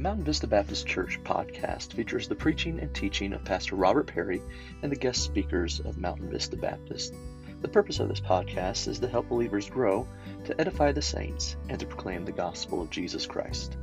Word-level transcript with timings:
Mountain 0.00 0.24
Vista 0.24 0.46
Baptist 0.46 0.86
Church 0.86 1.22
podcast 1.24 1.92
features 1.92 2.26
the 2.26 2.34
preaching 2.34 2.80
and 2.80 2.94
teaching 2.94 3.34
of 3.34 3.44
Pastor 3.44 3.76
Robert 3.76 4.06
Perry 4.06 4.40
and 4.82 4.90
the 4.90 4.96
guest 4.96 5.22
speakers 5.22 5.78
of 5.80 5.98
Mountain 5.98 6.30
Vista 6.30 6.56
Baptist. 6.56 7.12
The 7.60 7.68
purpose 7.68 8.00
of 8.00 8.08
this 8.08 8.18
podcast 8.18 8.88
is 8.88 8.98
to 9.00 9.08
help 9.08 9.28
believers 9.28 9.68
grow, 9.68 10.08
to 10.46 10.58
edify 10.58 10.92
the 10.92 11.02
saints, 11.02 11.56
and 11.68 11.78
to 11.78 11.84
proclaim 11.84 12.24
the 12.24 12.32
gospel 12.32 12.80
of 12.80 12.88
Jesus 12.88 13.26
Christ. 13.26 13.76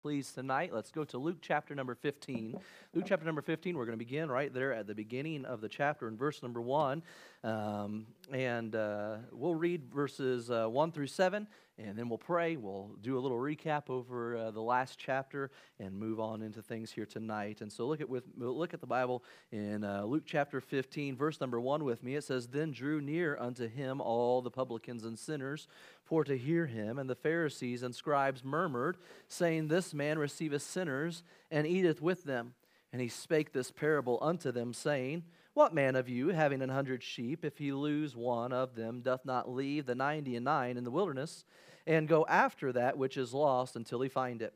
Please, 0.00 0.32
tonight, 0.32 0.72
let's 0.72 0.90
go 0.90 1.04
to 1.04 1.18
Luke 1.18 1.38
chapter 1.42 1.74
number 1.74 1.94
15. 1.94 2.58
Luke 2.94 3.04
chapter 3.06 3.26
number 3.26 3.42
15, 3.42 3.76
we're 3.76 3.84
going 3.84 3.98
to 3.98 4.02
begin 4.02 4.30
right 4.30 4.54
there 4.54 4.72
at 4.72 4.86
the 4.86 4.94
beginning 4.94 5.44
of 5.44 5.60
the 5.60 5.68
chapter 5.68 6.08
in 6.08 6.16
verse 6.16 6.42
number 6.42 6.62
1. 6.62 7.02
Um, 7.44 8.06
and 8.32 8.74
uh, 8.74 9.16
we'll 9.32 9.54
read 9.54 9.92
verses 9.92 10.50
uh, 10.50 10.66
1 10.66 10.92
through 10.92 11.08
7 11.08 11.46
and 11.78 11.96
then 11.96 12.08
we'll 12.08 12.18
pray. 12.18 12.56
We'll 12.56 12.90
do 13.02 13.18
a 13.18 13.20
little 13.20 13.36
recap 13.36 13.90
over 13.90 14.36
uh, 14.36 14.50
the 14.50 14.62
last 14.62 14.98
chapter 14.98 15.50
and 15.78 15.94
move 15.94 16.18
on 16.18 16.40
into 16.40 16.62
things 16.62 16.90
here 16.90 17.04
tonight. 17.04 17.60
And 17.60 17.70
so 17.70 17.86
look 17.86 18.00
at 18.00 18.08
with 18.08 18.24
look 18.38 18.72
at 18.72 18.80
the 18.80 18.86
Bible 18.86 19.22
in 19.52 19.84
uh, 19.84 20.04
Luke 20.04 20.24
chapter 20.24 20.60
15, 20.60 21.16
verse 21.16 21.40
number 21.40 21.60
one 21.60 21.84
with 21.84 22.02
me. 22.02 22.14
It 22.14 22.24
says, 22.24 22.48
"Then 22.48 22.72
drew 22.72 23.00
near 23.00 23.36
unto 23.38 23.68
him 23.68 24.00
all 24.00 24.40
the 24.40 24.50
publicans 24.50 25.04
and 25.04 25.18
sinners 25.18 25.68
for 26.02 26.24
to 26.24 26.38
hear 26.38 26.66
him, 26.66 26.98
and 26.98 27.10
the 27.10 27.14
Pharisees 27.14 27.82
and 27.82 27.94
scribes 27.94 28.44
murmured, 28.44 28.96
saying, 29.28 29.68
This 29.68 29.92
man 29.92 30.18
receiveth 30.18 30.62
sinners 30.62 31.22
and 31.50 31.66
eateth 31.66 32.00
with 32.00 32.24
them. 32.24 32.54
And 32.92 33.02
he 33.02 33.08
spake 33.08 33.52
this 33.52 33.70
parable 33.70 34.18
unto 34.22 34.50
them, 34.50 34.72
saying." 34.72 35.24
What 35.56 35.72
man 35.72 35.96
of 35.96 36.06
you, 36.06 36.28
having 36.28 36.60
an 36.60 36.68
hundred 36.68 37.02
sheep, 37.02 37.42
if 37.42 37.56
he 37.56 37.72
lose 37.72 38.14
one 38.14 38.52
of 38.52 38.74
them, 38.74 39.00
doth 39.00 39.24
not 39.24 39.50
leave 39.50 39.86
the 39.86 39.94
ninety 39.94 40.36
and 40.36 40.44
nine 40.44 40.76
in 40.76 40.84
the 40.84 40.90
wilderness, 40.90 41.46
and 41.86 42.06
go 42.06 42.26
after 42.28 42.74
that 42.74 42.98
which 42.98 43.16
is 43.16 43.32
lost 43.32 43.74
until 43.74 44.02
he 44.02 44.10
find 44.10 44.42
it? 44.42 44.52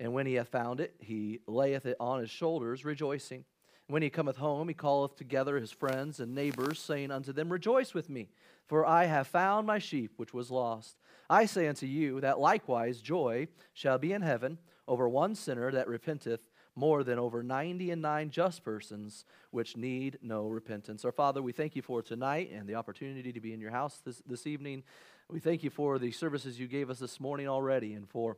And 0.00 0.14
when 0.14 0.24
he 0.24 0.36
hath 0.36 0.48
found 0.48 0.80
it, 0.80 0.94
he 1.00 1.40
layeth 1.46 1.84
it 1.84 1.98
on 2.00 2.20
his 2.20 2.30
shoulders, 2.30 2.82
rejoicing. 2.82 3.44
When 3.88 4.00
he 4.00 4.08
cometh 4.08 4.38
home, 4.38 4.68
he 4.68 4.74
calleth 4.74 5.16
together 5.16 5.58
his 5.58 5.70
friends 5.70 6.18
and 6.18 6.34
neighbors, 6.34 6.78
saying 6.78 7.10
unto 7.10 7.34
them, 7.34 7.52
Rejoice 7.52 7.92
with 7.92 8.08
me, 8.08 8.30
for 8.66 8.86
I 8.86 9.04
have 9.04 9.26
found 9.26 9.66
my 9.66 9.78
sheep 9.78 10.12
which 10.16 10.32
was 10.32 10.50
lost. 10.50 10.96
I 11.28 11.44
say 11.44 11.68
unto 11.68 11.84
you 11.84 12.22
that 12.22 12.40
likewise 12.40 13.02
joy 13.02 13.48
shall 13.74 13.98
be 13.98 14.14
in 14.14 14.22
heaven 14.22 14.56
over 14.86 15.10
one 15.10 15.34
sinner 15.34 15.70
that 15.72 15.88
repenteth 15.88 16.40
more 16.78 17.02
than 17.02 17.18
over 17.18 17.42
90 17.42 17.90
and 17.90 18.00
9 18.00 18.30
just 18.30 18.62
persons 18.62 19.24
which 19.50 19.76
need 19.76 20.18
no 20.22 20.46
repentance. 20.46 21.04
Our 21.04 21.12
Father, 21.12 21.42
we 21.42 21.50
thank 21.50 21.74
you 21.74 21.82
for 21.82 22.02
tonight 22.02 22.50
and 22.52 22.68
the 22.68 22.76
opportunity 22.76 23.32
to 23.32 23.40
be 23.40 23.52
in 23.52 23.60
your 23.60 23.72
house 23.72 24.00
this, 24.04 24.22
this 24.26 24.46
evening. 24.46 24.84
We 25.28 25.40
thank 25.40 25.64
you 25.64 25.70
for 25.70 25.98
the 25.98 26.12
services 26.12 26.58
you 26.58 26.68
gave 26.68 26.88
us 26.88 27.00
this 27.00 27.18
morning 27.18 27.48
already 27.48 27.94
and 27.94 28.08
for 28.08 28.36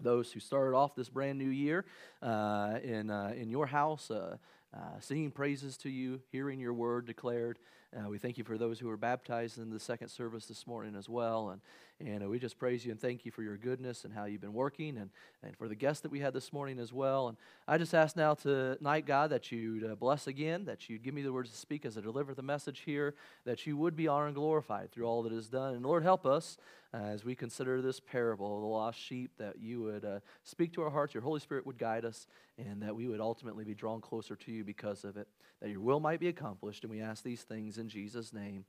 those 0.00 0.32
who 0.32 0.40
started 0.40 0.76
off 0.76 0.96
this 0.96 1.08
brand 1.08 1.38
new 1.38 1.48
year 1.48 1.84
uh, 2.22 2.78
in, 2.82 3.08
uh, 3.08 3.34
in 3.36 3.48
your 3.48 3.66
house, 3.66 4.10
uh, 4.10 4.36
uh 4.74 4.78
singing 4.98 5.30
praises 5.30 5.76
to 5.78 5.90
you, 5.90 6.20
hearing 6.32 6.58
your 6.58 6.74
word 6.74 7.06
declared. 7.06 7.58
Uh, 7.96 8.08
we 8.08 8.18
thank 8.18 8.38
you 8.38 8.44
for 8.44 8.56
those 8.56 8.78
who 8.78 8.86
were 8.86 8.96
baptized 8.96 9.58
in 9.58 9.68
the 9.68 9.80
second 9.80 10.08
service 10.08 10.46
this 10.46 10.64
morning 10.64 10.94
as 10.94 11.08
well. 11.08 11.50
And, 11.50 11.60
and 11.98 12.22
uh, 12.22 12.28
we 12.28 12.38
just 12.38 12.56
praise 12.56 12.84
you 12.84 12.92
and 12.92 13.00
thank 13.00 13.24
you 13.24 13.32
for 13.32 13.42
your 13.42 13.56
goodness 13.56 14.04
and 14.04 14.14
how 14.14 14.26
you've 14.26 14.40
been 14.40 14.52
working 14.52 14.96
and, 14.96 15.10
and 15.42 15.56
for 15.56 15.66
the 15.66 15.74
guests 15.74 16.00
that 16.02 16.12
we 16.12 16.20
had 16.20 16.32
this 16.32 16.52
morning 16.52 16.78
as 16.78 16.92
well. 16.92 17.26
And 17.26 17.36
I 17.66 17.78
just 17.78 17.92
ask 17.92 18.16
now 18.16 18.34
tonight, 18.34 19.06
God, 19.06 19.30
that 19.30 19.50
you'd 19.50 19.84
uh, 19.84 19.96
bless 19.96 20.28
again, 20.28 20.66
that 20.66 20.88
you'd 20.88 21.02
give 21.02 21.14
me 21.14 21.22
the 21.22 21.32
words 21.32 21.50
to 21.50 21.56
speak 21.56 21.84
as 21.84 21.98
I 21.98 22.00
deliver 22.00 22.32
the 22.32 22.42
message 22.42 22.82
here, 22.86 23.16
that 23.44 23.66
you 23.66 23.76
would 23.76 23.96
be 23.96 24.06
honored 24.06 24.28
and 24.28 24.36
glorified 24.36 24.92
through 24.92 25.06
all 25.06 25.24
that 25.24 25.32
is 25.32 25.48
done. 25.48 25.74
And 25.74 25.84
Lord, 25.84 26.04
help 26.04 26.24
us 26.24 26.58
uh, 26.92 26.98
as 26.98 27.24
we 27.24 27.34
consider 27.34 27.80
this 27.80 28.00
parable 28.00 28.56
of 28.56 28.62
the 28.62 28.68
lost 28.68 28.98
sheep, 28.98 29.30
that 29.38 29.60
you 29.60 29.82
would 29.82 30.04
uh, 30.04 30.20
speak 30.42 30.72
to 30.74 30.82
our 30.82 30.90
hearts, 30.90 31.14
your 31.14 31.22
Holy 31.22 31.40
Spirit 31.40 31.66
would 31.66 31.78
guide 31.78 32.04
us, 32.04 32.26
and 32.58 32.82
that 32.82 32.94
we 32.94 33.06
would 33.06 33.20
ultimately 33.20 33.64
be 33.64 33.74
drawn 33.74 34.00
closer 34.00 34.34
to 34.34 34.52
you 34.52 34.64
because 34.64 35.04
of 35.04 35.16
it, 35.16 35.28
that 35.60 35.70
your 35.70 35.80
will 35.80 36.00
might 36.00 36.18
be 36.18 36.28
accomplished. 36.28 36.82
And 36.82 36.90
we 36.90 37.00
ask 37.00 37.22
these 37.22 37.42
things 37.42 37.78
in 37.80 37.88
Jesus' 37.88 38.32
name. 38.32 38.64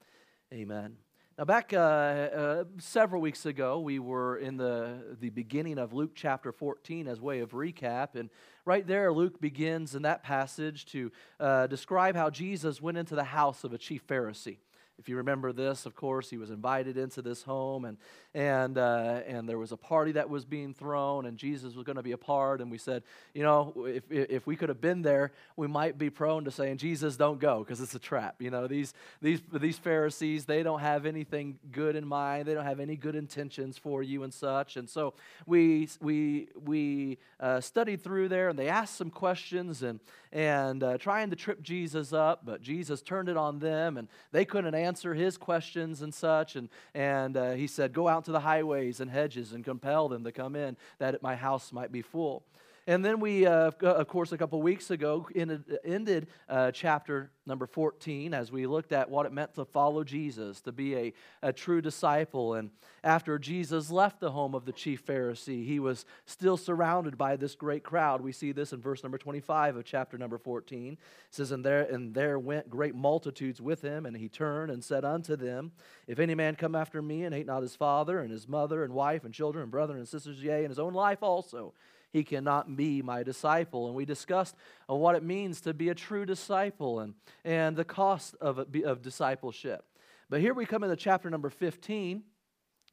Amen. 0.51 0.95
Now, 1.37 1.45
back 1.45 1.73
uh, 1.73 1.77
uh, 1.77 2.63
several 2.79 3.21
weeks 3.21 3.45
ago, 3.45 3.79
we 3.79 3.99
were 3.99 4.37
in 4.37 4.57
the, 4.57 5.15
the 5.19 5.29
beginning 5.29 5.77
of 5.77 5.93
Luke 5.93 6.11
chapter 6.13 6.51
14 6.51 7.07
as 7.07 7.21
way 7.21 7.39
of 7.39 7.51
recap. 7.51 8.15
And 8.15 8.29
right 8.65 8.85
there, 8.85 9.13
Luke 9.13 9.39
begins 9.39 9.95
in 9.95 10.01
that 10.03 10.23
passage 10.23 10.85
to 10.87 11.11
uh, 11.39 11.67
describe 11.67 12.15
how 12.15 12.29
Jesus 12.29 12.81
went 12.81 12.97
into 12.97 13.15
the 13.15 13.23
house 13.23 13.63
of 13.63 13.73
a 13.73 13.77
chief 13.77 14.05
Pharisee. 14.07 14.57
If 15.01 15.09
you 15.09 15.17
remember 15.17 15.51
this, 15.51 15.87
of 15.87 15.95
course, 15.95 16.29
he 16.29 16.37
was 16.37 16.51
invited 16.51 16.95
into 16.95 17.23
this 17.23 17.41
home, 17.41 17.85
and 17.85 17.97
and 18.35 18.77
uh, 18.77 19.21
and 19.25 19.49
there 19.49 19.57
was 19.57 19.71
a 19.71 19.77
party 19.77 20.11
that 20.11 20.29
was 20.29 20.45
being 20.45 20.75
thrown, 20.75 21.25
and 21.25 21.39
Jesus 21.39 21.73
was 21.73 21.83
going 21.83 21.95
to 21.95 22.03
be 22.03 22.11
a 22.11 22.19
part. 22.19 22.61
And 22.61 22.69
we 22.69 22.77
said, 22.77 23.01
you 23.33 23.41
know, 23.41 23.73
if 23.87 24.03
if 24.11 24.45
we 24.45 24.55
could 24.55 24.69
have 24.69 24.79
been 24.79 25.01
there, 25.01 25.31
we 25.55 25.65
might 25.65 25.97
be 25.97 26.11
prone 26.11 26.45
to 26.45 26.51
saying, 26.51 26.77
Jesus, 26.77 27.17
don't 27.17 27.39
go, 27.39 27.63
because 27.63 27.81
it's 27.81 27.95
a 27.95 27.99
trap. 27.99 28.35
You 28.43 28.51
know, 28.51 28.67
these 28.67 28.93
these 29.23 29.41
these 29.51 29.79
Pharisees, 29.79 30.45
they 30.45 30.61
don't 30.61 30.81
have 30.81 31.07
anything 31.07 31.57
good 31.71 31.95
in 31.95 32.07
mind. 32.07 32.45
They 32.45 32.53
don't 32.53 32.65
have 32.65 32.79
any 32.79 32.95
good 32.95 33.15
intentions 33.15 33.79
for 33.79 34.03
you 34.03 34.21
and 34.21 34.31
such. 34.31 34.77
And 34.77 34.87
so 34.87 35.15
we 35.47 35.89
we 35.99 36.49
we 36.63 37.17
uh, 37.39 37.59
studied 37.59 38.03
through 38.03 38.29
there, 38.29 38.49
and 38.49 38.59
they 38.59 38.69
asked 38.69 38.97
some 38.97 39.09
questions 39.09 39.81
and 39.81 39.99
and 40.31 40.81
uh, 40.81 40.97
trying 40.97 41.29
to 41.29 41.35
trip 41.35 41.61
Jesus 41.61 42.13
up, 42.13 42.45
but 42.45 42.61
Jesus 42.61 43.01
turned 43.01 43.27
it 43.27 43.35
on 43.35 43.59
them, 43.59 43.97
and 43.97 44.07
they 44.31 44.45
couldn't 44.45 44.75
answer 44.75 45.13
his 45.13 45.37
questions 45.37 46.01
and 46.01 46.13
such. 46.13 46.55
And, 46.55 46.69
and 46.93 47.35
uh, 47.35 47.51
he 47.51 47.67
said, 47.67 47.93
Go 47.93 48.07
out 48.07 48.25
to 48.25 48.31
the 48.31 48.39
highways 48.39 49.01
and 49.01 49.11
hedges 49.11 49.51
and 49.51 49.63
compel 49.63 50.07
them 50.07 50.23
to 50.23 50.31
come 50.31 50.55
in, 50.55 50.77
that 50.99 51.21
my 51.21 51.35
house 51.35 51.73
might 51.73 51.91
be 51.91 52.01
full. 52.01 52.43
And 52.91 53.05
then 53.05 53.21
we, 53.21 53.45
uh, 53.45 53.71
of 53.79 54.07
course, 54.09 54.33
a 54.33 54.37
couple 54.37 54.61
weeks 54.61 54.91
ago 54.91 55.25
ended, 55.33 55.79
ended 55.85 56.27
uh, 56.49 56.71
chapter 56.71 57.31
number 57.45 57.65
14 57.65 58.33
as 58.33 58.51
we 58.51 58.67
looked 58.67 58.91
at 58.91 59.09
what 59.09 59.25
it 59.25 59.31
meant 59.31 59.53
to 59.53 59.63
follow 59.63 60.03
Jesus, 60.03 60.59
to 60.59 60.73
be 60.73 60.97
a, 60.97 61.13
a 61.41 61.53
true 61.53 61.81
disciple. 61.81 62.55
And 62.55 62.69
after 63.01 63.39
Jesus 63.39 63.91
left 63.91 64.19
the 64.19 64.31
home 64.31 64.53
of 64.53 64.65
the 64.65 64.73
chief 64.73 65.05
Pharisee, 65.05 65.65
he 65.65 65.79
was 65.79 66.05
still 66.25 66.57
surrounded 66.57 67.17
by 67.17 67.37
this 67.37 67.55
great 67.55 67.81
crowd. 67.81 68.19
We 68.19 68.33
see 68.33 68.51
this 68.51 68.73
in 68.73 68.81
verse 68.81 69.03
number 69.03 69.17
25 69.17 69.77
of 69.77 69.85
chapter 69.85 70.17
number 70.17 70.37
14. 70.37 70.91
It 70.91 70.99
says, 71.29 71.53
And 71.53 71.63
there, 71.63 71.83
and 71.83 72.13
there 72.13 72.39
went 72.39 72.69
great 72.69 72.93
multitudes 72.93 73.61
with 73.61 73.81
him, 73.81 74.05
and 74.05 74.17
he 74.17 74.27
turned 74.27 74.69
and 74.69 74.83
said 74.83 75.05
unto 75.05 75.37
them, 75.37 75.71
If 76.07 76.19
any 76.19 76.35
man 76.35 76.55
come 76.55 76.75
after 76.75 77.01
me 77.01 77.23
and 77.23 77.33
hate 77.33 77.47
not 77.47 77.61
his 77.61 77.77
father 77.77 78.19
and 78.19 78.29
his 78.29 78.49
mother 78.49 78.83
and 78.83 78.93
wife 78.93 79.23
and 79.23 79.33
children 79.33 79.61
and 79.63 79.71
brethren 79.71 79.99
and 79.99 80.09
sisters, 80.09 80.43
yea, 80.43 80.65
and 80.65 80.69
his 80.71 80.79
own 80.79 80.93
life 80.93 81.23
also, 81.23 81.73
he 82.11 82.23
cannot 82.23 82.75
be 82.75 83.01
my 83.01 83.23
disciple. 83.23 83.87
And 83.87 83.95
we 83.95 84.05
discussed 84.05 84.55
uh, 84.89 84.95
what 84.95 85.15
it 85.15 85.23
means 85.23 85.61
to 85.61 85.73
be 85.73 85.89
a 85.89 85.95
true 85.95 86.25
disciple 86.25 86.99
and, 86.99 87.13
and 87.43 87.75
the 87.75 87.85
cost 87.85 88.35
of, 88.41 88.59
of 88.85 89.01
discipleship. 89.01 89.85
But 90.29 90.41
here 90.41 90.53
we 90.53 90.65
come 90.65 90.83
into 90.83 90.95
chapter 90.95 91.29
number 91.29 91.49
15. 91.49 92.23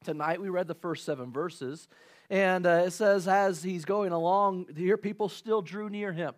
Tonight 0.03 0.41
we 0.41 0.49
read 0.49 0.67
the 0.67 0.75
first 0.75 1.05
seven 1.05 1.31
verses. 1.31 1.87
And 2.29 2.65
uh, 2.65 2.83
it 2.85 2.91
says, 2.91 3.27
as 3.27 3.63
he's 3.63 3.85
going 3.85 4.11
along, 4.11 4.67
here 4.77 4.97
people 4.97 5.29
still 5.29 5.61
drew 5.61 5.89
near 5.89 6.13
him. 6.13 6.33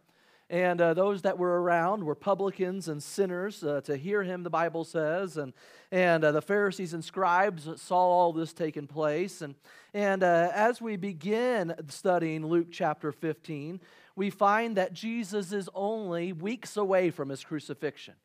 And 0.52 0.82
uh, 0.82 0.94
those 0.94 1.22
that 1.22 1.38
were 1.38 1.62
around 1.62 2.04
were 2.04 2.14
publicans 2.14 2.90
and 2.90 3.02
sinners 3.02 3.64
uh, 3.64 3.80
to 3.86 3.96
hear 3.96 4.22
him, 4.22 4.44
the 4.44 4.50
Bible 4.50 4.84
says. 4.84 5.38
And, 5.38 5.54
and 5.94 6.26
uh, 6.26 6.34
the 6.34 6.42
Pharisees 6.42 6.94
and 6.94 7.06
scribes 7.06 7.70
saw 7.82 7.96
all 7.96 8.34
this 8.34 8.52
taking 8.52 8.86
place. 8.86 9.42
And, 9.42 9.56
and 9.94 10.24
uh, 10.24 10.52
as 10.54 10.82
we 10.82 10.98
begin 10.98 11.74
studying 11.88 12.46
Luke 12.46 12.68
chapter 12.70 13.14
15, 13.14 13.80
we 14.18 14.30
find 14.30 14.76
that 14.76 14.92
Jesus 14.92 15.54
is 15.54 15.70
only 15.74 16.34
weeks 16.34 16.76
away 16.76 17.12
from 17.12 17.30
his 17.30 17.46
crucifixion. 17.46 18.16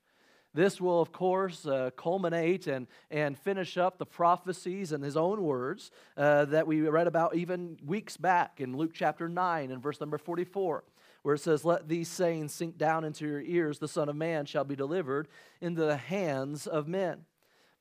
This 0.52 0.80
will, 0.80 1.00
of 1.00 1.12
course, 1.12 1.64
uh, 1.64 1.90
culminate 1.96 2.66
and, 2.66 2.88
and 3.08 3.38
finish 3.38 3.76
up 3.76 3.98
the 3.98 4.06
prophecies 4.06 4.90
and 4.90 5.04
his 5.04 5.16
own 5.16 5.44
words 5.44 5.92
uh, 6.16 6.46
that 6.46 6.66
we 6.66 6.80
read 6.80 7.06
about 7.06 7.36
even 7.36 7.76
weeks 7.86 8.16
back 8.16 8.60
in 8.60 8.76
Luke 8.76 8.92
chapter 8.94 9.28
9 9.28 9.70
and 9.70 9.80
verse 9.80 10.00
number 10.00 10.18
44 10.18 10.82
where 11.26 11.34
it 11.34 11.40
says, 11.40 11.64
Let 11.64 11.88
these 11.88 12.06
sayings 12.06 12.52
sink 12.52 12.78
down 12.78 13.02
into 13.02 13.26
your 13.26 13.40
ears, 13.40 13.80
the 13.80 13.88
Son 13.88 14.08
of 14.08 14.14
Man 14.14 14.46
shall 14.46 14.62
be 14.62 14.76
delivered 14.76 15.26
into 15.60 15.84
the 15.84 15.96
hands 15.96 16.68
of 16.68 16.86
men. 16.86 17.24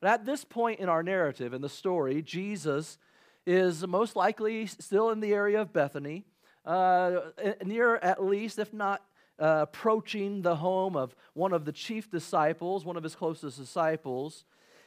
But 0.01 0.09
at 0.09 0.25
this 0.25 0.44
point 0.44 0.80
in 0.80 0.89
our 0.89 1.03
narrative, 1.03 1.53
in 1.53 1.62
the 1.62 1.69
story, 1.69 2.24
Jesus 2.24 2.97
is 3.45 3.86
most 3.86 4.15
likely 4.15 4.65
still 4.65 5.12
in 5.12 5.19
the 5.19 5.31
area 5.31 5.62
of 5.62 5.71
Bethany, 5.71 6.25
uh, 6.65 7.18
near 7.63 7.97
at 7.97 8.25
least, 8.25 8.57
if 8.57 8.74
not 8.74 9.03
uh, 9.39 9.59
approaching 9.62 10.41
the 10.41 10.56
home 10.56 10.95
of 10.95 11.15
one 11.36 11.53
of 11.53 11.65
the 11.65 11.71
chief 11.71 12.09
disciples, 12.09 12.83
one 12.83 12.98
of 12.98 13.03
his 13.03 13.13
closest 13.13 13.59
disciples. 13.59 14.44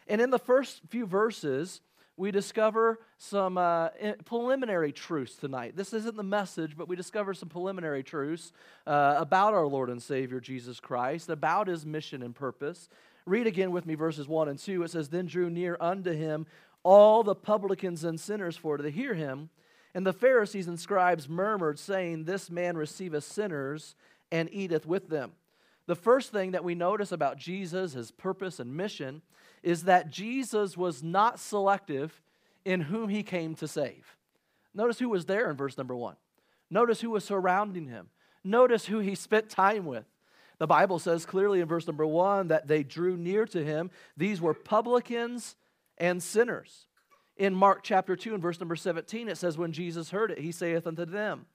And 0.08 0.20
in 0.20 0.30
the 0.30 0.38
first 0.40 0.80
few 0.88 1.06
verses, 1.06 1.80
we 2.18 2.32
discover 2.32 2.98
some 3.16 3.56
uh, 3.56 3.88
preliminary 4.24 4.92
truths 4.92 5.36
tonight. 5.36 5.76
This 5.76 5.92
isn't 5.92 6.16
the 6.16 6.22
message, 6.22 6.76
but 6.76 6.88
we 6.88 6.96
discover 6.96 7.32
some 7.32 7.48
preliminary 7.48 8.02
truths 8.02 8.52
uh, 8.86 9.14
about 9.18 9.54
our 9.54 9.66
Lord 9.66 9.88
and 9.88 10.02
Savior 10.02 10.40
Jesus 10.40 10.80
Christ, 10.80 11.30
about 11.30 11.68
his 11.68 11.86
mission 11.86 12.22
and 12.22 12.34
purpose. 12.34 12.88
Read 13.24 13.46
again 13.46 13.70
with 13.70 13.86
me 13.86 13.94
verses 13.94 14.26
1 14.26 14.48
and 14.48 14.58
2. 14.58 14.82
It 14.82 14.90
says, 14.90 15.08
Then 15.08 15.26
drew 15.26 15.48
near 15.48 15.76
unto 15.80 16.12
him 16.12 16.46
all 16.82 17.22
the 17.22 17.34
publicans 17.36 18.02
and 18.02 18.18
sinners 18.18 18.56
for 18.56 18.76
to 18.76 18.90
hear 18.90 19.14
him. 19.14 19.50
And 19.94 20.06
the 20.06 20.12
Pharisees 20.12 20.66
and 20.66 20.78
scribes 20.78 21.28
murmured, 21.28 21.78
saying, 21.78 22.24
This 22.24 22.50
man 22.50 22.76
receiveth 22.76 23.24
sinners 23.24 23.94
and 24.32 24.52
eateth 24.52 24.86
with 24.86 25.08
them. 25.08 25.32
The 25.88 25.96
first 25.96 26.32
thing 26.32 26.50
that 26.50 26.64
we 26.64 26.74
notice 26.74 27.12
about 27.12 27.38
Jesus, 27.38 27.94
his 27.94 28.10
purpose 28.10 28.60
and 28.60 28.76
mission, 28.76 29.22
is 29.62 29.84
that 29.84 30.10
Jesus 30.10 30.76
was 30.76 31.02
not 31.02 31.40
selective 31.40 32.20
in 32.66 32.82
whom 32.82 33.08
he 33.08 33.22
came 33.22 33.54
to 33.54 33.66
save. 33.66 34.14
Notice 34.74 34.98
who 34.98 35.08
was 35.08 35.24
there 35.24 35.50
in 35.50 35.56
verse 35.56 35.78
number 35.78 35.96
one. 35.96 36.16
Notice 36.68 37.00
who 37.00 37.08
was 37.08 37.24
surrounding 37.24 37.88
him. 37.88 38.10
Notice 38.44 38.84
who 38.84 38.98
he 38.98 39.14
spent 39.14 39.48
time 39.48 39.86
with. 39.86 40.04
The 40.58 40.66
Bible 40.66 40.98
says 40.98 41.24
clearly 41.24 41.60
in 41.60 41.66
verse 41.66 41.86
number 41.86 42.06
one 42.06 42.48
that 42.48 42.68
they 42.68 42.82
drew 42.82 43.16
near 43.16 43.46
to 43.46 43.64
him. 43.64 43.90
These 44.14 44.42
were 44.42 44.52
publicans 44.52 45.56
and 45.96 46.22
sinners. 46.22 46.86
In 47.38 47.54
Mark 47.54 47.80
chapter 47.82 48.14
2 48.14 48.34
and 48.34 48.42
verse 48.42 48.60
number 48.60 48.76
17, 48.76 49.30
it 49.30 49.38
says, 49.38 49.56
When 49.56 49.72
Jesus 49.72 50.10
heard 50.10 50.32
it, 50.32 50.40
he 50.40 50.52
saith 50.52 50.86
unto 50.86 51.06
them, 51.06 51.46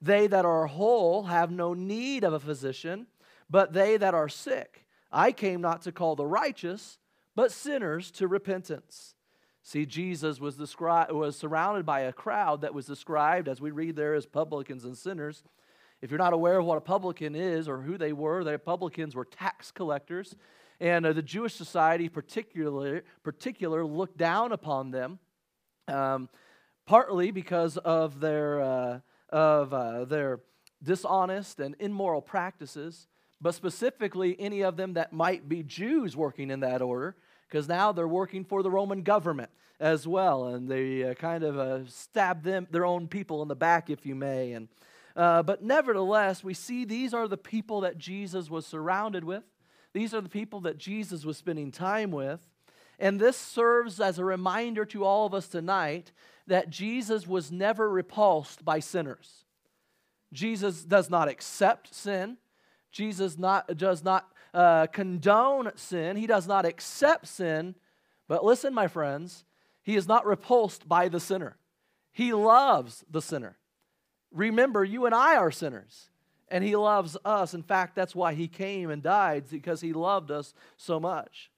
They 0.00 0.28
that 0.28 0.44
are 0.44 0.66
whole 0.66 1.24
have 1.24 1.50
no 1.50 1.74
need 1.74 2.22
of 2.22 2.34
a 2.34 2.38
physician, 2.38 3.08
but 3.50 3.72
they 3.72 3.96
that 3.96 4.14
are 4.14 4.28
sick. 4.28 4.86
I 5.12 5.32
came 5.32 5.60
not 5.60 5.82
to 5.82 5.92
call 5.92 6.14
the 6.14 6.26
righteous, 6.26 6.98
but 7.34 7.52
sinners 7.52 8.10
to 8.12 8.28
repentance. 8.28 9.14
See, 9.62 9.84
Jesus 9.84 10.40
was, 10.40 10.56
described, 10.56 11.12
was 11.12 11.36
surrounded 11.36 11.84
by 11.84 12.00
a 12.00 12.12
crowd 12.12 12.62
that 12.62 12.72
was 12.72 12.86
described, 12.86 13.48
as 13.48 13.60
we 13.60 13.70
read 13.70 13.96
there, 13.96 14.14
as 14.14 14.24
publicans 14.24 14.84
and 14.84 14.96
sinners. 14.96 15.42
If 16.00 16.10
you're 16.10 16.18
not 16.18 16.32
aware 16.32 16.58
of 16.58 16.64
what 16.64 16.78
a 16.78 16.80
publican 16.80 17.34
is 17.34 17.68
or 17.68 17.82
who 17.82 17.98
they 17.98 18.12
were, 18.12 18.42
the 18.42 18.58
publicans 18.58 19.14
were 19.14 19.26
tax 19.26 19.70
collectors. 19.70 20.34
And 20.80 21.04
uh, 21.04 21.12
the 21.12 21.22
Jewish 21.22 21.54
society, 21.54 22.08
particularly, 22.08 23.02
particular, 23.22 23.84
looked 23.84 24.16
down 24.16 24.52
upon 24.52 24.92
them, 24.92 25.18
um, 25.88 26.30
partly 26.86 27.30
because 27.32 27.76
of 27.76 28.20
their, 28.20 28.62
uh, 28.62 29.00
of, 29.28 29.74
uh, 29.74 30.04
their 30.06 30.40
dishonest 30.82 31.60
and 31.60 31.76
immoral 31.78 32.22
practices, 32.22 33.08
but 33.40 33.54
specifically 33.54 34.36
any 34.38 34.62
of 34.62 34.76
them 34.76 34.94
that 34.94 35.12
might 35.12 35.48
be 35.48 35.62
Jews 35.62 36.16
working 36.16 36.50
in 36.50 36.60
that 36.60 36.82
order, 36.82 37.16
because 37.48 37.68
now 37.68 37.92
they're 37.92 38.08
working 38.08 38.44
for 38.44 38.62
the 38.62 38.70
Roman 38.70 39.02
government 39.02 39.50
as 39.80 40.06
well, 40.06 40.48
and 40.48 40.68
they 40.68 41.04
uh, 41.04 41.14
kind 41.14 41.42
of 41.42 41.58
uh, 41.58 41.86
stab 41.86 42.42
them, 42.42 42.68
their 42.70 42.84
own 42.84 43.08
people 43.08 43.42
in 43.42 43.48
the 43.48 43.56
back, 43.56 43.88
if 43.88 44.04
you 44.04 44.14
may. 44.14 44.52
And 44.52 44.68
uh, 45.16 45.42
but 45.42 45.62
nevertheless, 45.62 46.44
we 46.44 46.54
see 46.54 46.84
these 46.84 47.12
are 47.12 47.26
the 47.26 47.36
people 47.36 47.80
that 47.80 47.98
Jesus 47.98 48.48
was 48.48 48.66
surrounded 48.66 49.24
with. 49.24 49.42
These 49.92 50.14
are 50.14 50.20
the 50.20 50.28
people 50.28 50.60
that 50.60 50.78
Jesus 50.78 51.24
was 51.24 51.36
spending 51.36 51.72
time 51.72 52.10
with. 52.10 52.40
And 52.98 53.18
this 53.18 53.36
serves 53.36 53.98
as 54.00 54.18
a 54.18 54.24
reminder 54.24 54.84
to 54.86 55.04
all 55.04 55.26
of 55.26 55.34
us 55.34 55.48
tonight 55.48 56.12
that 56.46 56.70
Jesus 56.70 57.26
was 57.26 57.50
never 57.50 57.88
repulsed 57.88 58.64
by 58.64 58.78
sinners. 58.78 59.44
Jesus 60.32 60.84
does 60.84 61.10
not 61.10 61.28
accept 61.28 61.94
sin. 61.94 62.36
Jesus 62.90 63.38
not, 63.38 63.76
does 63.76 64.02
not 64.04 64.28
uh, 64.52 64.86
condone 64.88 65.70
sin. 65.76 66.16
He 66.16 66.26
does 66.26 66.46
not 66.46 66.64
accept 66.64 67.26
sin. 67.26 67.74
But 68.28 68.44
listen, 68.44 68.74
my 68.74 68.88
friends, 68.88 69.44
he 69.82 69.96
is 69.96 70.06
not 70.06 70.26
repulsed 70.26 70.88
by 70.88 71.08
the 71.08 71.20
sinner. 71.20 71.56
He 72.12 72.32
loves 72.32 73.04
the 73.10 73.22
sinner. 73.22 73.56
Remember, 74.32 74.84
you 74.84 75.06
and 75.06 75.14
I 75.14 75.36
are 75.36 75.50
sinners, 75.50 76.10
and 76.48 76.62
He 76.62 76.76
loves 76.76 77.16
us. 77.24 77.54
In 77.54 77.62
fact, 77.62 77.96
that's 77.96 78.14
why 78.14 78.34
He 78.34 78.48
came 78.48 78.90
and 78.90 79.02
died, 79.02 79.44
because 79.50 79.80
He 79.80 79.92
loved 79.92 80.30
us 80.30 80.54
so 80.76 81.00
much. 81.00 81.50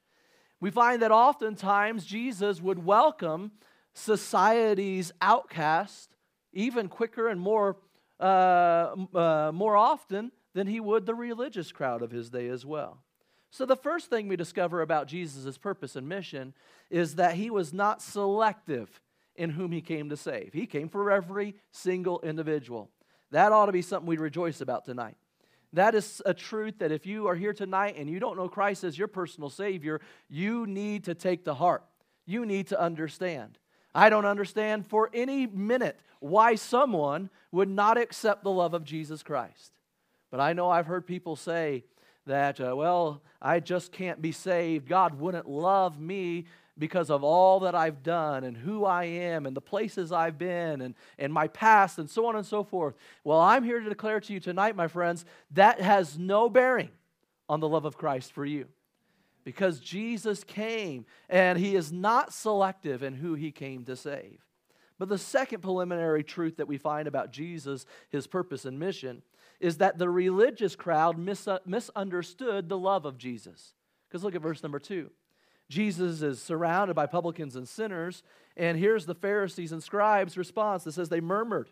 We 0.61 0.71
find 0.71 1.03
that 1.03 1.11
oftentimes 1.11 2.07
Jesus 2.07 2.61
would 2.61 2.85
welcome 2.85 3.53
society's 3.95 5.13
outcast 5.21 6.11
even 6.53 6.89
quicker 6.89 7.29
and 7.29 7.41
more, 7.41 7.77
uh, 8.21 8.95
uh, 9.15 9.51
more 9.53 9.77
often 9.77 10.31
than 10.55 10.67
he 10.67 10.81
would 10.81 11.07
the 11.07 11.15
religious 11.15 11.73
crowd 11.73 12.03
of 12.03 12.11
his 12.11 12.31
day 12.31 12.49
as 12.49 12.65
well. 12.65 13.03
So, 13.51 13.67
the 13.67 13.77
first 13.77 14.09
thing 14.09 14.29
we 14.29 14.37
discover 14.37 14.81
about 14.81 15.09
Jesus' 15.09 15.59
purpose 15.59 15.95
and 15.95 16.09
mission 16.09 16.55
is 16.91 17.17
that 17.17 17.35
he 17.35 17.51
was 17.51 17.73
not 17.73 18.01
selective 18.01 19.01
in 19.37 19.51
whom 19.51 19.73
he 19.73 19.81
came 19.81 20.09
to 20.09 20.17
save. 20.17 20.53
He 20.53 20.67
came 20.67 20.89
for 20.89 21.11
every 21.11 21.55
single 21.71 22.21
individual. 22.21 22.91
That 23.31 23.53
ought 23.53 23.67
to 23.67 23.73
be 23.73 23.83
something 23.83 24.07
we 24.07 24.17
rejoice 24.17 24.61
about 24.61 24.85
tonight. 24.85 25.17
That 25.75 25.95
is 25.95 26.21
a 26.27 26.35
truth 26.35 26.79
that 26.79 26.93
if 26.93 27.07
you 27.07 27.29
are 27.29 27.35
here 27.35 27.55
tonight 27.55 27.97
and 27.97 28.09
you 28.09 28.21
don't 28.21 28.37
know 28.37 28.49
Christ 28.49 28.85
as 28.85 28.99
your 28.99 29.09
personal 29.09 29.49
Savior, 29.49 30.01
you 30.29 30.67
need 30.67 31.05
to 31.05 31.15
take 31.15 31.45
to 31.45 31.55
heart. 31.55 31.85
You 32.27 32.45
need 32.45 32.69
to 32.69 32.81
understand. 32.81 33.59
I 33.95 34.11
don't 34.11 34.27
understand 34.27 34.87
for 34.87 35.11
any 35.13 35.47
minute 35.47 35.99
why 36.21 36.55
someone 36.55 37.31
would 37.51 37.69
not 37.69 37.99
accept 37.99 38.45
the 38.45 38.51
love 38.51 38.75
of 38.75 38.85
Jesus 38.85 39.23
Christ. 39.23 39.73
But 40.33 40.41
I 40.41 40.55
know 40.55 40.71
I've 40.71 40.87
heard 40.87 41.07
people 41.07 41.37
say 41.37 41.85
that, 42.27 42.59
uh, 42.59 42.75
well, 42.75 43.23
I 43.41 43.61
just 43.61 43.93
can't 43.93 44.21
be 44.23 44.33
saved. 44.33 44.89
God 44.89 45.21
wouldn't 45.21 45.47
love 45.47 46.01
me 46.01 46.47
because 46.79 47.11
of 47.11 47.23
all 47.23 47.61
that 47.61 47.75
I've 47.75 48.03
done 48.03 48.43
and 48.43 48.57
who 48.57 48.87
I 48.87 49.05
am 49.05 49.45
and 49.45 49.55
the 49.55 49.61
places 49.61 50.11
I've 50.11 50.39
been 50.39 50.81
and, 50.81 50.95
and 51.19 51.35
my 51.35 51.49
past 51.49 51.99
and 51.99 52.09
so 52.09 52.25
on 52.27 52.35
and 52.35 52.47
so 52.47 52.65
forth. 52.65 52.95
Well, 53.25 53.41
I'm 53.41 53.63
here 53.63 53.79
to 53.79 53.89
declare 53.91 54.21
to 54.21 54.33
you 54.33 54.41
tonight, 54.41 54.75
my 54.75 54.89
friends, 54.89 55.27
that 55.51 55.83
has 55.83 56.19
no 56.19 56.49
bearing 56.49 56.89
on 57.47 57.61
the 57.61 57.69
love 57.69 57.85
of 57.85 57.99
Christ 57.99 58.33
for 58.33 58.47
you. 58.47 58.69
Because 59.45 59.81
Jesus 59.81 60.45
came 60.45 61.05
and 61.29 61.59
he 61.59 61.77
is 61.77 61.93
not 61.93 62.33
selective 62.33 63.03
in 63.03 63.13
who 63.13 63.35
he 63.35 63.53
came 63.53 63.85
to 63.85 63.97
save. 63.97 64.39
But 64.99 65.11
the 65.11 65.19
second 65.19 65.61
preliminary 65.61 66.25
truth 66.25 66.57
that 66.57 66.69
we 66.69 66.79
find 66.79 67.07
about 67.07 67.33
Jesus, 67.33 67.85
his 68.09 68.27
purpose 68.27 68.65
and 68.65 68.79
mission, 68.79 69.21
is 69.63 69.79
that 69.79 69.97
the 69.97 70.11
religious 70.11 70.75
crowd 70.75 71.17
mis- 71.17 71.47
uh, 71.47 71.61
misunderstood 71.65 72.69
the 72.69 72.77
love 72.77 73.07
of 73.07 73.17
Jesus. 73.17 73.75
Because 74.09 74.25
look 74.25 74.35
at 74.35 74.43
verse 74.43 74.63
number 74.63 74.81
two. 74.81 75.11
Jesus 75.71 76.21
is 76.21 76.43
surrounded 76.43 76.95
by 76.95 77.07
publicans 77.07 77.55
and 77.55 77.67
sinners. 77.67 78.25
And 78.57 78.77
here's 78.77 79.07
the 79.07 79.15
Pharisees 79.15 79.71
and 79.71 79.81
scribes' 79.81 80.37
response 80.37 80.83
that 80.85 80.93
says, 80.93 81.09
They 81.09 81.21
murmured, 81.21 81.71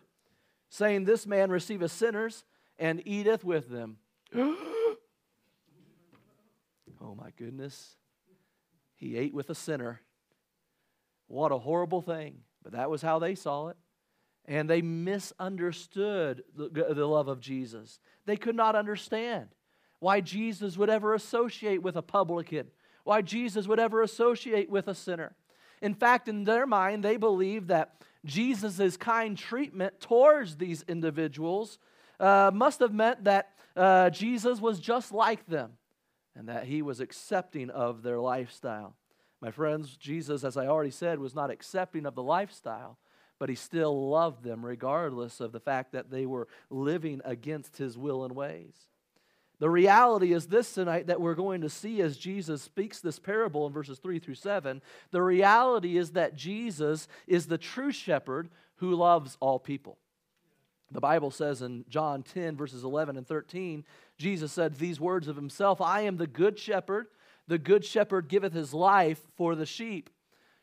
saying, 0.69 1.03
This 1.03 1.27
man 1.27 1.51
receiveth 1.51 1.91
sinners 1.91 2.45
and 2.79 3.05
eateth 3.05 3.43
with 3.43 3.69
them. 3.69 3.97
oh 4.35 4.55
my 7.01 7.31
goodness. 7.35 7.95
He 8.95 9.17
ate 9.17 9.33
with 9.33 9.49
a 9.49 9.55
sinner. 9.55 9.99
What 11.27 11.51
a 11.51 11.57
horrible 11.57 12.01
thing. 12.01 12.37
But 12.63 12.71
that 12.71 12.89
was 12.89 13.01
how 13.01 13.19
they 13.19 13.35
saw 13.35 13.67
it. 13.67 13.77
And 14.51 14.69
they 14.69 14.81
misunderstood 14.81 16.43
the, 16.55 16.93
the 16.93 17.05
love 17.05 17.27
of 17.27 17.39
Jesus. 17.39 17.99
They 18.25 18.35
could 18.35 18.55
not 18.55 18.75
understand 18.75 19.47
why 19.99 20.19
Jesus 20.19 20.77
would 20.77 20.89
ever 20.89 21.13
associate 21.13 21.81
with 21.81 21.95
a 21.95 22.01
publican 22.01 22.67
why 23.03 23.21
Jesus 23.21 23.67
would 23.67 23.79
ever 23.79 24.01
associate 24.01 24.69
with 24.69 24.87
a 24.87 24.95
sinner. 24.95 25.35
In 25.81 25.93
fact, 25.93 26.27
in 26.27 26.43
their 26.43 26.67
mind, 26.67 27.03
they 27.03 27.17
believed 27.17 27.69
that 27.69 27.95
Jesus' 28.23 28.97
kind 28.97 29.37
treatment 29.37 29.99
towards 29.99 30.57
these 30.57 30.83
individuals 30.87 31.79
uh, 32.19 32.51
must 32.53 32.79
have 32.79 32.93
meant 32.93 33.23
that 33.23 33.49
uh, 33.75 34.09
Jesus 34.11 34.61
was 34.61 34.79
just 34.79 35.11
like 35.11 35.47
them 35.47 35.71
and 36.35 36.47
that 36.47 36.65
he 36.65 36.81
was 36.81 36.99
accepting 36.99 37.69
of 37.71 38.03
their 38.03 38.19
lifestyle. 38.19 38.95
My 39.41 39.49
friends, 39.49 39.97
Jesus, 39.97 40.43
as 40.43 40.55
I 40.55 40.67
already 40.67 40.91
said, 40.91 41.17
was 41.17 41.33
not 41.33 41.49
accepting 41.49 42.05
of 42.05 42.13
the 42.13 42.21
lifestyle, 42.21 42.99
but 43.41 43.49
he 43.49 43.55
still 43.55 44.07
loved 44.07 44.43
them 44.43 44.63
regardless 44.63 45.39
of 45.39 45.51
the 45.51 45.59
fact 45.59 45.93
that 45.93 46.11
they 46.11 46.27
were 46.27 46.47
living 46.69 47.21
against 47.25 47.75
his 47.75 47.97
will 47.97 48.23
and 48.23 48.35
ways. 48.35 48.75
The 49.57 49.67
reality 49.67 50.31
is 50.31 50.45
this 50.45 50.71
tonight 50.71 51.07
that 51.07 51.19
we're 51.19 51.33
going 51.33 51.61
to 51.61 51.69
see 51.69 52.03
as 52.03 52.17
Jesus 52.17 52.61
speaks 52.61 52.99
this 52.99 53.17
parable 53.17 53.65
in 53.65 53.73
verses 53.73 53.97
3 53.97 54.19
through 54.19 54.35
7. 54.35 54.79
The 55.09 55.23
reality 55.23 55.97
is 55.97 56.11
that 56.11 56.35
Jesus 56.35 57.07
is 57.25 57.47
the 57.47 57.57
true 57.57 57.91
shepherd 57.91 58.47
who 58.75 58.93
loves 58.93 59.37
all 59.39 59.57
people. 59.57 59.97
The 60.91 61.01
Bible 61.01 61.31
says 61.31 61.63
in 61.63 61.83
John 61.89 62.21
10, 62.21 62.55
verses 62.55 62.83
11 62.83 63.17
and 63.17 63.25
13, 63.25 63.83
Jesus 64.19 64.51
said 64.51 64.75
these 64.75 64.99
words 64.99 65.27
of 65.27 65.35
himself 65.35 65.81
I 65.81 66.01
am 66.01 66.17
the 66.17 66.27
good 66.27 66.59
shepherd. 66.59 67.07
The 67.47 67.57
good 67.57 67.83
shepherd 67.83 68.27
giveth 68.27 68.53
his 68.53 68.71
life 68.71 69.21
for 69.35 69.55
the 69.55 69.65
sheep. 69.65 70.11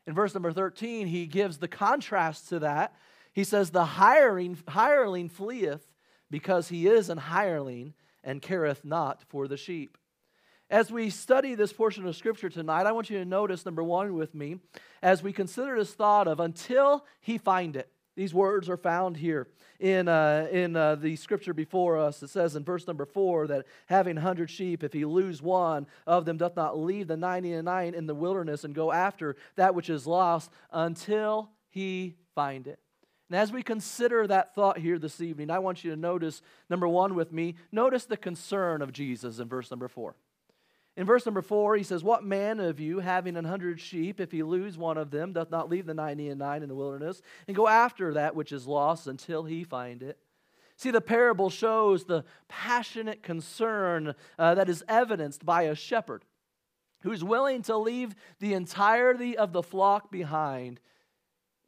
In 0.09 0.15
verse 0.15 0.33
number 0.33 0.53
13, 0.53 1.07
he 1.07 1.27
gives 1.27 1.59
the 1.59 1.69
contrast 1.69 2.49
to 2.49 2.61
that. 2.61 2.95
He 3.35 3.45
says, 3.45 3.71
The 3.71 3.85
hiring, 3.85 4.57
hireling 4.67 5.29
fleeth 5.29 5.87
because 6.31 6.69
he 6.69 6.87
is 6.87 7.11
an 7.11 7.19
hireling 7.19 7.93
and 8.25 8.41
careth 8.41 8.87
not 8.87 9.23
for 9.29 9.47
the 9.47 9.59
sheep. 9.59 9.99
As 10.71 10.91
we 10.91 11.11
study 11.11 11.55
this 11.55 11.75
portion 11.75 12.07
of 12.07 12.17
Scripture 12.17 12.49
tonight, 12.49 12.87
I 12.87 12.93
want 12.93 13.11
you 13.11 13.19
to 13.19 13.27
notice, 13.27 13.67
number 13.67 13.83
one, 13.83 14.15
with 14.15 14.35
me, 14.35 14.61
as 15.03 15.23
we 15.23 15.31
consider 15.31 15.77
this 15.79 15.93
thought 15.93 16.27
of 16.27 16.41
until 16.41 17.05
he 17.21 17.37
find 17.37 17.77
it. 17.77 17.93
These 18.19 18.35
words 18.35 18.69
are 18.69 18.77
found 18.77 19.17
here 19.17 19.47
in, 19.79 20.09
uh, 20.09 20.49
in 20.51 20.75
uh, 20.75 20.97
the 20.97 21.15
scripture 21.15 21.55
before 21.55 21.97
us. 21.97 22.21
It 22.21 22.31
says 22.31 22.57
in 22.57 22.65
verse 22.65 22.85
number 22.85 23.05
four 23.05 23.47
that 23.47 23.65
having 23.87 24.17
hundred 24.17 24.51
sheep, 24.51 24.83
if 24.83 24.93
he 24.93 25.05
lose 25.05 25.41
one 25.41 25.87
of 26.05 26.25
them, 26.25 26.37
doth 26.37 26.57
not 26.57 26.77
leave 26.77 27.07
the 27.07 27.17
ninety 27.17 27.53
and 27.53 27.67
nine 27.67 27.95
in 27.95 28.09
the 28.09 28.17
wilderness 28.17 28.65
and 28.65 28.75
go 28.75 28.91
after 28.91 29.37
that 29.55 29.77
which 29.77 29.89
is 29.89 30.05
lost 30.05 30.51
until 30.73 31.51
he 31.69 32.17
find 32.35 32.67
it. 32.67 32.81
And 33.31 33.39
as 33.39 33.53
we 33.53 33.63
consider 33.63 34.27
that 34.27 34.53
thought 34.53 34.79
here 34.79 34.99
this 34.99 35.21
evening, 35.21 35.49
I 35.49 35.61
want 35.61 35.85
you 35.85 35.93
to 35.93 35.97
notice, 35.97 36.43
number 36.69 36.89
one 36.89 37.15
with 37.15 37.31
me, 37.31 37.55
notice 37.71 38.05
the 38.05 38.17
concern 38.17 38.83
of 38.83 38.91
Jesus 38.91 39.39
in 39.39 39.47
verse 39.47 39.71
number 39.71 39.87
four. 39.87 40.17
In 40.99 41.07
verse 41.07 41.25
number 41.25 41.43
four, 41.43 41.77
he 41.77 41.85
says, 41.85 42.03
What 42.03 42.25
man 42.25 42.59
of 42.59 42.81
you, 42.81 42.99
having 42.99 43.37
an 43.37 43.45
hundred 43.45 43.79
sheep, 43.79 44.21
if 44.21 44.33
he 44.33 44.43
lose 44.43 44.77
one 44.77 44.99
of 44.99 45.13
them, 45.13 45.33
doth 45.33 45.49
not 45.49 45.71
leave 45.71 45.87
the 45.87 45.95
ninety 45.95 46.29
and 46.29 46.41
nine 46.41 46.65
in 46.65 46.69
the 46.69 46.75
wilderness, 46.75 47.23
and 47.47 47.57
go 47.57 47.69
after 47.69 48.15
that 48.15 48.35
which 48.35 48.51
is 48.51 48.67
lost 48.67 49.07
until 49.07 49.45
he 49.45 49.63
find 49.63 50.03
it? 50.03 50.19
See, 50.77 50.91
the 50.91 51.01
parable 51.01 51.51
shows 51.51 52.05
the 52.05 52.25
passionate 52.49 53.23
concern 53.23 54.17
uh, 54.41 54.57
that 54.57 54.69
is 54.69 54.83
evidenced 54.89 55.47
by 55.47 55.63
a 55.63 55.77
shepherd 55.77 56.25
who's 57.03 57.23
willing 57.23 57.63
to 57.63 57.77
leave 57.77 58.17
the 58.41 58.55
entirety 58.55 59.39
of 59.39 59.53
the 59.53 59.63
flock 59.63 60.11
behind 60.11 60.81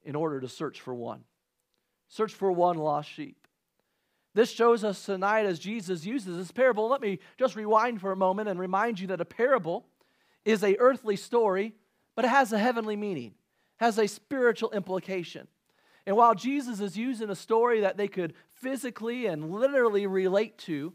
in 0.02 0.16
order 0.16 0.40
to 0.40 0.48
search 0.48 0.80
for 0.80 0.92
one. 0.92 1.22
Search 2.08 2.34
for 2.34 2.50
one 2.50 2.78
lost 2.78 3.08
sheep. 3.08 3.39
This 4.34 4.50
shows 4.50 4.84
us 4.84 5.04
tonight 5.04 5.46
as 5.46 5.58
Jesus 5.58 6.04
uses 6.04 6.36
this 6.36 6.52
parable. 6.52 6.88
Let 6.88 7.00
me 7.00 7.18
just 7.38 7.56
rewind 7.56 8.00
for 8.00 8.12
a 8.12 8.16
moment 8.16 8.48
and 8.48 8.60
remind 8.60 9.00
you 9.00 9.08
that 9.08 9.20
a 9.20 9.24
parable 9.24 9.86
is 10.44 10.62
a 10.62 10.76
earthly 10.78 11.16
story, 11.16 11.74
but 12.14 12.24
it 12.24 12.28
has 12.28 12.52
a 12.52 12.58
heavenly 12.58 12.96
meaning, 12.96 13.34
has 13.78 13.98
a 13.98 14.06
spiritual 14.06 14.70
implication. 14.70 15.48
And 16.06 16.16
while 16.16 16.34
Jesus 16.34 16.80
is 16.80 16.96
using 16.96 17.30
a 17.30 17.34
story 17.34 17.80
that 17.80 17.96
they 17.96 18.08
could 18.08 18.34
physically 18.54 19.26
and 19.26 19.50
literally 19.50 20.06
relate 20.06 20.58
to, 20.58 20.92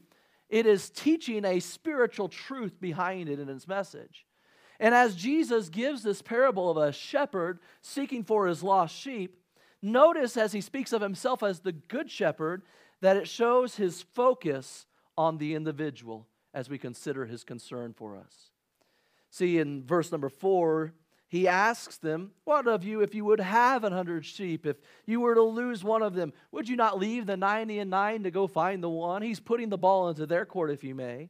it 0.50 0.66
is 0.66 0.90
teaching 0.90 1.44
a 1.46 1.60
spiritual 1.60 2.30
truth 2.30 2.80
behind 2.80 3.30
it 3.30 3.40
in 3.40 3.50
its 3.50 3.68
message. 3.68 4.26
And 4.80 4.94
as 4.94 5.16
Jesus 5.16 5.70
gives 5.70 6.04
this 6.04 6.22
parable 6.22 6.70
of 6.70 6.78
a 6.78 6.92
shepherd 6.92 7.60
seeking 7.82 8.24
for 8.24 8.48
his 8.48 8.64
lost 8.64 8.96
sheep, 8.96 9.40
notice 9.82 10.38
as 10.38 10.52
he 10.52 10.62
speaks 10.62 10.92
of 10.92 11.02
himself 11.02 11.44
as 11.44 11.60
the 11.60 11.72
good 11.72 12.10
shepherd 12.10 12.64
that 13.02 13.18
it 13.18 13.28
shows 13.28 13.76
his 13.76 14.02
focus 14.02 14.86
on 15.18 15.38
the 15.38 15.56
individual 15.56 16.28
as 16.54 16.70
we 16.70 16.78
consider 16.78 17.26
his 17.26 17.44
concern 17.44 17.94
for 17.94 18.16
us. 18.16 18.52
See, 19.30 19.58
in 19.58 19.84
verse 19.84 20.12
number 20.12 20.30
four, 20.30 20.94
he 21.28 21.48
asks 21.48 21.98
them, 21.98 22.32
What 22.46 22.68
of 22.68 22.84
you, 22.84 23.02
if 23.02 23.14
you 23.14 23.26
would 23.26 23.42
have 23.42 23.84
an 23.84 23.92
hundred 23.92 24.26
sheep, 24.26 24.66
if 24.66 24.78
you 25.06 25.20
were 25.20 25.36
to 25.36 25.42
lose 25.42 25.84
one 25.84 26.02
of 26.02 26.14
them, 26.14 26.32
would 26.52 26.70
you 26.70 26.78
not 26.78 26.98
leave 26.98 27.26
the 27.26 27.36
ninety 27.36 27.80
and 27.80 27.90
nine 27.90 28.24
to 28.24 28.32
go 28.32 28.48
find 28.48 28.82
the 28.82 28.90
one? 28.90 29.22
He's 29.22 29.40
putting 29.40 29.70
the 29.70 29.78
ball 29.78 30.08
into 30.08 30.26
their 30.26 30.46
court, 30.46 30.72
if 30.72 30.84
you 30.84 30.96
may. 30.96 31.30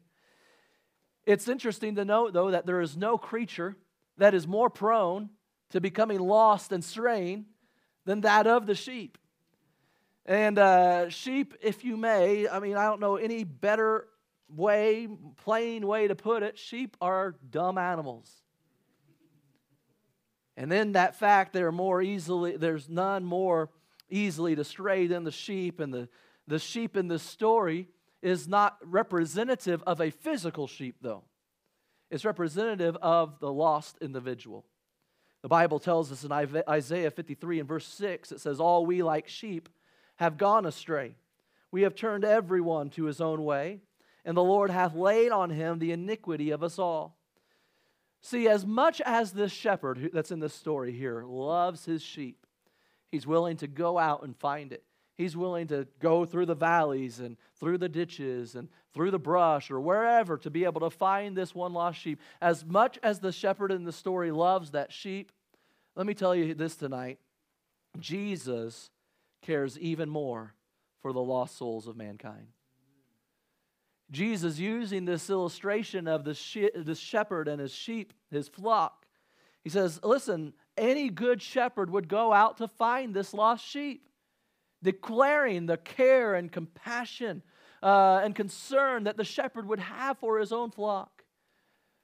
It's 1.25 1.47
interesting 1.47 1.95
to 1.95 2.05
note, 2.05 2.33
though, 2.33 2.51
that 2.51 2.67
there 2.67 2.81
is 2.81 2.95
no 2.95 3.17
creature 3.17 3.75
that 4.17 4.35
is 4.35 4.47
more 4.47 4.69
prone 4.69 5.29
to 5.71 5.81
becoming 5.81 6.19
lost 6.19 6.71
and 6.71 6.83
straying 6.83 7.45
than 8.05 8.21
that 8.21 8.45
of 8.45 8.67
the 8.67 8.75
sheep. 8.75 9.17
And 10.25 10.57
uh, 10.57 11.09
sheep, 11.09 11.53
if 11.61 11.83
you 11.83 11.97
may, 11.97 12.47
I 12.47 12.59
mean, 12.59 12.77
I 12.77 12.85
don't 12.85 12.99
know 12.99 13.15
any 13.17 13.43
better 13.43 14.07
way, 14.49 15.07
plain 15.43 15.85
way 15.85 16.07
to 16.07 16.15
put 16.15 16.41
it, 16.41 16.57
sheep 16.57 16.97
are 16.99 17.35
dumb 17.49 17.77
animals. 17.77 18.31
And 20.57 20.71
then 20.71 20.93
that 20.93 21.15
fact 21.15 21.53
they're 21.53 21.71
more 21.71 22.01
easily, 22.01 22.57
there's 22.57 22.89
none 22.89 23.23
more 23.23 23.69
easily 24.09 24.55
to 24.55 24.63
stray 24.63 25.07
than 25.07 25.23
the 25.23 25.31
sheep, 25.31 25.79
and 25.79 25.93
the, 25.93 26.09
the 26.47 26.59
sheep 26.59 26.95
in 26.97 27.07
this 27.07 27.23
story 27.23 27.87
is 28.21 28.47
not 28.47 28.77
representative 28.83 29.83
of 29.85 30.01
a 30.01 30.09
physical 30.09 30.67
sheep, 30.67 30.95
though. 31.01 31.23
It's 32.09 32.25
representative 32.25 32.95
of 33.01 33.39
the 33.39 33.51
lost 33.51 33.97
individual. 34.01 34.65
The 35.41 35.49
Bible 35.49 35.79
tells 35.79 36.11
us 36.11 36.23
in 36.23 36.31
Isaiah 36.31 37.11
53 37.11 37.59
and 37.59 37.67
verse 37.67 37.85
6, 37.85 38.31
it 38.31 38.39
says, 38.39 38.59
All 38.59 38.85
we 38.85 39.03
like 39.03 39.27
sheep 39.27 39.69
have 40.15 40.37
gone 40.37 40.65
astray. 40.65 41.15
We 41.71 41.81
have 41.81 41.95
turned 41.95 42.23
everyone 42.23 42.89
to 42.91 43.05
his 43.05 43.19
own 43.19 43.43
way, 43.43 43.81
and 44.23 44.35
the 44.35 44.43
Lord 44.43 44.69
hath 44.69 44.95
laid 44.95 45.31
on 45.31 45.49
him 45.49 45.79
the 45.79 45.91
iniquity 45.91 46.51
of 46.51 46.63
us 46.63 46.79
all. 46.79 47.17
See, 48.21 48.47
as 48.47 48.65
much 48.65 49.01
as 49.01 49.33
this 49.33 49.51
shepherd 49.51 50.09
that's 50.13 50.31
in 50.31 50.39
this 50.39 50.53
story 50.53 50.91
here 50.91 51.23
loves 51.23 51.85
his 51.85 52.01
sheep, 52.01 52.47
he's 53.11 53.27
willing 53.27 53.57
to 53.57 53.67
go 53.67 53.99
out 53.99 54.23
and 54.23 54.35
find 54.35 54.71
it. 54.71 54.83
He's 55.15 55.37
willing 55.37 55.67
to 55.67 55.87
go 55.99 56.25
through 56.25 56.47
the 56.47 56.55
valleys 56.55 57.19
and 57.19 57.37
through 57.59 57.77
the 57.77 57.87
ditches 57.87 58.55
and 58.55 58.67
through 58.93 59.11
the 59.11 59.19
brush 59.19 59.71
or 59.71 59.79
wherever 59.79 60.37
to 60.37 60.49
be 60.49 60.65
able 60.65 60.81
to 60.81 60.89
find 60.89 61.35
this 61.35 61.55
one 61.55 61.71
lost 61.71 61.99
sheep. 61.99 62.19
As 62.41 62.65
much 62.65 62.99
as 63.01 63.19
the 63.19 63.31
shepherd 63.31 63.71
in 63.71 63.85
the 63.85 63.93
story 63.93 64.31
loves 64.31 64.71
that 64.71 64.91
sheep, 64.91 65.31
let 65.95 66.05
me 66.05 66.13
tell 66.13 66.35
you 66.35 66.53
this 66.53 66.75
tonight 66.75 67.19
Jesus 67.99 68.89
cares 69.45 69.77
even 69.79 70.09
more 70.09 70.55
for 71.01 71.13
the 71.13 71.21
lost 71.21 71.57
souls 71.57 71.87
of 71.87 71.95
mankind. 71.95 72.47
Jesus, 74.11 74.59
using 74.59 75.05
this 75.05 75.29
illustration 75.29 76.07
of 76.07 76.23
the, 76.23 76.33
she- 76.33 76.71
the 76.75 76.95
shepherd 76.95 77.47
and 77.47 77.59
his 77.59 77.73
sheep, 77.73 78.13
his 78.31 78.47
flock, 78.47 79.05
he 79.63 79.69
says, 79.69 79.99
Listen, 80.03 80.53
any 80.77 81.09
good 81.09 81.41
shepherd 81.41 81.89
would 81.89 82.07
go 82.07 82.33
out 82.33 82.57
to 82.57 82.67
find 82.67 83.13
this 83.13 83.33
lost 83.33 83.65
sheep, 83.65 84.09
declaring 84.83 85.65
the 85.65 85.77
care 85.77 86.35
and 86.35 86.51
compassion 86.51 87.41
uh, 87.81 88.21
and 88.23 88.35
concern 88.35 89.03
that 89.05 89.17
the 89.17 89.23
shepherd 89.23 89.67
would 89.67 89.79
have 89.79 90.17
for 90.19 90.39
his 90.39 90.51
own 90.51 90.71
flock. 90.71 91.23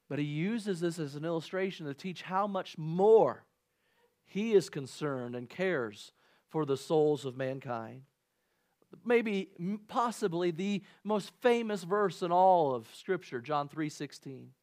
But 0.09 0.19
he 0.19 0.25
uses 0.25 0.79
this 0.79 0.99
as 0.99 1.15
an 1.15 1.23
illustration 1.23 1.85
to 1.85 1.93
teach 1.93 2.23
how 2.23 2.47
much 2.47 2.77
more 2.77 3.45
he 4.25 4.53
is 4.53 4.69
concerned 4.69 5.35
and 5.35 5.49
cares 5.49 6.11
for 6.51 6.65
the 6.65 6.77
souls 6.77 7.25
of 7.25 7.35
mankind. 7.35 8.03
Maybe 9.05 9.49
possibly 9.87 10.51
the 10.51 10.83
most 11.03 11.31
famous 11.39 11.83
verse 11.83 12.21
in 12.21 12.31
all 12.31 12.75
of 12.75 12.93
scripture, 12.93 13.41
John 13.41 13.67
3:16. 13.69 14.53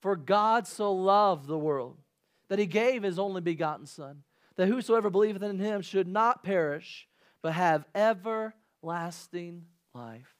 For 0.00 0.16
God 0.16 0.66
so 0.66 0.92
loved 0.92 1.46
the 1.46 1.56
world 1.56 2.02
that 2.48 2.58
he 2.58 2.66
gave 2.66 3.02
his 3.02 3.18
only 3.18 3.40
begotten 3.40 3.86
son, 3.86 4.24
that 4.56 4.68
whosoever 4.68 5.08
believeth 5.08 5.42
in 5.42 5.58
him 5.58 5.80
should 5.80 6.08
not 6.08 6.42
perish, 6.42 7.08
but 7.40 7.52
have 7.52 7.86
everlasting 7.94 9.66
life. 9.94 10.34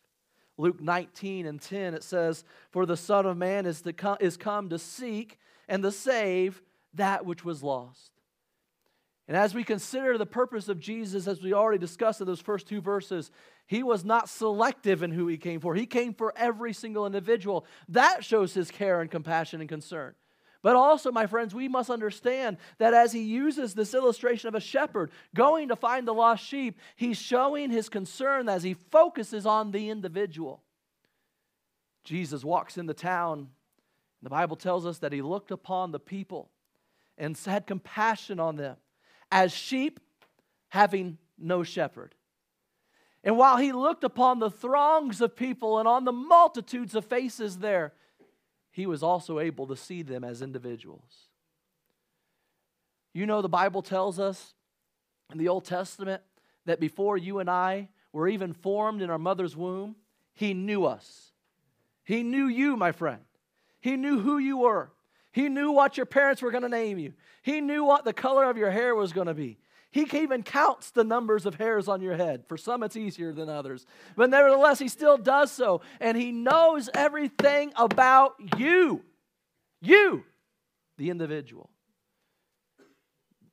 Luke 0.57 0.81
19 0.81 1.47
and 1.47 1.61
10 1.61 1.95
it 1.95 2.03
says, 2.03 2.45
"For 2.71 2.85
the 2.85 2.97
son 2.97 3.27
of 3.27 3.37
man 3.37 3.65
is, 3.65 3.81
to 3.83 3.93
come, 3.93 4.19
is 4.21 4.37
come 4.37 4.69
to 4.71 4.79
seek 4.79 5.39
and 5.69 5.83
to 5.83 5.91
save 5.91 6.63
that 6.93 7.25
which 7.25 7.45
was 7.45 7.63
lost." 7.63 8.14
And 9.27 9.37
as 9.37 9.55
we 9.55 9.65
consider 9.65 10.19
the 10.19 10.27
purpose 10.27 10.69
of 10.69 10.79
Jesus, 10.79 11.27
as 11.27 11.41
we 11.41 11.55
already 11.55 11.79
discussed 11.79 12.21
in 12.21 12.27
those 12.27 12.41
first 12.41 12.67
two 12.67 12.83
verses, 12.83 13.31
he 13.67 13.83
was 13.83 14.05
not 14.05 14.29
selective 14.29 15.03
in 15.03 15.11
who 15.11 15.27
he 15.27 15.39
came 15.39 15.61
for. 15.61 15.75
He 15.75 15.87
came 15.87 16.13
for 16.13 16.35
every 16.37 16.75
single 16.75 17.07
individual. 17.07 17.65
That 17.89 18.23
shows 18.23 18.53
his 18.53 18.71
care 18.71 19.01
and 19.01 19.11
compassion 19.11 19.61
and 19.61 19.69
concern. 19.69 20.15
But 20.63 20.77
also, 20.77 21.11
my 21.11 21.27
friends, 21.27 21.55
we 21.55 21.69
must 21.69 21.91
understand 21.91 22.59
that 22.79 22.95
as 22.95 23.13
he 23.13 23.23
uses 23.23 23.75
this 23.75 23.95
illustration 23.95 24.49
of 24.49 24.55
a 24.55 24.61
shepherd 24.61 25.11
going 25.35 25.69
to 25.69 25.77
find 25.77 26.07
the 26.07 26.15
lost 26.15 26.45
sheep, 26.45 26.79
he's 26.97 27.19
showing 27.19 27.71
his 27.71 27.89
concern 27.89 28.49
as 28.49 28.63
he 28.63 28.75
focuses 28.75 29.47
on 29.47 29.73
the 29.73 29.91
individual. 29.91 30.63
Jesus 32.03 32.45
walks 32.45 32.77
in 32.77 32.87
the 32.87 32.95
town. 32.95 33.39
And 33.39 33.49
the 34.23 34.31
Bible 34.31 34.57
tells 34.57 34.85
us 34.87 34.99
that 34.99 35.13
he 35.13 35.23
looked 35.23 35.51
upon 35.51 35.93
the 35.93 36.01
people 36.01 36.51
and 37.17 37.39
had 37.39 37.67
compassion 37.67 38.41
on 38.41 38.57
them 38.57 38.77
as 39.35 39.53
sheep 39.53 39.99
having 40.69 41.19
no 41.37 41.65
shepherd. 41.65 42.15
And 43.25 43.37
while 43.37 43.57
he 43.57 43.73
looked 43.73 44.05
upon 44.05 44.39
the 44.39 44.51
throngs 44.51 45.21
of 45.21 45.35
people 45.35 45.81
and 45.81 45.89
on 45.89 46.05
the 46.05 46.13
multitudes 46.13 46.95
of 46.95 47.05
faces 47.05 47.59
there, 47.59 47.93
he 48.71 48.87
was 48.87 49.03
also 49.03 49.41
able 49.41 49.67
to 49.67 49.77
see 49.77 50.03
them 50.03 50.23
as 50.23 50.41
individuals. 50.41 51.29
You 53.13 53.27
know, 53.27 53.43
the 53.43 53.49
Bible 53.49 53.83
tells 53.83 54.21
us 54.21 54.55
in 55.33 55.39
the 55.39 55.49
Old 55.49 55.65
Testament 55.65 56.23
that 56.65 56.79
before 56.79 57.19
you 57.19 57.41
and 57.41 57.51
I 57.51 57.89
were 58.13 58.29
even 58.29 58.53
formed 58.53 59.03
in 59.03 59.11
our 59.11 59.19
mother's 59.19 59.57
womb, 59.57 59.97
he 60.33 60.55
knew 60.55 60.85
us. 60.85 61.33
He 62.05 62.23
knew 62.23 62.47
you, 62.47 62.77
my 62.77 62.93
friend. 62.93 63.23
He 63.81 63.97
knew 63.97 64.21
who 64.21 64.39
you 64.39 64.59
were. 64.59 64.91
He 65.35 65.49
knew 65.49 65.73
what 65.73 65.97
your 65.97 66.07
parents 66.07 66.41
were 66.41 66.53
going 66.53 66.63
to 66.63 66.69
name 66.69 66.97
you. 66.97 67.13
He 67.43 67.61
knew 67.61 67.85
what 67.85 68.05
the 68.05 68.13
color 68.13 68.49
of 68.49 68.57
your 68.57 68.71
hair 68.71 68.95
was 68.95 69.13
going 69.13 69.27
to 69.27 69.35
be. 69.35 69.59
He 69.91 70.07
even 70.13 70.45
counts 70.45 70.93
the 70.93 71.03
numbers 71.03 71.45
of 71.45 71.57
hairs 71.57 71.89
on 71.89 72.01
your 72.01 72.17
head. 72.17 72.45
For 72.47 72.57
some, 72.57 72.85
it's 72.85 72.97
easier 72.97 73.33
than 73.33 73.49
others. 73.49 73.85
But 74.17 74.31
nevertheless, 74.31 74.79
He 74.79 74.87
still 74.87 75.19
does 75.19 75.51
so. 75.51 75.81
And 76.01 76.17
He 76.17 76.31
knows 76.31 76.89
everything 76.95 77.73
about 77.75 78.37
you. 78.59 79.03
You, 79.81 80.25
the 80.99 81.11
individual. 81.11 81.69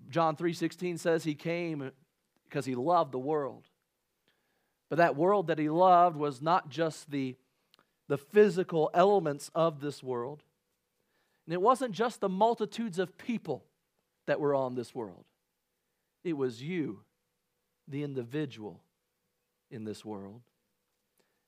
John 0.08 0.36
3:16 0.36 1.00
says 1.00 1.24
he 1.24 1.36
came 1.36 1.92
because 2.44 2.66
he 2.66 2.76
loved 2.76 3.12
the 3.12 3.20
world. 3.20 3.66
But 4.90 4.98
that 4.98 5.16
world 5.16 5.48
that 5.48 5.58
he 5.58 5.70
loved 5.70 6.16
was 6.16 6.42
not 6.42 6.70
just 6.70 7.10
the, 7.10 7.38
the 8.08 8.18
physical 8.18 8.92
elements 8.94 9.50
of 9.56 9.80
this 9.80 10.04
world, 10.04 10.44
and 11.46 11.54
it 11.54 11.62
wasn't 11.62 11.94
just 11.94 12.20
the 12.20 12.30
multitudes 12.30 13.00
of 13.00 13.18
people 13.18 13.66
that 14.28 14.40
were 14.40 14.56
on 14.56 14.76
this 14.76 14.94
world, 14.94 15.26
it 16.24 16.34
was 16.34 16.62
you, 16.62 17.02
the 17.88 18.04
individual 18.04 18.82
in 19.70 19.84
this 19.84 20.06
world. 20.06 20.42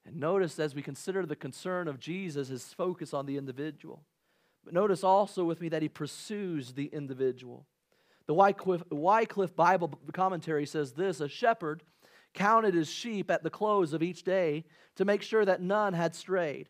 And 0.05 0.17
notice 0.17 0.59
as 0.59 0.75
we 0.75 0.81
consider 0.81 1.25
the 1.25 1.35
concern 1.35 1.87
of 1.87 1.99
Jesus, 1.99 2.49
his 2.49 2.73
focus 2.73 3.13
on 3.13 3.25
the 3.25 3.37
individual. 3.37 4.03
But 4.63 4.73
notice 4.73 5.03
also 5.03 5.43
with 5.43 5.61
me 5.61 5.69
that 5.69 5.81
he 5.81 5.89
pursues 5.89 6.73
the 6.73 6.85
individual. 6.87 7.65
The 8.25 8.33
Wycliffe, 8.33 8.83
Wycliffe 8.89 9.55
Bible 9.55 9.99
commentary 10.13 10.65
says 10.65 10.93
this 10.93 11.19
A 11.19 11.27
shepherd 11.27 11.83
counted 12.33 12.73
his 12.73 12.89
sheep 12.89 13.29
at 13.29 13.43
the 13.43 13.49
close 13.49 13.93
of 13.93 14.01
each 14.01 14.23
day 14.23 14.65
to 14.95 15.05
make 15.05 15.21
sure 15.21 15.45
that 15.45 15.61
none 15.61 15.93
had 15.93 16.15
strayed. 16.15 16.69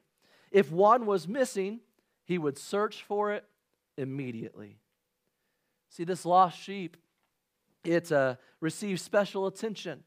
If 0.52 0.72
one 0.72 1.06
was 1.06 1.28
missing, 1.28 1.80
he 2.26 2.38
would 2.38 2.58
search 2.58 3.04
for 3.04 3.32
it 3.32 3.46
immediately. 3.98 4.78
See, 5.90 6.04
this 6.04 6.26
lost 6.26 6.60
sheep, 6.60 6.98
it 7.84 8.12
uh, 8.12 8.36
receives 8.60 9.02
special 9.02 9.46
attention 9.46 10.04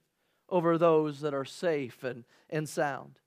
over 0.49 0.79
those 0.79 1.21
that 1.21 1.35
are 1.35 1.45
safe 1.45 2.03
and, 2.05 2.25
and 2.51 2.69
sound. 2.69 3.21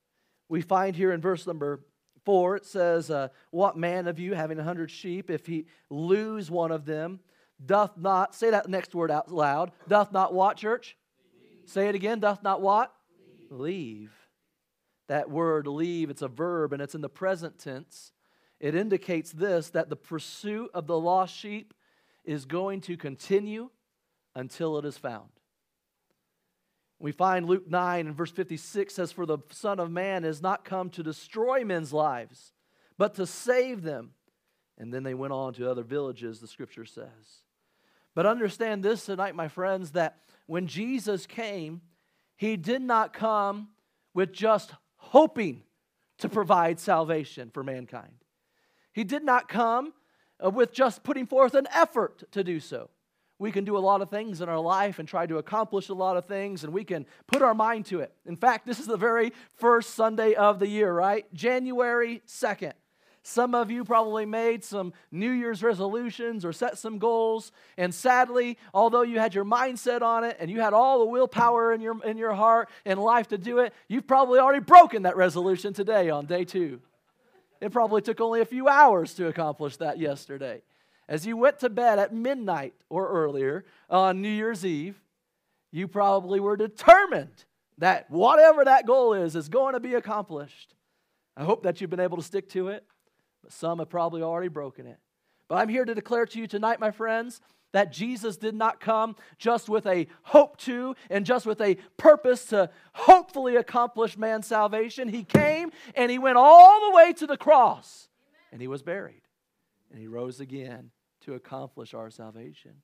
We 0.48 0.62
find 0.62 0.96
here 0.96 1.12
in 1.12 1.22
verse 1.22 1.46
number 1.46 1.82
4, 2.26 2.58
it 2.58 2.66
says, 2.66 3.10
uh, 3.12 3.30
What 3.52 3.78
man 3.78 4.08
of 4.08 4.20
you, 4.20 4.34
having 4.34 4.60
a 4.60 4.64
hundred 4.64 4.92
sheep, 4.92 5.30
if 5.30 5.46
he 5.46 5.68
lose 5.90 6.52
one 6.52 6.72
of 6.72 6.86
them, 6.86 7.20
doth 7.66 7.98
not, 7.98 8.36
say 8.36 8.52
that 8.52 8.70
next 8.70 8.96
word 8.96 9.12
out 9.12 9.32
loud, 9.32 9.72
doth 9.88 10.12
not 10.12 10.34
what, 10.34 10.58
church? 10.58 10.98
Leave. 11.42 11.70
Say 11.70 11.88
it 11.90 11.96
again, 11.96 12.20
doth 12.20 12.42
not 12.44 12.62
what? 12.62 12.94
Leave. 13.50 13.60
leave. 13.60 14.12
That 15.08 15.30
word 15.30 15.66
leave, 15.66 16.10
it's 16.10 16.22
a 16.22 16.28
verb 16.28 16.72
and 16.72 16.82
it's 16.82 16.96
in 16.96 17.02
the 17.02 17.10
present 17.10 17.58
tense. 17.58 18.12
It 18.60 18.76
indicates 18.76 19.32
this 19.32 19.70
that 19.72 19.90
the 19.90 19.96
pursuit 19.96 20.70
of 20.74 20.88
the 20.88 21.00
lost 21.00 21.36
sheep 21.36 21.74
is 22.26 22.46
going 22.46 22.82
to 22.82 22.98
continue 22.98 23.70
until 24.36 24.78
it 24.78 24.86
is 24.86 24.98
found. 24.98 25.30
We 27.00 27.14
find 27.14 27.46
Luke 27.46 27.70
9 27.70 28.08
and 28.08 28.16
verse 28.16 28.32
56 28.32 28.94
says, 28.94 29.12
For 29.12 29.26
the 29.26 29.40
Son 29.52 29.80
of 29.80 29.90
Man 29.90 30.24
has 30.24 30.42
not 30.42 30.66
come 30.66 30.90
to 30.92 31.04
destroy 31.04 31.64
men's 31.64 31.94
lives, 31.94 32.52
but 32.98 33.16
to 33.16 33.26
save 33.26 33.84
them. 33.84 34.12
And 34.78 34.94
then 34.94 35.04
they 35.04 35.14
went 35.14 35.34
on 35.34 35.54
to 35.54 35.70
other 35.70 35.84
villages, 35.84 36.40
the 36.40 36.48
scripture 36.48 36.86
says. 36.86 37.44
But 38.16 38.26
understand 38.26 38.84
this 38.84 39.06
tonight, 39.06 39.36
my 39.36 39.48
friends, 39.48 39.92
that 39.92 40.18
when 40.46 40.68
Jesus 40.68 41.26
came, 41.26 41.82
he 42.36 42.58
did 42.58 42.82
not 42.82 43.14
come 43.14 43.70
with 44.14 44.34
just 44.34 44.72
hoping 44.96 45.64
to 46.18 46.28
provide 46.28 46.80
salvation 46.80 47.50
for 47.54 47.64
mankind. 47.64 48.14
He 49.00 49.06
did 49.06 49.24
not 49.24 49.48
come 49.48 49.94
uh, 50.44 50.50
with 50.50 50.74
just 50.74 51.04
putting 51.04 51.26
forth 51.26 51.54
an 51.54 51.70
effort 51.74 52.30
to 52.34 52.44
do 52.44 52.60
so 52.60 52.90
we 53.40 53.50
can 53.50 53.64
do 53.64 53.78
a 53.78 53.80
lot 53.80 54.02
of 54.02 54.10
things 54.10 54.42
in 54.42 54.50
our 54.50 54.60
life 54.60 55.00
and 55.00 55.08
try 55.08 55.26
to 55.26 55.38
accomplish 55.38 55.88
a 55.88 55.94
lot 55.94 56.18
of 56.18 56.26
things, 56.26 56.66
and 56.66 56.74
we 56.74 56.84
can 56.84 57.06
put 57.26 57.42
our 57.42 57.54
mind 57.54 57.86
to 57.86 58.02
it. 58.02 58.14
In 58.26 58.36
fact, 58.36 58.68
this 58.68 58.78
is 58.78 58.88
the 58.88 58.98
very 58.98 59.32
first 59.56 59.92
Sunday 59.92 60.34
of 60.34 60.60
the 60.60 60.68
year, 60.68 60.92
right? 60.92 61.34
January 61.34 62.22
2nd. 62.28 62.74
Some 63.24 63.56
of 63.56 63.72
you 63.72 63.86
probably 63.86 64.26
made 64.26 64.66
some 64.66 64.92
New 65.14 65.32
Year's 65.32 65.64
resolutions 65.64 66.44
or 66.44 66.52
set 66.52 66.78
some 66.78 67.00
goals, 67.00 67.54
and 67.78 67.96
sadly, 67.96 68.58
although 68.74 69.04
you 69.04 69.20
had 69.20 69.34
your 69.34 69.46
mindset 69.46 70.02
on 70.02 70.26
it 70.26 70.36
and 70.42 70.52
you 70.52 70.60
had 70.60 70.74
all 70.74 71.00
the 71.00 71.06
willpower 71.06 71.72
in 71.72 71.80
your, 71.80 72.04
in 72.04 72.18
your 72.18 72.34
heart 72.34 72.68
and 72.84 73.00
life 73.00 73.30
to 73.30 73.38
do 73.38 73.60
it, 73.60 73.74
you've 73.88 74.08
probably 74.08 74.40
already 74.40 74.60
broken 74.60 75.04
that 75.04 75.16
resolution 75.16 75.72
today 75.72 76.10
on 76.10 76.26
day 76.26 76.44
two. 76.44 76.82
It 77.62 77.72
probably 77.72 78.02
took 78.02 78.22
only 78.22 78.42
a 78.42 78.46
few 78.46 78.68
hours 78.68 79.14
to 79.16 79.28
accomplish 79.28 79.78
that 79.78 80.00
yesterday 80.00 80.62
as 81.10 81.26
you 81.26 81.36
went 81.36 81.60
to 81.60 81.70
bed 81.70 81.98
at 81.98 82.14
midnight 82.14 82.76
or 82.88 83.10
earlier 83.10 83.66
on 83.90 84.22
New 84.22 84.30
Year's 84.30 84.64
Eve, 84.64 85.02
you 85.72 85.88
probably 85.88 86.40
were 86.40 86.56
determined 86.56 87.46
that 87.80 88.10
whatever 88.12 88.64
that 88.64 88.86
goal 88.86 89.14
is 89.14 89.36
is 89.36 89.50
going 89.50 89.74
to 89.74 89.80
be 89.80 89.96
accomplished. 89.96 90.76
I 91.36 91.44
hope 91.44 91.64
that 91.64 91.82
you've 91.82 91.90
been 91.90 92.00
able 92.00 92.18
to 92.18 92.24
stick 92.24 92.48
to 92.50 92.68
it, 92.68 92.86
but 93.42 93.52
some 93.52 93.80
have 93.80 93.90
probably 93.90 94.22
already 94.22 94.50
broken 94.50 94.86
it. 94.86 95.00
But 95.48 95.56
I'm 95.56 95.70
here 95.70 95.84
to 95.84 95.96
declare 95.96 96.28
to 96.28 96.40
you 96.40 96.46
tonight, 96.46 96.80
my 96.80 96.92
friends, 96.92 97.42
that 97.72 97.92
Jesus 97.92 98.38
did 98.38 98.56
not 98.56 98.80
come 98.80 99.16
just 99.38 99.70
with 99.70 99.86
a 99.86 100.08
hope 100.24 100.58
to 100.58 100.96
and 101.10 101.26
just 101.26 101.46
with 101.46 101.62
a 101.62 101.76
purpose 101.98 102.46
to 102.46 102.70
hopefully 102.94 103.56
accomplish 103.56 104.18
man's 104.18 104.48
salvation. 104.48 105.08
He 105.08 105.24
came 105.24 105.72
and 105.96 106.12
he 106.12 106.20
went 106.20 106.38
all 106.38 106.90
the 106.90 106.96
way 106.96 107.14
to 107.14 107.28
the 107.28 107.38
cross 107.38 108.10
and 108.52 108.62
he 108.62 108.68
was 108.68 108.82
buried 108.82 109.22
and 109.92 110.00
he 110.00 110.08
rose 110.08 110.40
again 110.40 110.92
to 111.22 111.34
accomplish 111.34 111.94
our 111.94 112.10
salvation. 112.10 112.76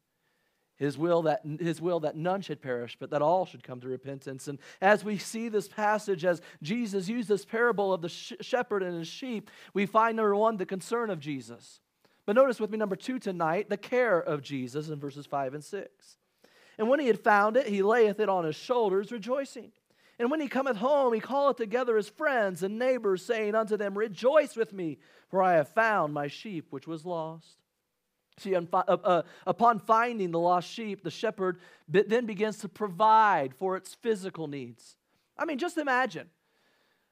His 0.77 0.97
will, 0.97 1.21
that, 1.21 1.41
his 1.59 1.81
will 1.81 2.01
that 2.01 2.17
none 2.17 2.41
should 2.41 2.61
perish, 2.61 2.97
but 2.99 3.09
that 3.11 3.21
all 3.21 3.45
should 3.45 3.63
come 3.63 3.79
to 3.79 3.87
repentance. 3.87 4.49
And 4.49 4.59
as 4.81 5.05
we 5.05 5.17
see 5.17 5.47
this 5.47 5.69
passage, 5.69 6.25
as 6.25 6.41
Jesus 6.61 7.07
used 7.07 7.29
this 7.29 7.45
parable 7.45 7.93
of 7.93 8.01
the 8.01 8.09
sh- 8.09 8.33
shepherd 8.41 8.83
and 8.83 8.97
his 8.97 9.07
sheep, 9.07 9.49
we 9.73 9.85
find 9.85 10.17
number 10.17 10.35
one, 10.35 10.57
the 10.57 10.65
concern 10.65 11.09
of 11.09 11.21
Jesus. 11.21 11.79
But 12.25 12.35
notice 12.35 12.59
with 12.59 12.71
me, 12.71 12.77
number 12.77 12.95
two 12.95 13.19
tonight, 13.19 13.69
the 13.69 13.77
care 13.77 14.19
of 14.19 14.41
Jesus 14.41 14.89
in 14.89 14.99
verses 14.99 15.25
five 15.25 15.53
and 15.53 15.63
six. 15.63 16.17
And 16.77 16.89
when 16.89 16.99
he 16.99 17.07
had 17.07 17.19
found 17.19 17.55
it, 17.57 17.67
he 17.67 17.81
layeth 17.81 18.19
it 18.19 18.29
on 18.29 18.45
his 18.45 18.55
shoulders, 18.55 19.11
rejoicing. 19.11 19.71
And 20.17 20.31
when 20.31 20.39
he 20.39 20.47
cometh 20.47 20.77
home, 20.77 21.13
he 21.13 21.19
calleth 21.19 21.57
together 21.57 21.97
his 21.97 22.09
friends 22.09 22.63
and 22.63 22.79
neighbors, 22.79 23.23
saying 23.25 23.53
unto 23.53 23.77
them, 23.77 23.97
Rejoice 23.97 24.55
with 24.55 24.73
me, 24.73 24.97
for 25.29 25.43
I 25.43 25.53
have 25.53 25.69
found 25.69 26.13
my 26.13 26.27
sheep 26.27 26.67
which 26.69 26.87
was 26.87 27.05
lost. 27.05 27.57
See, 28.37 28.55
uh, 28.55 28.61
uh, 28.73 29.21
upon 29.47 29.79
finding 29.79 30.31
the 30.31 30.39
lost 30.39 30.69
sheep, 30.69 31.03
the 31.03 31.11
shepherd 31.11 31.59
then 31.87 32.25
begins 32.25 32.59
to 32.59 32.69
provide 32.69 33.53
for 33.55 33.77
its 33.77 33.93
physical 33.93 34.47
needs. 34.47 34.97
I 35.37 35.45
mean, 35.45 35.57
just 35.57 35.77
imagine 35.77 36.29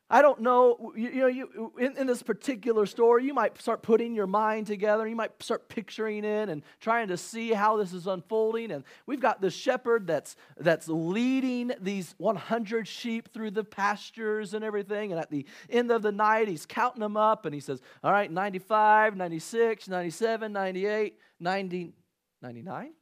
I 0.10 0.22
don't 0.22 0.42
know, 0.42 0.92
you, 0.96 1.10
you 1.10 1.22
know, 1.22 1.28
you, 1.28 1.74
in, 1.80 1.98
in, 1.98 2.08
this 2.08 2.22
particular 2.22 2.86
story, 2.86 3.26
you 3.26 3.34
might 3.34 3.60
start 3.60 3.82
putting 3.82 4.14
your 4.14 4.28
mind 4.28 4.68
together. 4.68 5.08
You 5.08 5.16
might 5.16 5.42
start 5.42 5.70
picturing 5.70 6.26
it 6.26 6.50
and 6.50 6.62
trying 6.82 7.08
to 7.08 7.18
see 7.18 7.54
how 7.54 7.78
this 7.78 7.94
is 7.94 8.06
unfolding. 8.06 8.72
And 8.72 8.84
we've 9.06 9.22
got 9.22 9.42
this 9.42 9.56
shepherd 9.56 10.06
that's, 10.06 10.36
that's 10.58 10.88
leading 10.88 11.72
these 11.80 12.16
100 12.18 12.88
sheep 12.88 13.34
through 13.34 13.52
the 13.52 13.64
pastures 13.64 14.54
and 14.54 14.64
everything. 14.64 15.12
And 15.14 15.20
at 15.20 15.32
the 15.32 15.48
end 15.70 15.90
of 15.90 16.02
the 16.02 16.12
night, 16.12 16.48
he's 16.48 16.66
counting 16.66 17.02
them 17.02 17.18
up 17.18 17.46
and 17.46 17.56
he 17.56 17.62
says, 17.62 17.82
All 18.04 18.12
right, 18.12 18.32
95, 18.32 19.16
96, 19.16 19.88
97, 19.88 20.54
98, 20.54 21.18
90, 21.40 21.94
99? 22.42 22.94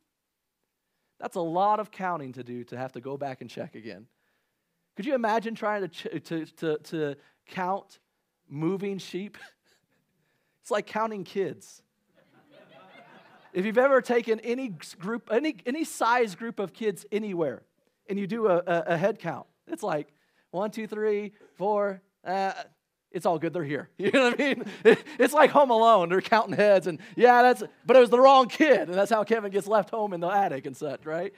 That's 1.19 1.35
a 1.35 1.41
lot 1.41 1.79
of 1.79 1.91
counting 1.91 2.33
to 2.33 2.43
do 2.43 2.63
to 2.65 2.77
have 2.77 2.93
to 2.93 3.01
go 3.01 3.17
back 3.17 3.41
and 3.41 3.49
check 3.49 3.75
again. 3.75 4.07
Could 5.01 5.07
you 5.07 5.15
imagine 5.15 5.55
trying 5.55 5.89
to, 5.89 6.19
to, 6.19 6.45
to, 6.45 6.77
to 6.77 7.15
count 7.47 7.97
moving 8.47 8.99
sheep? 8.99 9.35
It's 10.61 10.69
like 10.69 10.85
counting 10.85 11.23
kids. 11.23 11.81
if 13.51 13.65
you've 13.65 13.79
ever 13.79 13.99
taken 13.99 14.39
any 14.41 14.75
group, 14.99 15.29
any, 15.31 15.55
any 15.65 15.83
size 15.85 16.35
group 16.35 16.59
of 16.59 16.71
kids 16.71 17.03
anywhere, 17.11 17.63
and 18.07 18.19
you 18.19 18.27
do 18.27 18.45
a, 18.45 18.57
a, 18.57 18.83
a 18.89 18.95
head 18.97 19.17
count, 19.17 19.47
it's 19.65 19.81
like 19.81 20.13
one, 20.51 20.69
two, 20.69 20.85
three, 20.85 21.33
four, 21.55 22.03
uh, 22.23 22.51
it's 23.11 23.25
all 23.25 23.39
good. 23.39 23.53
They're 23.53 23.63
here. 23.63 23.89
You 23.97 24.11
know 24.11 24.29
what 24.29 24.39
I 24.39 24.43
mean? 24.43 24.65
It's 25.17 25.33
like 25.33 25.49
Home 25.49 25.71
Alone. 25.71 26.09
They're 26.09 26.21
counting 26.21 26.55
heads, 26.55 26.85
and 26.85 26.99
yeah, 27.15 27.41
that's. 27.41 27.63
But 27.87 27.97
it 27.97 28.01
was 28.01 28.11
the 28.11 28.19
wrong 28.19 28.49
kid, 28.49 28.81
and 28.81 28.93
that's 28.93 29.11
how 29.11 29.23
Kevin 29.23 29.51
gets 29.51 29.65
left 29.65 29.89
home 29.89 30.13
in 30.13 30.19
the 30.19 30.29
attic 30.29 30.67
and 30.67 30.77
such, 30.77 31.07
right? 31.07 31.33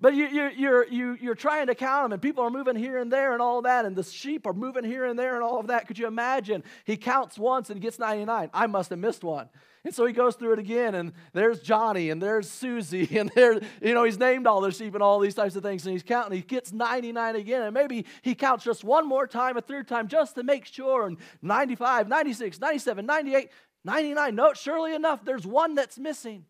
But 0.00 0.14
you, 0.14 0.26
you, 0.28 0.50
you're, 0.56 0.86
you, 0.86 1.18
you're 1.20 1.34
trying 1.34 1.66
to 1.66 1.74
count 1.74 2.04
them, 2.04 2.12
and 2.12 2.22
people 2.22 2.42
are 2.42 2.50
moving 2.50 2.76
here 2.76 2.98
and 2.98 3.12
there 3.12 3.34
and 3.34 3.42
all 3.42 3.60
that, 3.62 3.84
and 3.84 3.94
the 3.94 4.02
sheep 4.02 4.46
are 4.46 4.54
moving 4.54 4.84
here 4.84 5.04
and 5.04 5.18
there 5.18 5.34
and 5.34 5.44
all 5.44 5.60
of 5.60 5.66
that. 5.66 5.86
Could 5.86 5.98
you 5.98 6.06
imagine? 6.06 6.64
He 6.84 6.96
counts 6.96 7.38
once 7.38 7.68
and 7.68 7.80
gets 7.82 7.98
99. 7.98 8.48
I 8.54 8.66
must 8.66 8.90
have 8.90 8.98
missed 8.98 9.22
one. 9.22 9.50
And 9.84 9.94
so 9.94 10.06
he 10.06 10.12
goes 10.14 10.36
through 10.36 10.54
it 10.54 10.58
again, 10.58 10.94
and 10.94 11.12
there's 11.34 11.60
Johnny, 11.60 12.08
and 12.08 12.20
there's 12.20 12.50
Susie, 12.50 13.08
and 13.18 13.30
there, 13.34 13.60
you 13.82 13.92
know, 13.92 14.04
he's 14.04 14.18
named 14.18 14.46
all 14.46 14.62
the 14.62 14.70
sheep 14.70 14.94
and 14.94 15.02
all 15.02 15.20
these 15.20 15.34
types 15.34 15.54
of 15.54 15.62
things, 15.62 15.84
and 15.84 15.92
he's 15.92 16.02
counting. 16.02 16.36
He 16.36 16.42
gets 16.42 16.72
99 16.72 17.36
again, 17.36 17.62
and 17.62 17.74
maybe 17.74 18.06
he 18.22 18.34
counts 18.34 18.64
just 18.64 18.84
one 18.84 19.06
more 19.06 19.26
time, 19.26 19.58
a 19.58 19.60
third 19.60 19.86
time, 19.86 20.08
just 20.08 20.34
to 20.36 20.42
make 20.42 20.64
sure. 20.64 21.06
And 21.06 21.18
95, 21.42 22.08
96, 22.08 22.58
97, 22.58 23.04
98, 23.04 23.50
99. 23.84 24.34
No, 24.34 24.52
surely 24.54 24.94
enough, 24.94 25.24
there's 25.26 25.46
one 25.46 25.74
that's 25.74 25.98
missing. 25.98 26.46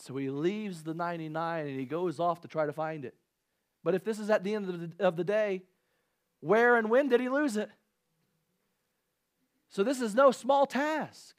So 0.00 0.16
he 0.16 0.30
leaves 0.30 0.82
the 0.82 0.94
99 0.94 1.66
and 1.66 1.78
he 1.78 1.84
goes 1.84 2.20
off 2.20 2.40
to 2.42 2.48
try 2.48 2.66
to 2.66 2.72
find 2.72 3.04
it. 3.04 3.14
But 3.84 3.94
if 3.94 4.04
this 4.04 4.18
is 4.18 4.30
at 4.30 4.44
the 4.44 4.54
end 4.54 4.68
of 4.68 4.98
the, 4.98 5.04
of 5.04 5.16
the 5.16 5.24
day, 5.24 5.62
where 6.40 6.76
and 6.76 6.90
when 6.90 7.08
did 7.08 7.20
he 7.20 7.28
lose 7.28 7.56
it? 7.56 7.70
So 9.68 9.82
this 9.82 10.00
is 10.00 10.14
no 10.14 10.30
small 10.30 10.66
task. 10.66 11.34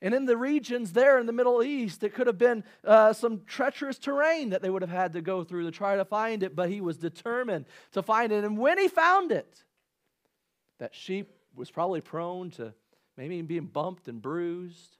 And 0.00 0.14
in 0.14 0.24
the 0.24 0.36
regions 0.36 0.92
there 0.92 1.20
in 1.20 1.26
the 1.26 1.32
Middle 1.32 1.62
East, 1.62 2.02
it 2.02 2.12
could 2.12 2.26
have 2.26 2.38
been 2.38 2.64
uh, 2.84 3.12
some 3.12 3.42
treacherous 3.46 3.98
terrain 3.98 4.50
that 4.50 4.60
they 4.60 4.68
would 4.68 4.82
have 4.82 4.90
had 4.90 5.12
to 5.12 5.20
go 5.20 5.44
through 5.44 5.64
to 5.64 5.70
try 5.70 5.94
to 5.94 6.04
find 6.04 6.42
it, 6.42 6.56
but 6.56 6.68
he 6.68 6.80
was 6.80 6.96
determined 6.96 7.66
to 7.92 8.02
find 8.02 8.32
it. 8.32 8.42
And 8.42 8.58
when 8.58 8.78
he 8.78 8.88
found 8.88 9.30
it, 9.30 9.62
that 10.78 10.92
sheep 10.92 11.30
was 11.54 11.70
probably 11.70 12.00
prone 12.00 12.50
to 12.52 12.74
maybe 13.16 13.40
being 13.42 13.66
bumped 13.66 14.08
and 14.08 14.20
bruised, 14.20 14.96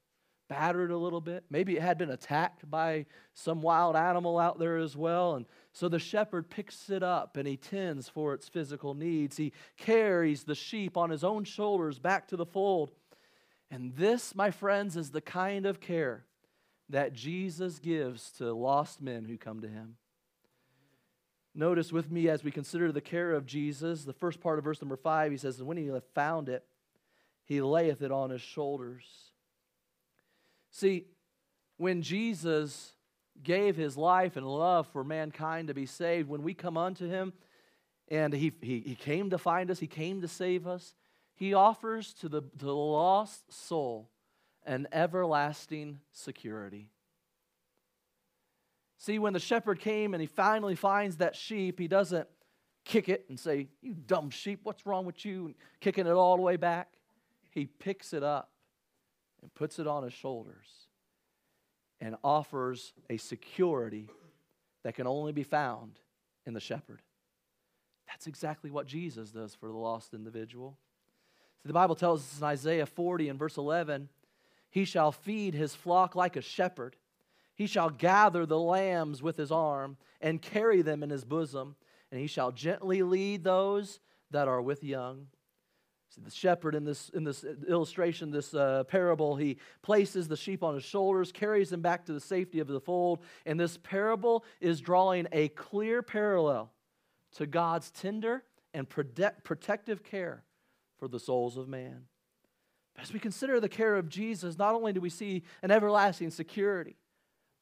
battered 0.52 0.90
a 0.90 0.98
little 0.98 1.22
bit. 1.22 1.44
Maybe 1.48 1.76
it 1.76 1.82
had 1.82 1.96
been 1.96 2.10
attacked 2.10 2.70
by 2.70 3.06
some 3.32 3.62
wild 3.62 3.96
animal 3.96 4.38
out 4.38 4.58
there 4.58 4.76
as 4.76 4.94
well. 4.94 5.34
And 5.36 5.46
so 5.72 5.88
the 5.88 5.98
shepherd 5.98 6.50
picks 6.50 6.90
it 6.90 7.02
up 7.02 7.38
and 7.38 7.48
he 7.48 7.56
tends 7.56 8.10
for 8.10 8.34
its 8.34 8.50
physical 8.50 8.92
needs. 8.92 9.38
He 9.38 9.54
carries 9.78 10.44
the 10.44 10.54
sheep 10.54 10.98
on 10.98 11.08
his 11.08 11.24
own 11.24 11.44
shoulders 11.44 11.98
back 11.98 12.28
to 12.28 12.36
the 12.36 12.44
fold. 12.44 12.90
And 13.70 13.96
this, 13.96 14.34
my 14.34 14.50
friends, 14.50 14.94
is 14.94 15.10
the 15.10 15.22
kind 15.22 15.64
of 15.64 15.80
care 15.80 16.26
that 16.90 17.14
Jesus 17.14 17.78
gives 17.78 18.30
to 18.32 18.52
lost 18.52 19.00
men 19.00 19.24
who 19.24 19.38
come 19.38 19.60
to 19.62 19.68
him. 19.68 19.96
Notice 21.54 21.92
with 21.92 22.10
me 22.10 22.28
as 22.28 22.44
we 22.44 22.50
consider 22.50 22.92
the 22.92 23.00
care 23.00 23.32
of 23.32 23.46
Jesus, 23.46 24.04
the 24.04 24.12
first 24.12 24.42
part 24.42 24.58
of 24.58 24.64
verse 24.64 24.82
number 24.82 24.98
five, 24.98 25.32
he 25.32 25.38
says, 25.38 25.58
And 25.58 25.66
when 25.66 25.78
he 25.78 25.86
hath 25.86 26.04
found 26.14 26.50
it, 26.50 26.62
he 27.46 27.62
layeth 27.62 28.02
it 28.02 28.12
on 28.12 28.28
his 28.28 28.42
shoulders. 28.42 29.31
See, 30.72 31.04
when 31.76 32.02
Jesus 32.02 32.92
gave 33.42 33.76
his 33.76 33.96
life 33.96 34.36
and 34.36 34.46
love 34.46 34.86
for 34.88 35.04
mankind 35.04 35.68
to 35.68 35.74
be 35.74 35.86
saved, 35.86 36.28
when 36.28 36.42
we 36.42 36.54
come 36.54 36.76
unto 36.76 37.06
him, 37.06 37.34
and 38.08 38.32
he, 38.32 38.52
he, 38.62 38.80
he 38.80 38.94
came 38.94 39.30
to 39.30 39.38
find 39.38 39.70
us, 39.70 39.78
he 39.78 39.86
came 39.86 40.22
to 40.22 40.28
save 40.28 40.66
us, 40.66 40.94
he 41.34 41.54
offers 41.54 42.14
to 42.14 42.28
the, 42.28 42.40
to 42.40 42.64
the 42.64 42.74
lost 42.74 43.52
soul 43.52 44.08
an 44.64 44.88
everlasting 44.92 46.00
security. 46.12 46.88
See, 48.96 49.18
when 49.18 49.32
the 49.32 49.40
shepherd 49.40 49.80
came 49.80 50.14
and 50.14 50.20
he 50.20 50.26
finally 50.26 50.76
finds 50.76 51.16
that 51.16 51.36
sheep, 51.36 51.78
he 51.78 51.88
doesn't 51.88 52.28
kick 52.84 53.08
it 53.08 53.26
and 53.28 53.38
say, 53.38 53.68
You 53.82 53.94
dumb 53.94 54.30
sheep, 54.30 54.60
what's 54.62 54.86
wrong 54.86 55.04
with 55.04 55.24
you? 55.24 55.46
And 55.46 55.54
kicking 55.80 56.06
it 56.06 56.12
all 56.12 56.36
the 56.36 56.42
way 56.42 56.56
back. 56.56 56.92
He 57.50 57.66
picks 57.66 58.12
it 58.12 58.22
up 58.22 58.51
and 59.42 59.52
puts 59.54 59.78
it 59.78 59.86
on 59.86 60.04
his 60.04 60.12
shoulders 60.12 60.66
and 62.00 62.16
offers 62.24 62.92
a 63.10 63.16
security 63.16 64.08
that 64.84 64.94
can 64.94 65.06
only 65.06 65.32
be 65.32 65.42
found 65.42 65.98
in 66.46 66.54
the 66.54 66.60
shepherd. 66.60 67.02
That's 68.08 68.26
exactly 68.26 68.70
what 68.70 68.86
Jesus 68.86 69.30
does 69.30 69.54
for 69.54 69.68
the 69.68 69.76
lost 69.76 70.14
individual. 70.14 70.76
See, 71.62 71.68
the 71.68 71.72
Bible 71.72 71.94
tells 71.94 72.20
us 72.20 72.38
in 72.38 72.44
Isaiah 72.44 72.86
40 72.86 73.28
and 73.28 73.38
verse 73.38 73.56
11, 73.56 74.08
He 74.70 74.84
shall 74.84 75.12
feed 75.12 75.54
his 75.54 75.74
flock 75.74 76.16
like 76.16 76.36
a 76.36 76.40
shepherd. 76.42 76.96
He 77.54 77.66
shall 77.66 77.90
gather 77.90 78.46
the 78.46 78.58
lambs 78.58 79.22
with 79.22 79.36
his 79.36 79.52
arm 79.52 79.96
and 80.20 80.42
carry 80.42 80.82
them 80.82 81.02
in 81.02 81.10
his 81.10 81.24
bosom, 81.24 81.76
and 82.10 82.20
he 82.20 82.26
shall 82.26 82.50
gently 82.50 83.02
lead 83.02 83.44
those 83.44 84.00
that 84.30 84.48
are 84.48 84.60
with 84.60 84.82
young. 84.82 85.28
The 86.22 86.30
shepherd 86.30 86.74
in 86.74 86.84
this, 86.84 87.08
in 87.10 87.24
this 87.24 87.44
illustration, 87.68 88.30
this 88.30 88.54
uh, 88.54 88.84
parable, 88.84 89.36
he 89.36 89.58
places 89.82 90.28
the 90.28 90.36
sheep 90.36 90.62
on 90.62 90.74
his 90.74 90.84
shoulders, 90.84 91.32
carries 91.32 91.70
them 91.70 91.80
back 91.80 92.04
to 92.06 92.12
the 92.12 92.20
safety 92.20 92.60
of 92.60 92.68
the 92.68 92.80
fold. 92.80 93.20
And 93.46 93.58
this 93.58 93.78
parable 93.78 94.44
is 94.60 94.80
drawing 94.80 95.26
a 95.32 95.48
clear 95.48 96.02
parallel 96.02 96.70
to 97.36 97.46
God's 97.46 97.90
tender 97.90 98.44
and 98.74 98.88
protect, 98.88 99.44
protective 99.44 100.02
care 100.02 100.44
for 100.98 101.08
the 101.08 101.20
souls 101.20 101.56
of 101.56 101.68
man. 101.68 102.04
As 103.00 103.12
we 103.12 103.18
consider 103.18 103.58
the 103.58 103.68
care 103.68 103.96
of 103.96 104.08
Jesus, 104.08 104.58
not 104.58 104.74
only 104.74 104.92
do 104.92 105.00
we 105.00 105.10
see 105.10 105.44
an 105.62 105.70
everlasting 105.70 106.30
security, 106.30 106.96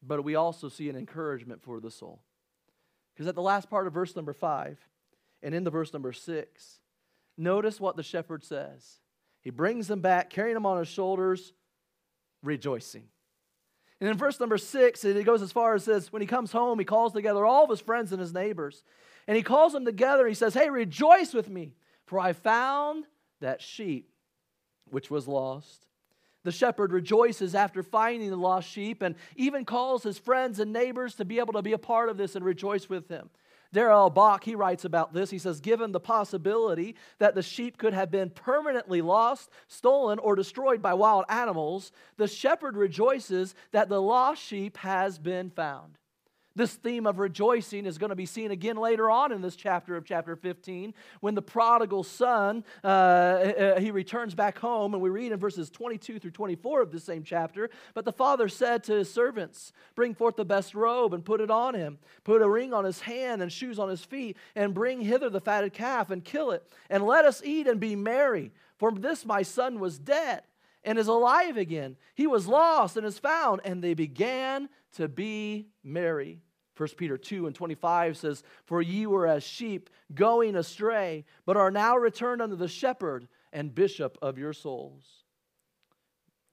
but 0.02 0.24
we 0.24 0.34
also 0.34 0.68
see 0.68 0.88
an 0.88 0.96
encouragement 0.96 1.62
for 1.62 1.78
the 1.78 1.90
soul. 1.90 2.20
Because 3.14 3.28
at 3.28 3.34
the 3.34 3.42
last 3.42 3.70
part 3.70 3.86
of 3.86 3.92
verse 3.92 4.16
number 4.16 4.32
five 4.32 4.78
and 5.42 5.54
in 5.54 5.62
the 5.62 5.70
verse 5.70 5.92
number 5.92 6.12
six, 6.12 6.79
notice 7.40 7.80
what 7.80 7.96
the 7.96 8.02
shepherd 8.02 8.44
says. 8.44 9.00
He 9.42 9.50
brings 9.50 9.88
them 9.88 10.00
back, 10.00 10.30
carrying 10.30 10.54
them 10.54 10.66
on 10.66 10.78
his 10.78 10.88
shoulders, 10.88 11.52
rejoicing. 12.42 13.04
And 14.00 14.08
in 14.08 14.16
verse 14.16 14.40
number 14.40 14.58
six, 14.58 15.04
it 15.04 15.24
goes 15.24 15.42
as 15.42 15.52
far 15.52 15.74
as 15.74 15.84
says, 15.84 16.12
when 16.12 16.22
he 16.22 16.26
comes 16.26 16.52
home, 16.52 16.78
he 16.78 16.84
calls 16.84 17.12
together 17.12 17.44
all 17.44 17.64
of 17.64 17.70
his 17.70 17.80
friends 17.80 18.12
and 18.12 18.20
his 18.20 18.32
neighbors. 18.32 18.82
And 19.26 19.36
he 19.36 19.42
calls 19.42 19.72
them 19.72 19.84
together. 19.84 20.26
He 20.26 20.34
says, 20.34 20.54
Hey, 20.54 20.70
rejoice 20.70 21.34
with 21.34 21.48
me, 21.48 21.74
for 22.06 22.18
I 22.18 22.32
found 22.32 23.04
that 23.40 23.60
sheep 23.60 24.10
which 24.90 25.10
was 25.10 25.28
lost. 25.28 25.86
The 26.42 26.52
shepherd 26.52 26.92
rejoices 26.92 27.54
after 27.54 27.82
finding 27.82 28.30
the 28.30 28.36
lost 28.36 28.68
sheep 28.68 29.02
and 29.02 29.14
even 29.36 29.66
calls 29.66 30.02
his 30.02 30.18
friends 30.18 30.58
and 30.58 30.72
neighbors 30.72 31.14
to 31.16 31.24
be 31.26 31.38
able 31.38 31.52
to 31.52 31.62
be 31.62 31.72
a 31.72 31.78
part 31.78 32.08
of 32.08 32.16
this 32.16 32.34
and 32.34 32.44
rejoice 32.44 32.88
with 32.88 33.08
him. 33.08 33.28
Darrell 33.72 34.10
Bock, 34.10 34.42
he 34.42 34.54
writes 34.54 34.84
about 34.84 35.12
this. 35.12 35.30
He 35.30 35.38
says, 35.38 35.60
Given 35.60 35.92
the 35.92 36.00
possibility 36.00 36.96
that 37.18 37.34
the 37.34 37.42
sheep 37.42 37.78
could 37.78 37.94
have 37.94 38.10
been 38.10 38.30
permanently 38.30 39.00
lost, 39.00 39.50
stolen, 39.68 40.18
or 40.18 40.34
destroyed 40.34 40.82
by 40.82 40.94
wild 40.94 41.24
animals, 41.28 41.92
the 42.16 42.26
shepherd 42.26 42.76
rejoices 42.76 43.54
that 43.70 43.88
the 43.88 44.02
lost 44.02 44.42
sheep 44.42 44.76
has 44.78 45.18
been 45.18 45.50
found. 45.50 45.98
This 46.56 46.74
theme 46.74 47.06
of 47.06 47.18
rejoicing 47.18 47.86
is 47.86 47.96
going 47.96 48.10
to 48.10 48.16
be 48.16 48.26
seen 48.26 48.50
again 48.50 48.76
later 48.76 49.10
on 49.10 49.30
in 49.30 49.40
this 49.40 49.54
chapter 49.54 49.96
of 49.96 50.04
chapter 50.04 50.34
15 50.34 50.94
when 51.20 51.34
the 51.34 51.42
prodigal 51.42 52.02
son 52.02 52.64
uh, 52.82 52.86
uh, 52.86 53.80
he 53.80 53.90
returns 53.90 54.34
back 54.34 54.58
home 54.58 54.94
and 54.94 55.02
we 55.02 55.10
read 55.10 55.30
in 55.30 55.38
verses 55.38 55.70
22 55.70 56.18
through 56.18 56.30
24 56.32 56.82
of 56.82 56.90
the 56.90 56.98
same 56.98 57.22
chapter 57.22 57.70
but 57.94 58.04
the 58.04 58.12
father 58.12 58.48
said 58.48 58.82
to 58.84 58.94
his 58.94 59.12
servants 59.12 59.72
bring 59.94 60.14
forth 60.14 60.36
the 60.36 60.44
best 60.44 60.74
robe 60.74 61.14
and 61.14 61.24
put 61.24 61.40
it 61.40 61.50
on 61.50 61.74
him. 61.74 61.98
Put 62.24 62.42
a 62.42 62.48
ring 62.48 62.72
on 62.72 62.84
his 62.84 63.00
hand 63.00 63.42
and 63.42 63.52
shoes 63.52 63.78
on 63.78 63.88
his 63.88 64.04
feet 64.04 64.36
and 64.54 64.74
bring 64.74 65.00
hither 65.00 65.30
the 65.30 65.40
fatted 65.40 65.72
calf 65.72 66.10
and 66.10 66.24
kill 66.24 66.50
it 66.50 66.66
and 66.88 67.06
let 67.06 67.24
us 67.24 67.42
eat 67.44 67.66
and 67.66 67.78
be 67.78 67.96
merry. 67.96 68.52
For 68.78 68.90
this 68.92 69.24
my 69.24 69.42
son 69.42 69.78
was 69.78 69.98
dead 69.98 70.42
and 70.84 70.98
is 70.98 71.08
alive 71.08 71.56
again. 71.56 71.96
He 72.14 72.26
was 72.26 72.46
lost 72.46 72.96
and 72.96 73.06
is 73.06 73.18
found. 73.18 73.60
And 73.64 73.82
they 73.82 73.94
began 73.94 74.68
to 74.96 75.08
be 75.08 75.68
merry. 75.82 76.40
1 76.76 76.88
Peter 76.96 77.18
2 77.18 77.46
and 77.46 77.54
25 77.54 78.16
says, 78.16 78.42
For 78.64 78.80
ye 78.80 79.06
were 79.06 79.26
as 79.26 79.42
sheep 79.42 79.90
going 80.14 80.56
astray, 80.56 81.26
but 81.44 81.56
are 81.56 81.70
now 81.70 81.96
returned 81.96 82.40
unto 82.40 82.56
the 82.56 82.68
shepherd 82.68 83.28
and 83.52 83.74
bishop 83.74 84.16
of 84.22 84.38
your 84.38 84.54
souls. 84.54 85.04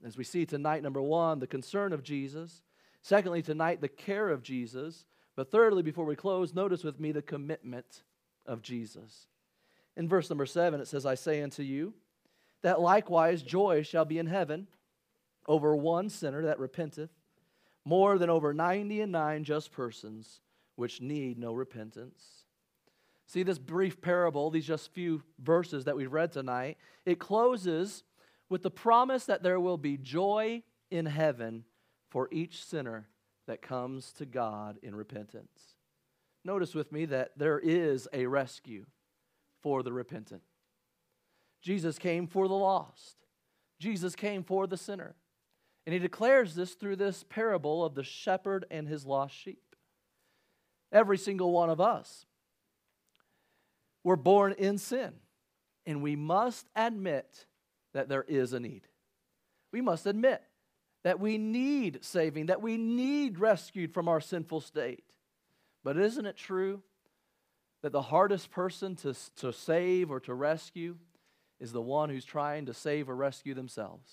As 0.05 0.17
we 0.17 0.23
see 0.23 0.45
tonight, 0.45 0.83
number 0.83 1.01
one, 1.01 1.39
the 1.39 1.47
concern 1.47 1.93
of 1.93 2.03
Jesus. 2.03 2.61
Secondly, 3.01 3.41
tonight, 3.41 3.79
the 3.79 3.87
care 3.87 4.29
of 4.29 4.43
Jesus. 4.43 5.05
But 5.35 5.49
thirdly, 5.49 5.81
before 5.81 6.05
we 6.05 6.15
close, 6.15 6.53
notice 6.53 6.83
with 6.83 6.99
me 6.99 7.11
the 7.11 7.21
commitment 7.21 8.03
of 8.45 8.61
Jesus. 8.61 9.27
In 9.95 10.07
verse 10.07 10.29
number 10.29 10.45
seven, 10.45 10.81
it 10.81 10.87
says, 10.87 11.05
I 11.05 11.15
say 11.15 11.41
unto 11.41 11.63
you, 11.63 11.93
that 12.63 12.82
likewise 12.82 13.41
joy 13.41 13.84
shall 13.84 14.06
be 14.06 14.20
in 14.20 14.28
heaven 14.28 14.67
over 15.48 15.76
one 15.76 16.10
sinner 16.10 16.43
that 16.43 16.60
repenteth, 16.60 17.12
more 17.86 18.17
than 18.17 18.30
over 18.30 18.54
ninety 18.54 19.02
and 19.02 19.12
nine 19.12 19.43
just 19.43 19.72
persons 19.72 20.41
which 20.76 21.02
need 21.02 21.39
no 21.39 21.54
repentance. 21.54 22.46
See, 23.26 23.43
this 23.43 23.60
brief 23.60 24.02
parable, 24.02 24.50
these 24.50 24.65
just 24.65 24.93
few 24.93 25.22
verses 25.39 25.86
that 25.86 25.96
we've 25.96 26.12
read 26.13 26.32
tonight, 26.32 26.78
it 27.06 27.20
closes 27.20 28.04
with 28.50 28.63
the 28.63 28.72
promise 28.72 29.26
that 29.26 29.43
there 29.43 29.60
will 29.60 29.78
be 29.78 29.98
joy 29.98 30.63
in 30.91 31.06
heaven 31.06 31.65
for 32.10 32.30
each 32.32 32.63
sinner 32.63 33.08
that 33.48 33.62
comes 33.62 34.13
to 34.13 34.26
God 34.26 34.78
in 34.82 34.96
repentance. 34.96 35.76
Notice 36.46 36.74
with 36.74 36.91
me 36.91 37.06
that 37.06 37.32
there 37.38 37.60
is 37.60 38.08
a 38.13 38.26
rescue 38.28 38.86
for 39.62 39.84
the 39.84 39.91
repentant. 39.91 40.41
Jesus 41.67 41.99
came 41.99 42.27
for 42.27 42.47
the 42.47 42.53
lost, 42.53 43.17
Jesus 43.77 44.15
came 44.15 44.41
for 44.41 44.67
the 44.67 44.77
sinner. 44.77 45.15
And 45.86 45.93
he 45.93 45.99
declares 45.99 46.56
this 46.56 46.75
through 46.75 46.95
this 46.95 47.25
parable 47.27 47.84
of 47.84 47.93
the 47.93 48.06
shepherd 48.06 48.65
and 48.71 48.88
his 48.88 49.06
lost 49.06 49.36
sheep. 49.36 49.75
Every 50.93 51.17
single 51.17 51.51
one 51.51 51.69
of 51.69 51.82
us 51.82 52.25
were 54.01 54.15
born 54.15 54.53
in 54.58 54.77
sin, 54.77 55.12
and 55.86 56.01
we 56.01 56.15
must 56.15 56.67
admit 56.73 57.45
that 57.93 58.08
there 58.08 58.23
is 58.23 58.53
a 58.53 58.62
need. 58.62 58.84
We 59.73 59.82
must 59.82 60.06
admit 60.06 60.41
that 61.03 61.19
we 61.19 61.38
need 61.38 61.99
saving, 62.01 62.45
that 62.45 62.62
we 62.62 62.77
need 62.77 63.39
rescued 63.39 63.93
from 63.93 64.08
our 64.08 64.21
sinful 64.21 64.62
state. 64.62 65.03
But 65.84 65.97
isn't 65.97 66.25
it 66.25 66.38
true 66.38 66.82
that 67.82 67.91
the 67.91 68.03
hardest 68.03 68.51
person 68.51 68.95
to, 68.97 69.13
to 69.38 69.51
save 69.51 70.10
or 70.12 70.21
to 70.21 70.34
rescue 70.34 70.95
is 71.60 71.72
the 71.72 71.82
one 71.82 72.10
who's 72.10 72.26
trying 72.26 72.65
to 72.67 72.74
save 72.74 73.10
or 73.10 73.15
rescue 73.15 73.54
themselves. 73.54 74.12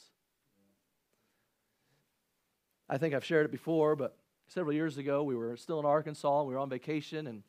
I 2.89 2.99
think 2.99 3.15
I've 3.15 3.25
shared 3.25 3.47
it 3.47 3.53
before, 3.53 3.97
but 3.97 4.17
several 4.49 4.75
years 4.75 4.99
ago, 4.99 5.23
we 5.23 5.35
were 5.35 5.57
still 5.57 5.81
in 5.81 5.87
Arkansas. 5.87 6.43
We 6.43 6.55
were 6.55 6.61
on 6.61 6.69
vacation, 6.69 7.27
and 7.27 7.43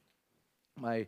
my 0.78 1.08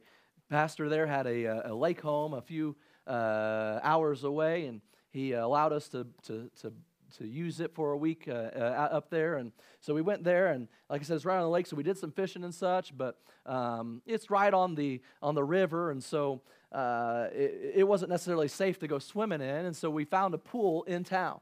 pastor 0.49 0.89
there 0.89 1.07
had 1.07 1.27
a, 1.27 1.69
a 1.71 1.73
lake 1.73 2.01
home 2.01 2.33
a 2.33 2.41
few 2.41 2.75
uh, 3.05 3.79
hours 3.83 4.23
away, 4.23 4.65
and 4.65 4.81
he 5.11 5.33
allowed 5.33 5.73
us 5.73 5.87
to, 5.89 6.07
to, 6.23 6.49
to 6.61 6.73
to 7.17 7.27
use 7.27 7.59
it 7.59 7.73
for 7.73 7.91
a 7.91 7.97
week 7.97 8.25
uh, 8.27 8.31
uh, 8.31 8.89
up 8.91 9.09
there. 9.09 9.35
And 9.35 9.51
so 9.79 9.93
we 9.93 10.01
went 10.01 10.23
there, 10.23 10.47
and 10.47 10.67
like 10.89 11.01
I 11.01 11.03
said, 11.03 11.15
it's 11.15 11.25
right 11.25 11.37
on 11.37 11.43
the 11.43 11.49
lake, 11.49 11.67
so 11.67 11.75
we 11.75 11.83
did 11.83 11.97
some 11.97 12.11
fishing 12.11 12.43
and 12.43 12.53
such. 12.53 12.95
But 12.97 13.17
um, 13.45 14.01
it's 14.05 14.29
right 14.29 14.53
on 14.53 14.75
the 14.75 15.01
on 15.21 15.35
the 15.35 15.43
river, 15.43 15.91
and 15.91 16.03
so 16.03 16.41
uh, 16.71 17.27
it, 17.33 17.73
it 17.75 17.87
wasn't 17.87 18.11
necessarily 18.11 18.47
safe 18.47 18.79
to 18.79 18.87
go 18.87 18.99
swimming 18.99 19.41
in. 19.41 19.65
And 19.65 19.75
so 19.75 19.89
we 19.89 20.05
found 20.05 20.33
a 20.33 20.37
pool 20.37 20.83
in 20.83 21.03
town. 21.03 21.39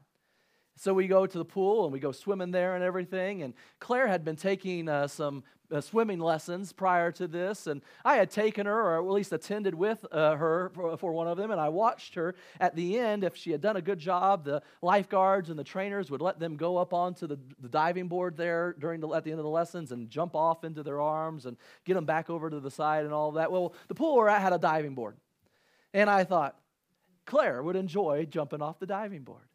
So 0.76 0.92
we 0.92 1.06
go 1.06 1.26
to 1.26 1.38
the 1.38 1.44
pool 1.44 1.84
and 1.84 1.92
we 1.92 1.98
go 1.98 2.12
swimming 2.12 2.50
there 2.50 2.74
and 2.74 2.84
everything. 2.84 3.42
And 3.42 3.54
Claire 3.80 4.06
had 4.06 4.24
been 4.24 4.36
taking 4.36 4.88
uh, 4.88 5.08
some 5.08 5.42
uh, 5.72 5.80
swimming 5.80 6.20
lessons 6.20 6.72
prior 6.72 7.10
to 7.12 7.26
this, 7.26 7.66
and 7.66 7.82
I 8.04 8.16
had 8.16 8.30
taken 8.30 8.66
her, 8.66 8.72
or 8.72 8.98
at 8.98 9.10
least 9.10 9.32
attended 9.32 9.74
with 9.74 10.04
uh, 10.12 10.36
her 10.36 10.70
for, 10.74 10.96
for, 10.96 11.12
one 11.12 11.26
of 11.26 11.36
them, 11.36 11.50
and 11.50 11.60
I 11.60 11.70
watched 11.70 12.14
her 12.14 12.34
at 12.60 12.76
the 12.76 12.98
end. 12.98 13.24
If 13.24 13.36
she 13.36 13.50
had 13.50 13.60
done 13.60 13.76
a 13.76 13.82
good 13.82 13.98
job, 13.98 14.44
the 14.44 14.62
lifeguards 14.82 15.50
and 15.50 15.58
the 15.58 15.64
trainers 15.64 16.10
would 16.10 16.20
let 16.20 16.38
them 16.38 16.56
go 16.56 16.76
up 16.76 16.92
onto 16.92 17.26
the, 17.26 17.38
the 17.60 17.68
diving 17.68 18.08
board 18.08 18.36
there 18.36 18.76
during 18.78 19.00
the, 19.00 19.08
at 19.08 19.24
the 19.24 19.30
end 19.30 19.40
of 19.40 19.44
the 19.44 19.50
lessons 19.50 19.92
and 19.92 20.08
jump 20.08 20.36
off 20.36 20.62
into 20.62 20.82
their 20.82 21.00
arms 21.00 21.46
and 21.46 21.56
get 21.84 21.94
them 21.94 22.04
back 22.04 22.30
over 22.30 22.48
to 22.48 22.60
the 22.60 22.70
side 22.70 23.04
and 23.04 23.12
all 23.12 23.32
that. 23.32 23.50
Well, 23.50 23.74
the 23.88 23.94
pool 23.94 24.16
we're 24.16 24.28
at 24.28 24.42
had 24.42 24.52
a 24.52 24.58
diving 24.58 24.94
board, 24.94 25.16
and 25.92 26.08
I 26.08 26.24
thought 26.24 26.56
Claire 27.24 27.62
would 27.62 27.76
enjoy 27.76 28.26
jumping 28.26 28.62
off 28.62 28.78
the 28.78 28.86
diving 28.86 29.22
board. 29.22 29.45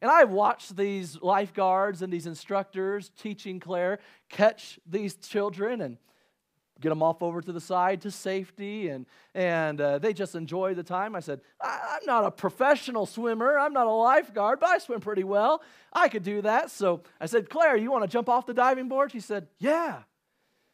And 0.00 0.10
I've 0.10 0.30
watched 0.30 0.76
these 0.76 1.20
lifeguards 1.20 2.02
and 2.02 2.12
these 2.12 2.26
instructors 2.26 3.10
teaching 3.18 3.58
Claire 3.58 3.98
catch 4.28 4.78
these 4.86 5.16
children 5.16 5.80
and 5.80 5.98
get 6.80 6.90
them 6.90 7.02
off 7.02 7.22
over 7.22 7.40
to 7.40 7.52
the 7.52 7.60
side 7.60 8.00
to 8.02 8.10
safety, 8.10 8.88
and, 8.88 9.06
and 9.34 9.80
uh, 9.80 9.98
they 9.98 10.12
just 10.12 10.34
enjoy 10.34 10.74
the 10.74 10.82
time. 10.82 11.16
I 11.16 11.20
said, 11.20 11.40
I'm 11.60 12.04
not 12.06 12.24
a 12.24 12.30
professional 12.30 13.06
swimmer, 13.06 13.58
I'm 13.58 13.72
not 13.72 13.86
a 13.86 13.90
lifeguard, 13.90 14.60
but 14.60 14.68
I 14.68 14.78
swim 14.78 15.00
pretty 15.00 15.24
well. 15.24 15.62
I 15.92 16.08
could 16.08 16.22
do 16.22 16.42
that. 16.42 16.70
So 16.70 17.02
I 17.20 17.26
said, 17.26 17.50
Claire, 17.50 17.76
you 17.76 17.90
want 17.90 18.04
to 18.04 18.08
jump 18.08 18.28
off 18.28 18.46
the 18.46 18.54
diving 18.54 18.88
board? 18.88 19.12
She 19.12 19.20
said, 19.20 19.48
Yeah. 19.58 20.02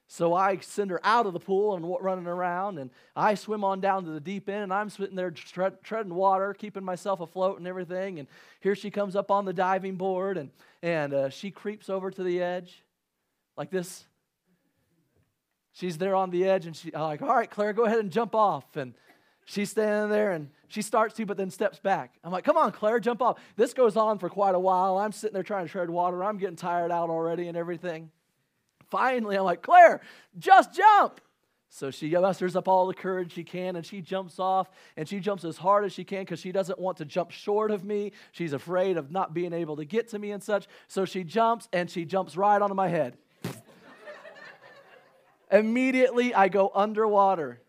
So 0.06 0.34
I 0.34 0.58
send 0.58 0.90
her 0.90 1.00
out 1.02 1.26
of 1.26 1.32
the 1.32 1.40
pool 1.40 1.74
and 1.74 1.96
running 2.00 2.26
around, 2.26 2.78
and 2.78 2.90
I 3.16 3.34
swim 3.34 3.64
on 3.64 3.80
down 3.80 4.04
to 4.04 4.10
the 4.10 4.20
deep 4.20 4.48
end, 4.48 4.64
and 4.64 4.72
I'm 4.72 4.90
sitting 4.90 5.16
there 5.16 5.30
tread, 5.30 5.82
treading 5.82 6.14
water, 6.14 6.52
keeping 6.54 6.84
myself 6.84 7.20
afloat 7.20 7.58
and 7.58 7.66
everything. 7.66 8.18
And 8.18 8.28
here 8.60 8.74
she 8.74 8.90
comes 8.90 9.16
up 9.16 9.30
on 9.30 9.44
the 9.44 9.52
diving 9.52 9.96
board, 9.96 10.36
and, 10.36 10.50
and 10.82 11.14
uh, 11.14 11.30
she 11.30 11.50
creeps 11.50 11.88
over 11.88 12.10
to 12.10 12.22
the 12.22 12.42
edge 12.42 12.82
like 13.56 13.70
this. 13.70 14.04
She's 15.72 15.98
there 15.98 16.14
on 16.14 16.30
the 16.30 16.44
edge, 16.44 16.66
and 16.66 16.76
she's 16.76 16.92
like, 16.92 17.22
All 17.22 17.34
right, 17.34 17.50
Claire, 17.50 17.72
go 17.72 17.84
ahead 17.84 17.98
and 17.98 18.12
jump 18.12 18.34
off. 18.34 18.76
And 18.76 18.94
she's 19.46 19.70
standing 19.70 20.10
there, 20.10 20.32
and 20.32 20.50
she 20.68 20.82
starts 20.82 21.14
to, 21.16 21.24
but 21.24 21.38
then 21.38 21.50
steps 21.50 21.78
back. 21.78 22.14
I'm 22.22 22.30
like, 22.30 22.44
Come 22.44 22.58
on, 22.58 22.72
Claire, 22.72 23.00
jump 23.00 23.22
off. 23.22 23.40
This 23.56 23.72
goes 23.72 23.96
on 23.96 24.18
for 24.18 24.28
quite 24.28 24.54
a 24.54 24.60
while. 24.60 24.98
I'm 24.98 25.12
sitting 25.12 25.34
there 25.34 25.42
trying 25.42 25.64
to 25.64 25.72
tread 25.72 25.88
water. 25.88 26.22
I'm 26.22 26.36
getting 26.36 26.56
tired 26.56 26.92
out 26.92 27.08
already 27.08 27.48
and 27.48 27.56
everything 27.56 28.10
finally, 28.90 29.36
I'm 29.36 29.44
like, 29.44 29.62
Claire, 29.62 30.00
just 30.38 30.74
jump. 30.74 31.20
So 31.74 31.90
she 31.90 32.08
musters 32.10 32.54
up 32.54 32.68
all 32.68 32.86
the 32.86 32.94
courage 32.94 33.32
she 33.32 33.42
can 33.42 33.74
and 33.74 33.84
she 33.84 34.00
jumps 34.00 34.38
off 34.38 34.70
and 34.96 35.08
she 35.08 35.18
jumps 35.18 35.44
as 35.44 35.56
hard 35.56 35.84
as 35.84 35.92
she 35.92 36.04
can 36.04 36.20
because 36.20 36.38
she 36.38 36.52
doesn't 36.52 36.78
want 36.78 36.98
to 36.98 37.04
jump 37.04 37.32
short 37.32 37.72
of 37.72 37.84
me. 37.84 38.12
She's 38.30 38.52
afraid 38.52 38.96
of 38.96 39.10
not 39.10 39.34
being 39.34 39.52
able 39.52 39.74
to 39.78 39.84
get 39.84 40.06
to 40.10 40.20
me 40.20 40.30
and 40.30 40.40
such. 40.40 40.68
So 40.86 41.04
she 41.04 41.24
jumps 41.24 41.68
and 41.72 41.90
she 41.90 42.04
jumps 42.04 42.36
right 42.36 42.62
onto 42.62 42.76
my 42.76 42.86
head. 42.86 43.16
Immediately, 45.50 46.32
I 46.32 46.46
go 46.46 46.70
underwater. 46.72 47.60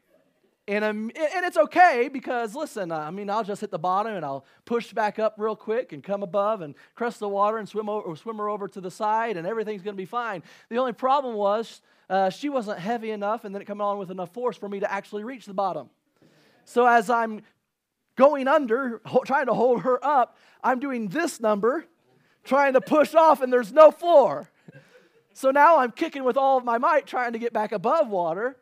And, 0.67 0.83
and 0.83 1.11
it's 1.15 1.57
okay 1.57 2.09
because, 2.11 2.55
listen, 2.55 2.91
I 2.91 3.11
mean, 3.11 3.29
I'll 3.29 3.43
just 3.43 3.61
hit 3.61 3.69
the 3.69 3.77
bottom 3.77 4.15
and 4.15 4.25
I'll 4.25 4.45
push 4.65 4.93
back 4.93 5.19
up 5.19 5.35
real 5.37 5.55
quick 5.55 5.93
and 5.93 6.03
come 6.03 6.23
above 6.23 6.61
and 6.61 6.73
crest 6.95 7.19
the 7.19 7.29
water 7.29 7.57
and 7.59 7.69
swim, 7.69 7.87
over, 7.87 8.15
swim 8.15 8.37
her 8.37 8.49
over 8.49 8.67
to 8.69 8.81
the 8.81 8.89
side 8.89 9.37
and 9.37 9.45
everything's 9.45 9.83
going 9.83 9.95
to 9.95 10.01
be 10.01 10.05
fine. 10.05 10.41
The 10.69 10.77
only 10.77 10.93
problem 10.93 11.35
was 11.35 11.81
uh, 12.09 12.31
she 12.31 12.49
wasn't 12.49 12.79
heavy 12.79 13.11
enough 13.11 13.45
and 13.45 13.53
then 13.53 13.61
it 13.61 13.65
come 13.65 13.79
on 13.79 13.99
with 13.99 14.09
enough 14.09 14.33
force 14.33 14.57
for 14.57 14.67
me 14.67 14.79
to 14.79 14.91
actually 14.91 15.23
reach 15.23 15.45
the 15.45 15.53
bottom. 15.53 15.91
So 16.65 16.87
as 16.87 17.11
I'm 17.11 17.43
going 18.15 18.47
under, 18.47 19.01
trying 19.25 19.45
to 19.45 19.53
hold 19.53 19.83
her 19.83 20.03
up, 20.03 20.35
I'm 20.63 20.79
doing 20.79 21.09
this 21.09 21.39
number, 21.39 21.85
trying 22.43 22.73
to 22.73 22.81
push 22.81 23.13
off, 23.13 23.41
and 23.41 23.53
there's 23.53 23.71
no 23.71 23.91
floor. 23.91 24.49
So 25.33 25.51
now 25.51 25.77
I'm 25.77 25.91
kicking 25.91 26.23
with 26.23 26.37
all 26.37 26.57
of 26.57 26.63
my 26.63 26.79
might, 26.79 27.05
trying 27.05 27.33
to 27.33 27.39
get 27.39 27.53
back 27.53 27.71
above 27.71 28.07
water. 28.07 28.57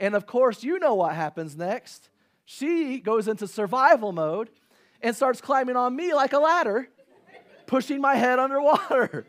And 0.00 0.14
of 0.14 0.26
course, 0.26 0.62
you 0.62 0.78
know 0.78 0.94
what 0.94 1.14
happens 1.14 1.56
next. 1.56 2.08
She 2.44 3.00
goes 3.00 3.28
into 3.28 3.46
survival 3.46 4.12
mode 4.12 4.50
and 5.02 5.14
starts 5.14 5.40
climbing 5.40 5.76
on 5.76 5.94
me 5.94 6.14
like 6.14 6.32
a 6.32 6.38
ladder, 6.38 6.88
pushing 7.66 8.00
my 8.00 8.14
head 8.16 8.38
underwater. 8.38 9.26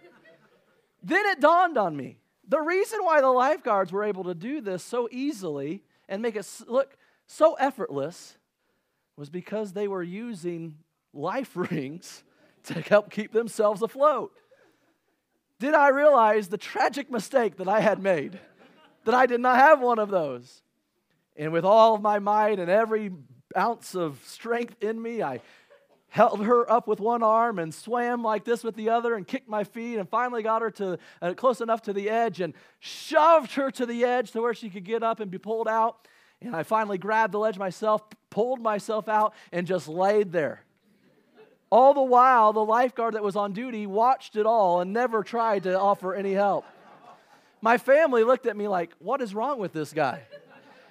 then 1.04 1.26
it 1.26 1.40
dawned 1.40 1.78
on 1.78 1.96
me 1.96 2.20
the 2.50 2.60
reason 2.60 3.00
why 3.04 3.22
the 3.22 3.30
lifeguards 3.30 3.92
were 3.92 4.04
able 4.04 4.24
to 4.26 4.34
do 4.34 4.60
this 4.60 4.84
so 4.84 5.08
easily 5.12 5.84
and 6.10 6.22
make 6.22 6.36
it 6.36 6.48
look 6.68 6.98
so 7.28 7.54
effortless 7.54 8.38
was 9.16 9.30
because 9.30 9.74
they 9.74 9.88
were 9.88 10.02
using 10.02 10.76
life 11.14 11.52
rings 11.56 12.24
to 12.64 12.82
help 12.82 13.12
keep 13.12 13.32
themselves 13.32 13.82
afloat. 13.82 14.32
Did 15.60 15.76
I 15.76 15.90
realize 15.90 16.48
the 16.48 16.58
tragic 16.58 17.12
mistake 17.12 17.58
that 17.58 17.68
I 17.68 17.82
had 17.82 18.02
made? 18.02 18.40
That 19.06 19.14
I 19.14 19.26
did 19.26 19.40
not 19.40 19.58
have 19.58 19.82
one 19.82 20.00
of 20.00 20.10
those. 20.10 20.62
And 21.36 21.54
with 21.54 21.66
all 21.66 21.96
of 21.96 22.02
my 22.02 22.20
might 22.20 22.60
and 22.60 22.70
every 22.70 23.12
ounce 23.58 23.96
of 23.96 24.22
strength 24.26 24.84
in 24.84 25.02
me, 25.02 25.24
I 25.24 25.42
held 26.10 26.44
her 26.44 26.70
up 26.70 26.88
with 26.88 27.00
one 27.00 27.24
arm 27.24 27.60
and 27.60 27.74
swam 27.74 28.24
like 28.24 28.44
this 28.44 28.64
with 28.64 28.76
the 28.76 28.90
other 28.90 29.14
and 29.16 29.28
kicked 29.28 29.48
my 29.48 29.64
feet 29.64 29.98
and 29.98 30.10
finally 30.10 30.42
got 30.42 30.62
her 30.62 30.72
to 30.72 30.98
uh, 31.22 31.34
close 31.36 31.62
enough 31.62 31.84
to 31.84 31.94
the 31.94 32.10
edge 32.10 32.42
and 32.42 32.54
shoved 32.80 33.54
her 33.54 33.70
to 33.72 33.86
the 33.86 34.04
edge 34.04 34.32
to 34.32 34.42
where 34.42 34.54
she 34.54 34.70
could 34.70 34.84
get 34.84 35.04
up 35.04 35.20
and 35.20 35.30
be 35.30 35.38
pulled 35.38 35.68
out. 35.68 36.08
And 36.42 36.56
I 36.56 36.64
finally 36.64 36.98
grabbed 36.98 37.34
the 37.34 37.40
ledge 37.40 37.58
myself, 37.58 38.02
pulled 38.30 38.62
myself 38.62 39.08
out, 39.08 39.34
and 39.52 39.68
just 39.68 39.88
laid 39.88 40.32
there. 40.32 40.64
All 41.72 41.94
the 41.94 42.02
while, 42.02 42.54
the 42.54 42.66
lifeguard 42.66 43.14
that 43.14 43.24
was 43.24 43.36
on 43.36 43.54
duty 43.54 43.86
watched 43.86 44.36
it 44.36 44.48
all 44.48 44.82
and 44.82 44.92
never 44.92 45.24
tried 45.24 45.64
to 45.64 45.80
offer 45.80 46.16
any 46.16 46.34
help. 46.34 46.66
My 47.62 47.78
family 47.78 48.24
looked 48.24 48.46
at 48.46 48.56
me 48.56 48.68
like, 48.68 48.92
What 49.00 49.22
is 49.22 49.34
wrong 49.34 49.60
with 49.60 49.74
this 49.74 49.94
guy? 49.94 50.22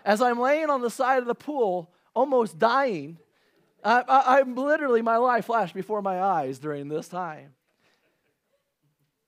As 0.05 0.23
I'm 0.23 0.41
laying 0.41 0.71
on 0.71 0.81
the 0.81 0.91
side 0.91 1.19
of 1.19 1.27
the 1.27 1.35
pool, 1.35 1.91
almost 2.15 2.59
dying, 2.59 3.19
I, 3.85 4.05
I'm 4.09 4.55
literally, 4.55 5.03
my 5.03 5.17
life 5.17 5.47
flashed 5.47 5.75
before 5.75 6.03
my 6.03 6.21
eyes 6.21 6.59
during 6.59 6.89
this 6.89 7.09
time. 7.09 7.55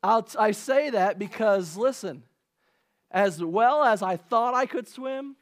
I'll, 0.02 0.26
I 0.38 0.52
say 0.52 0.90
that 0.90 1.18
because, 1.18 1.76
listen, 1.76 2.22
as 3.10 3.42
well 3.42 3.84
as 3.84 4.02
I 4.02 4.16
thought 4.16 4.54
I 4.54 4.66
could 4.66 4.88
swim, 4.88 5.36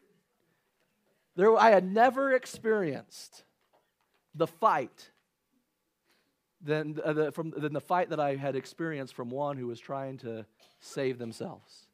there, 1.37 1.56
I 1.56 1.70
had 1.70 1.90
never 1.90 2.32
experienced 2.32 3.44
the 4.34 4.46
fight 4.46 5.11
than, 6.61 6.98
uh, 7.04 7.12
the, 7.12 7.32
from, 7.32 7.50
than 7.50 7.72
the 7.72 7.80
fight 7.80 8.11
that 8.11 8.20
I 8.20 8.37
had 8.37 8.56
experienced 8.56 9.14
from 9.14 9.30
one 9.30 9.56
who 9.56 9.66
was 9.66 9.78
trying 9.78 10.18
to 10.18 10.44
save 10.80 11.18
themselves. 11.18 11.88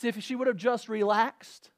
See, 0.00 0.08
if 0.08 0.18
she 0.22 0.34
would 0.34 0.46
have 0.46 0.56
just 0.56 0.88
relaxed, 0.88 1.68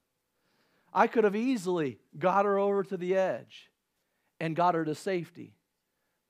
I 0.94 1.08
could 1.08 1.24
have 1.24 1.34
easily 1.34 1.98
got 2.16 2.44
her 2.44 2.56
over 2.56 2.84
to 2.84 2.96
the 2.96 3.16
edge 3.16 3.68
and 4.38 4.54
got 4.54 4.76
her 4.76 4.84
to 4.84 4.94
safety. 4.94 5.56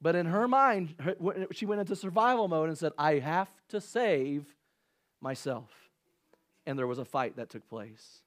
But 0.00 0.16
in 0.16 0.24
her 0.24 0.48
mind, 0.48 0.94
she 1.52 1.66
went 1.66 1.82
into 1.82 1.94
survival 1.94 2.48
mode 2.48 2.70
and 2.70 2.78
said, 2.78 2.92
I 2.96 3.18
have 3.18 3.50
to 3.68 3.78
save 3.78 4.46
myself. 5.20 5.70
And 6.64 6.78
there 6.78 6.86
was 6.86 6.98
a 6.98 7.04
fight 7.04 7.36
that 7.36 7.50
took 7.50 7.68
place. 7.68 8.22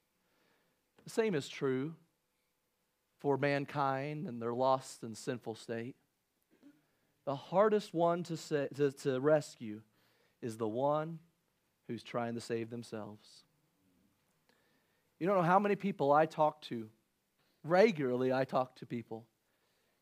The 1.03 1.09
same 1.09 1.33
is 1.33 1.49
true 1.49 1.95
for 3.17 3.35
mankind 3.35 4.27
and 4.27 4.39
their 4.39 4.53
lost 4.53 5.01
and 5.01 5.17
sinful 5.17 5.55
state. 5.55 5.95
The 7.25 7.35
hardest 7.35 7.95
one 7.95 8.21
to, 8.25 8.37
say, 8.37 8.67
to, 8.75 8.91
to 8.91 9.19
rescue 9.19 9.81
is 10.43 10.57
the 10.57 10.67
one 10.67 11.17
who's 11.87 12.03
trying 12.03 12.35
to 12.35 12.41
save 12.41 12.69
themselves. 12.69 13.44
You 15.19 15.27
don't 15.27 15.37
know 15.37 15.43
how 15.43 15.59
many 15.59 15.75
people 15.75 16.11
I 16.11 16.25
talk 16.25 16.61
to. 16.63 16.89
Regularly, 17.63 18.31
I 18.31 18.43
talk 18.43 18.75
to 18.77 18.85
people. 18.85 19.25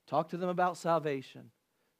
Talk 0.07 0.29
to 0.29 0.37
them 0.37 0.49
about 0.49 0.77
salvation. 0.77 1.51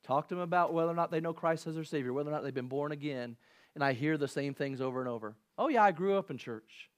Talk 0.04 0.28
to 0.28 0.36
them 0.36 0.44
about 0.44 0.74
whether 0.74 0.92
or 0.92 0.96
not 0.96 1.12
they 1.12 1.22
know 1.22 1.34
Christ 1.34 1.68
as 1.68 1.76
their 1.76 1.84
Savior, 1.84 2.12
whether 2.12 2.30
or 2.30 2.34
not 2.34 2.44
they've 2.44 2.54
been 2.54 2.68
born 2.68 2.92
again. 2.92 3.38
And 3.76 3.84
I 3.84 3.94
hear 3.94 4.18
the 4.18 4.28
same 4.28 4.54
things 4.54 4.82
over 4.82 5.00
and 5.00 5.10
over. 5.10 5.36
Oh, 5.58 5.70
yeah, 5.70 5.84
I 5.84 5.92
grew 5.92 6.18
up 6.18 6.30
in 6.30 6.38
church. 6.38 6.90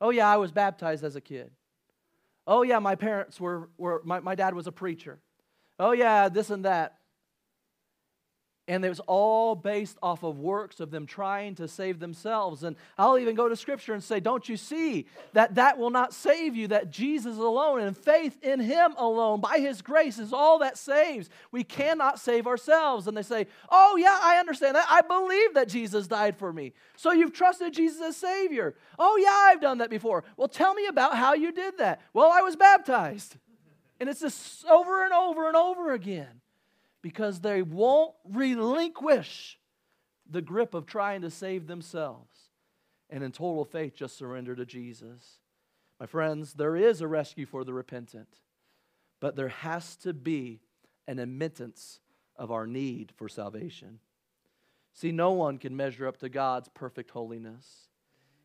Oh, 0.00 0.10
yeah, 0.10 0.28
I 0.28 0.36
was 0.36 0.52
baptized 0.52 1.04
as 1.04 1.16
a 1.16 1.20
kid. 1.20 1.50
Oh, 2.46 2.62
yeah, 2.62 2.78
my 2.78 2.94
parents 2.94 3.40
were, 3.40 3.68
were 3.76 4.00
my, 4.04 4.20
my 4.20 4.34
dad 4.34 4.54
was 4.54 4.66
a 4.66 4.72
preacher. 4.72 5.18
Oh, 5.78 5.92
yeah, 5.92 6.28
this 6.28 6.50
and 6.50 6.64
that. 6.64 6.97
And 8.68 8.84
it 8.84 8.90
was 8.90 9.00
all 9.06 9.54
based 9.54 9.96
off 10.02 10.22
of 10.22 10.38
works 10.38 10.78
of 10.78 10.90
them 10.90 11.06
trying 11.06 11.54
to 11.54 11.66
save 11.66 12.00
themselves. 12.00 12.64
And 12.64 12.76
I'll 12.98 13.18
even 13.18 13.34
go 13.34 13.48
to 13.48 13.56
Scripture 13.56 13.94
and 13.94 14.04
say, 14.04 14.20
Don't 14.20 14.46
you 14.46 14.58
see 14.58 15.06
that 15.32 15.54
that 15.54 15.78
will 15.78 15.88
not 15.88 16.12
save 16.12 16.54
you, 16.54 16.68
that 16.68 16.90
Jesus 16.90 17.38
alone 17.38 17.80
and 17.80 17.96
faith 17.96 18.36
in 18.42 18.60
Him 18.60 18.94
alone, 18.98 19.40
by 19.40 19.58
His 19.58 19.80
grace, 19.80 20.18
is 20.18 20.34
all 20.34 20.58
that 20.58 20.76
saves. 20.76 21.30
We 21.50 21.64
cannot 21.64 22.20
save 22.20 22.46
ourselves. 22.46 23.06
And 23.06 23.16
they 23.16 23.22
say, 23.22 23.46
Oh, 23.70 23.96
yeah, 23.96 24.18
I 24.20 24.36
understand 24.36 24.76
that. 24.76 24.86
I 24.90 25.00
believe 25.00 25.54
that 25.54 25.68
Jesus 25.68 26.06
died 26.06 26.36
for 26.36 26.52
me. 26.52 26.74
So 26.94 27.10
you've 27.10 27.32
trusted 27.32 27.72
Jesus 27.72 28.02
as 28.02 28.16
Savior. 28.18 28.74
Oh, 28.98 29.16
yeah, 29.16 29.50
I've 29.50 29.62
done 29.62 29.78
that 29.78 29.88
before. 29.88 30.24
Well, 30.36 30.48
tell 30.48 30.74
me 30.74 30.86
about 30.88 31.16
how 31.16 31.32
you 31.32 31.52
did 31.52 31.78
that. 31.78 32.02
Well, 32.12 32.30
I 32.30 32.42
was 32.42 32.54
baptized. 32.54 33.36
And 33.98 34.10
it's 34.10 34.20
just 34.20 34.66
over 34.66 35.04
and 35.04 35.12
over 35.14 35.48
and 35.48 35.56
over 35.56 35.92
again 35.92 36.42
because 37.08 37.40
they 37.40 37.62
won't 37.62 38.12
relinquish 38.22 39.58
the 40.28 40.42
grip 40.42 40.74
of 40.74 40.84
trying 40.84 41.22
to 41.22 41.30
save 41.30 41.66
themselves 41.66 42.50
and 43.08 43.24
in 43.24 43.32
total 43.32 43.64
faith 43.64 43.94
just 43.94 44.18
surrender 44.18 44.54
to 44.54 44.66
Jesus. 44.66 45.38
My 45.98 46.04
friends, 46.04 46.52
there 46.52 46.76
is 46.76 47.00
a 47.00 47.08
rescue 47.08 47.46
for 47.46 47.64
the 47.64 47.72
repentant, 47.72 48.28
but 49.20 49.36
there 49.36 49.48
has 49.48 49.96
to 49.96 50.12
be 50.12 50.60
an 51.06 51.18
admittance 51.18 52.00
of 52.36 52.50
our 52.50 52.66
need 52.66 53.10
for 53.16 53.26
salvation. 53.26 54.00
See, 54.92 55.10
no 55.10 55.30
one 55.30 55.56
can 55.56 55.74
measure 55.74 56.06
up 56.06 56.18
to 56.18 56.28
God's 56.28 56.68
perfect 56.68 57.12
holiness. 57.12 57.88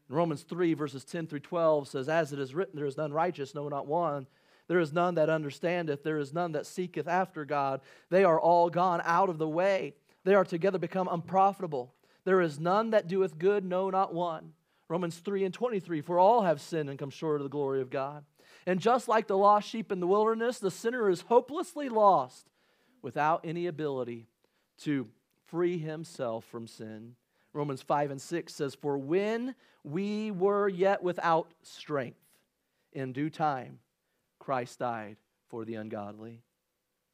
In 0.10 0.16
Romans 0.16 0.44
3, 0.44 0.74
verses 0.74 1.04
10 1.04 1.28
through 1.28 1.42
12 1.42 1.90
says, 1.90 2.08
As 2.08 2.32
it 2.32 2.40
is 2.40 2.56
written, 2.56 2.78
there 2.78 2.86
is 2.86 2.96
none 2.96 3.12
righteous, 3.12 3.54
no, 3.54 3.68
not 3.68 3.88
one. 3.88 4.26
There 4.68 4.80
is 4.80 4.94
none 4.94 5.16
that 5.16 5.30
understandeth, 5.30 6.04
there 6.04 6.20
is 6.20 6.34
none 6.34 6.54
that 6.54 6.66
seeketh 6.66 7.08
after 7.08 7.46
God. 7.46 7.82
They 8.10 8.24
are 8.24 8.40
all 8.40 8.70
gone 8.70 9.02
out 9.04 9.30
of 9.30 9.38
the 9.38 9.48
way. 9.48 9.94
They 10.24 10.36
are 10.36 10.46
together 10.46 10.78
become 10.78 11.10
unprofitable. 11.12 11.94
There 12.24 12.42
is 12.42 12.60
none 12.60 12.92
that 12.92 13.08
doeth 13.08 13.38
good, 13.38 13.66
no, 13.66 13.90
not 13.90 14.14
one. 14.14 14.54
Romans 14.88 15.18
3 15.18 15.46
and 15.46 15.54
23 15.54 16.02
For 16.02 16.18
all 16.18 16.44
have 16.44 16.62
sinned 16.62 16.90
and 16.90 16.98
come 16.98 17.10
short 17.10 17.38
of 17.38 17.44
the 17.44 17.50
glory 17.50 17.82
of 17.82 17.90
God. 17.90 18.24
And 18.66 18.80
just 18.80 19.08
like 19.08 19.28
the 19.28 19.38
lost 19.38 19.68
sheep 19.68 19.92
in 19.92 20.00
the 20.00 20.08
wilderness, 20.08 20.60
the 20.60 20.72
sinner 20.72 21.10
is 21.10 21.22
hopelessly 21.22 21.90
lost 21.90 22.48
without 23.02 23.42
any 23.44 23.68
ability 23.68 24.28
to 24.80 25.10
free 25.48 25.78
himself 25.78 26.46
from 26.46 26.68
sin. 26.68 27.16
Romans 27.52 27.82
5 27.82 28.12
and 28.12 28.22
6 28.22 28.54
says, 28.54 28.76
For 28.76 28.98
when 28.98 29.56
we 29.84 30.32
were 30.32 30.70
yet 30.70 31.04
without 31.04 31.52
strength, 31.62 32.20
in 32.94 33.12
due 33.12 33.30
time, 33.30 33.80
Christ 34.44 34.80
died 34.80 35.16
for 35.48 35.64
the 35.64 35.76
ungodly. 35.76 36.42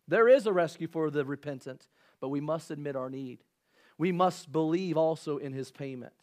There 0.07 0.27
is 0.27 0.47
a 0.47 0.53
rescue 0.53 0.87
for 0.87 1.11
the 1.11 1.23
repentant, 1.23 1.87
but 2.19 2.29
we 2.29 2.41
must 2.41 2.71
admit 2.71 2.95
our 2.95 3.09
need. 3.09 3.43
We 3.99 4.11
must 4.11 4.51
believe 4.51 4.97
also 4.97 5.37
in 5.37 5.53
his 5.53 5.69
payment. 5.69 6.13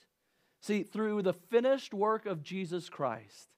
See, 0.61 0.83
through 0.83 1.23
the 1.23 1.33
finished 1.33 1.95
work 1.95 2.27
of 2.27 2.43
Jesus 2.43 2.89
Christ 2.89 3.49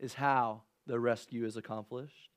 is 0.00 0.14
how 0.14 0.62
the 0.88 0.98
rescue 0.98 1.46
is 1.46 1.56
accomplished. 1.56 2.30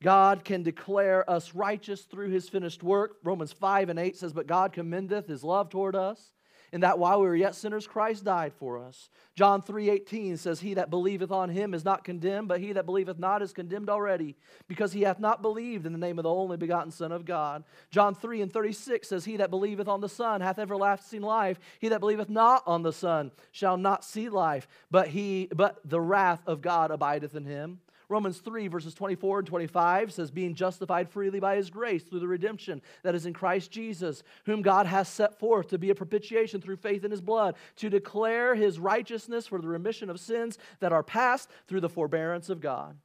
God 0.00 0.44
can 0.44 0.62
declare 0.62 1.28
us 1.28 1.52
righteous 1.52 2.02
through 2.02 2.30
his 2.30 2.48
finished 2.48 2.84
work. 2.84 3.16
Romans 3.24 3.50
5 3.50 3.88
and 3.88 3.98
8 3.98 4.16
says, 4.16 4.32
But 4.32 4.46
God 4.46 4.72
commendeth 4.72 5.26
his 5.26 5.42
love 5.42 5.70
toward 5.70 5.96
us 5.96 6.35
in 6.72 6.80
that 6.80 6.98
while 6.98 7.20
we 7.20 7.26
were 7.26 7.36
yet 7.36 7.54
sinners, 7.54 7.86
Christ 7.86 8.24
died 8.24 8.52
for 8.54 8.78
us. 8.78 9.08
John 9.34 9.62
3:18 9.62 10.38
says, 10.38 10.60
He 10.60 10.74
that 10.74 10.90
believeth 10.90 11.30
on 11.30 11.48
him 11.48 11.74
is 11.74 11.84
not 11.84 12.04
condemned, 12.04 12.48
but 12.48 12.60
he 12.60 12.72
that 12.72 12.86
believeth 12.86 13.18
not 13.18 13.42
is 13.42 13.52
condemned 13.52 13.88
already, 13.88 14.36
because 14.68 14.92
he 14.92 15.02
hath 15.02 15.20
not 15.20 15.42
believed 15.42 15.86
in 15.86 15.92
the 15.92 15.98
name 15.98 16.18
of 16.18 16.24
the 16.24 16.30
only 16.30 16.56
begotten 16.56 16.90
Son 16.90 17.12
of 17.12 17.24
God. 17.24 17.64
John 17.90 18.14
3 18.14 18.42
and 18.42 18.52
36 18.52 19.08
says, 19.08 19.24
He 19.24 19.36
that 19.36 19.50
believeth 19.50 19.88
on 19.88 20.00
the 20.00 20.08
Son 20.08 20.40
hath 20.40 20.58
everlasting 20.58 21.22
life. 21.22 21.58
He 21.78 21.88
that 21.88 22.00
believeth 22.00 22.28
not 22.28 22.62
on 22.66 22.82
the 22.82 22.92
Son 22.92 23.30
shall 23.52 23.76
not 23.76 24.04
see 24.04 24.28
life, 24.28 24.66
but 24.90 25.08
he 25.08 25.48
but 25.54 25.80
the 25.84 26.00
wrath 26.00 26.42
of 26.46 26.60
God 26.60 26.90
abideth 26.90 27.34
in 27.34 27.44
him. 27.44 27.80
Romans 28.08 28.38
3, 28.38 28.68
verses 28.68 28.94
24 28.94 29.40
and 29.40 29.48
25 29.48 30.12
says, 30.12 30.30
Being 30.30 30.54
justified 30.54 31.10
freely 31.10 31.40
by 31.40 31.56
his 31.56 31.70
grace 31.70 32.04
through 32.04 32.20
the 32.20 32.28
redemption 32.28 32.80
that 33.02 33.16
is 33.16 33.26
in 33.26 33.32
Christ 33.32 33.72
Jesus, 33.72 34.22
whom 34.44 34.62
God 34.62 34.86
has 34.86 35.08
set 35.08 35.40
forth 35.40 35.68
to 35.68 35.78
be 35.78 35.90
a 35.90 35.94
propitiation 35.94 36.60
through 36.60 36.76
faith 36.76 37.04
in 37.04 37.10
his 37.10 37.20
blood, 37.20 37.56
to 37.76 37.90
declare 37.90 38.54
his 38.54 38.78
righteousness 38.78 39.46
for 39.48 39.60
the 39.60 39.66
remission 39.66 40.08
of 40.08 40.20
sins 40.20 40.56
that 40.78 40.92
are 40.92 41.02
past 41.02 41.50
through 41.66 41.80
the 41.80 41.88
forbearance 41.88 42.48
of 42.48 42.60
God. 42.60 42.96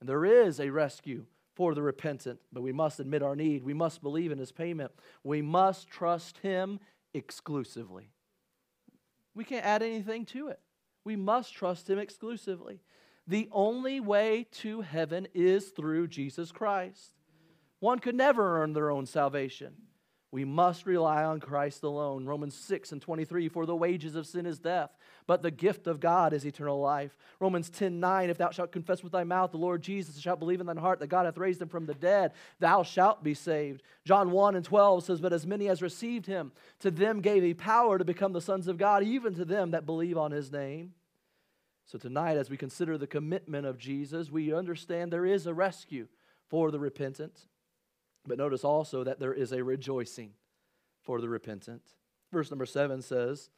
And 0.00 0.08
there 0.08 0.24
is 0.24 0.60
a 0.60 0.70
rescue 0.70 1.24
for 1.54 1.74
the 1.74 1.82
repentant, 1.82 2.38
but 2.52 2.62
we 2.62 2.72
must 2.72 3.00
admit 3.00 3.22
our 3.22 3.34
need. 3.34 3.64
We 3.64 3.74
must 3.74 4.00
believe 4.00 4.30
in 4.30 4.38
his 4.38 4.52
payment. 4.52 4.92
We 5.24 5.42
must 5.42 5.88
trust 5.88 6.38
him 6.38 6.78
exclusively. 7.12 8.10
We 9.34 9.42
can't 9.42 9.66
add 9.66 9.82
anything 9.82 10.24
to 10.26 10.48
it. 10.48 10.60
We 11.02 11.16
must 11.16 11.52
trust 11.52 11.90
him 11.90 11.98
exclusively. 11.98 12.80
The 13.28 13.48
only 13.52 14.00
way 14.00 14.46
to 14.52 14.80
heaven 14.80 15.28
is 15.34 15.68
through 15.68 16.08
Jesus 16.08 16.50
Christ. 16.50 17.12
One 17.78 17.98
could 17.98 18.14
never 18.14 18.62
earn 18.62 18.72
their 18.72 18.90
own 18.90 19.04
salvation. 19.04 19.74
We 20.30 20.44
must 20.44 20.86
rely 20.86 21.24
on 21.24 21.40
Christ 21.40 21.82
alone. 21.82 22.26
Romans 22.26 22.54
6 22.54 22.92
and 22.92 23.00
23, 23.00 23.48
for 23.48 23.66
the 23.66 23.76
wages 23.76 24.14
of 24.14 24.26
sin 24.26 24.46
is 24.46 24.58
death, 24.58 24.90
but 25.26 25.42
the 25.42 25.50
gift 25.50 25.86
of 25.86 26.00
God 26.00 26.32
is 26.32 26.44
eternal 26.44 26.80
life. 26.80 27.16
Romans 27.38 27.70
10 27.70 28.00
9, 28.00 28.30
if 28.30 28.38
thou 28.38 28.50
shalt 28.50 28.72
confess 28.72 29.02
with 29.02 29.12
thy 29.12 29.24
mouth 29.24 29.52
the 29.52 29.58
Lord 29.58 29.82
Jesus, 29.82 30.14
and 30.14 30.22
shalt 30.22 30.38
believe 30.38 30.60
in 30.60 30.66
thine 30.66 30.76
heart 30.76 30.98
that 31.00 31.06
God 31.06 31.24
hath 31.24 31.38
raised 31.38 31.62
him 31.62 31.68
from 31.68 31.86
the 31.86 31.94
dead, 31.94 32.32
thou 32.60 32.82
shalt 32.82 33.22
be 33.22 33.32
saved. 33.32 33.82
John 34.04 34.30
1 34.30 34.56
and 34.56 34.64
12 34.64 35.04
says, 35.04 35.20
But 35.20 35.32
as 35.32 35.46
many 35.46 35.68
as 35.68 35.80
received 35.80 36.26
him, 36.26 36.52
to 36.80 36.90
them 36.90 37.20
gave 37.20 37.42
he 37.42 37.54
power 37.54 37.98
to 37.98 38.04
become 38.04 38.32
the 38.32 38.40
sons 38.40 38.68
of 38.68 38.78
God, 38.78 39.02
even 39.02 39.34
to 39.34 39.46
them 39.46 39.70
that 39.70 39.86
believe 39.86 40.16
on 40.16 40.30
his 40.30 40.52
name. 40.52 40.92
So, 41.88 41.96
tonight, 41.96 42.36
as 42.36 42.50
we 42.50 42.58
consider 42.58 42.98
the 42.98 43.06
commitment 43.06 43.66
of 43.66 43.78
Jesus, 43.78 44.30
we 44.30 44.52
understand 44.52 45.10
there 45.10 45.24
is 45.24 45.46
a 45.46 45.54
rescue 45.54 46.06
for 46.46 46.70
the 46.70 46.78
repentant. 46.78 47.46
But 48.26 48.36
notice 48.36 48.62
also 48.62 49.04
that 49.04 49.18
there 49.18 49.32
is 49.32 49.52
a 49.52 49.64
rejoicing 49.64 50.32
for 51.00 51.18
the 51.18 51.30
repentant. 51.30 51.80
Verse 52.30 52.50
number 52.50 52.66
seven 52.66 53.00
says, 53.00 53.48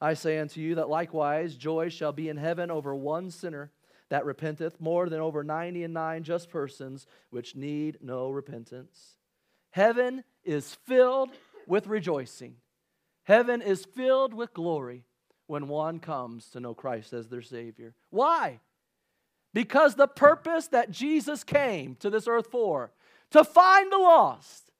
I 0.00 0.14
say 0.14 0.38
unto 0.38 0.60
you 0.60 0.76
that 0.76 0.88
likewise 0.88 1.56
joy 1.56 1.88
shall 1.88 2.12
be 2.12 2.28
in 2.28 2.36
heaven 2.36 2.70
over 2.70 2.94
one 2.94 3.28
sinner 3.28 3.72
that 4.08 4.24
repenteth 4.24 4.80
more 4.80 5.08
than 5.08 5.20
over 5.20 5.42
ninety 5.42 5.82
and 5.82 5.92
nine 5.92 6.22
just 6.22 6.48
persons 6.48 7.08
which 7.30 7.56
need 7.56 7.98
no 8.00 8.30
repentance. 8.30 9.16
Heaven 9.70 10.22
is 10.44 10.76
filled 10.86 11.30
with 11.66 11.88
rejoicing, 11.88 12.54
heaven 13.24 13.60
is 13.60 13.84
filled 13.84 14.32
with 14.32 14.54
glory 14.54 15.06
when 15.50 15.66
one 15.66 15.98
comes 15.98 16.48
to 16.50 16.60
know 16.60 16.74
Christ 16.74 17.12
as 17.12 17.26
their 17.26 17.42
Savior. 17.42 17.92
Why? 18.10 18.60
Because 19.52 19.96
the 19.96 20.06
purpose 20.06 20.68
that 20.68 20.92
Jesus 20.92 21.42
came 21.42 21.96
to 21.96 22.08
this 22.08 22.28
earth 22.28 22.46
for, 22.52 22.92
to 23.32 23.42
find 23.42 23.90
the 23.90 23.98
lost, 23.98 24.70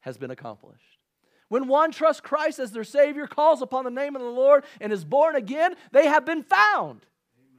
has 0.00 0.18
been 0.18 0.32
accomplished. 0.32 0.98
When 1.46 1.68
one 1.68 1.92
trusts 1.92 2.20
Christ 2.20 2.58
as 2.58 2.72
their 2.72 2.82
Savior, 2.82 3.28
calls 3.28 3.62
upon 3.62 3.84
the 3.84 3.90
name 3.92 4.16
of 4.16 4.22
the 4.22 4.28
Lord, 4.28 4.64
and 4.80 4.92
is 4.92 5.04
born 5.04 5.36
again, 5.36 5.76
they 5.92 6.08
have 6.08 6.26
been 6.26 6.42
found, 6.42 7.06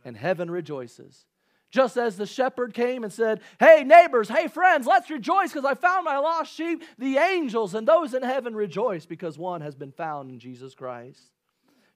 and 0.04 0.18
heaven 0.18 0.52
rejoices. 0.52 1.26
Just 1.72 1.96
as 1.96 2.18
the 2.18 2.26
shepherd 2.26 2.74
came 2.74 3.06
and 3.06 3.14
said, 3.14 3.40
Hey, 3.62 3.86
neighbors, 3.86 4.28
hey, 4.28 4.50
friends, 4.50 4.86
let's 4.86 5.10
rejoice 5.10 5.54
because 5.54 5.64
I 5.64 5.74
found 5.74 6.04
my 6.04 6.18
lost 6.18 6.54
sheep. 6.54 6.84
The 6.98 7.16
angels 7.18 7.76
and 7.76 7.88
those 7.88 8.14
in 8.14 8.24
heaven 8.24 8.54
rejoice 8.54 9.06
because 9.06 9.38
one 9.38 9.62
has 9.62 9.76
been 9.76 9.94
found 9.94 10.32
in 10.32 10.40
Jesus 10.40 10.76
Christ. 10.76 11.32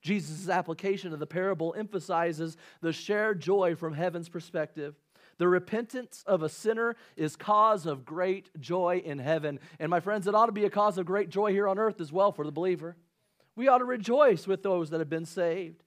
Jesus' 0.02 0.50
application 0.50 1.14
of 1.14 1.20
the 1.20 1.28
parable 1.28 1.74
emphasizes 1.78 2.58
the 2.82 2.92
shared 2.92 3.40
joy 3.40 3.76
from 3.76 3.94
heaven's 3.94 4.30
perspective. 4.30 4.96
The 5.38 5.48
repentance 5.48 6.24
of 6.28 6.44
a 6.44 6.50
sinner 6.50 6.96
is 7.16 7.36
cause 7.36 7.86
of 7.86 8.06
great 8.06 8.50
joy 8.60 9.02
in 9.04 9.20
heaven. 9.20 9.60
And 9.80 9.90
my 9.90 10.00
friends, 10.00 10.28
it 10.28 10.36
ought 10.36 10.48
to 10.48 10.52
be 10.52 10.66
a 10.66 10.70
cause 10.70 10.98
of 10.98 11.06
great 11.06 11.30
joy 11.30 11.52
here 11.52 11.68
on 11.68 11.80
earth 11.80 12.00
as 12.00 12.12
well 12.12 12.32
for 12.32 12.46
the 12.46 12.52
believer. 12.52 12.96
We 13.56 13.68
ought 13.68 13.80
to 13.80 13.86
rejoice 13.86 14.48
with 14.48 14.64
those 14.64 14.90
that 14.90 15.00
have 15.00 15.10
been 15.10 15.26
saved. 15.26 15.84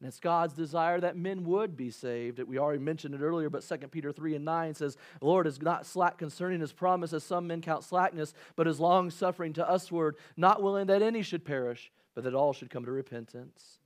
And 0.00 0.08
it's 0.08 0.18
God's 0.18 0.54
desire 0.54 0.98
that 1.00 1.16
men 1.16 1.44
would 1.44 1.76
be 1.76 1.90
saved. 1.90 2.38
We 2.42 2.58
already 2.58 2.82
mentioned 2.82 3.14
it 3.14 3.20
earlier, 3.20 3.50
but 3.50 3.62
2 3.62 3.76
Peter 3.88 4.12
3 4.12 4.36
and 4.36 4.44
9 4.46 4.74
says, 4.74 4.96
The 5.20 5.26
Lord 5.26 5.46
is 5.46 5.60
not 5.60 5.84
slack 5.84 6.16
concerning 6.16 6.60
his 6.60 6.72
promise, 6.72 7.12
as 7.12 7.22
some 7.22 7.46
men 7.46 7.60
count 7.60 7.84
slackness, 7.84 8.32
but 8.56 8.66
is 8.66 8.80
long 8.80 9.10
suffering 9.10 9.52
to 9.54 9.66
usward, 9.70 10.16
not 10.38 10.62
willing 10.62 10.86
that 10.86 11.02
any 11.02 11.20
should 11.20 11.44
perish, 11.44 11.92
but 12.14 12.24
that 12.24 12.34
all 12.34 12.54
should 12.54 12.70
come 12.70 12.86
to 12.86 12.90
repentance. 12.90 13.78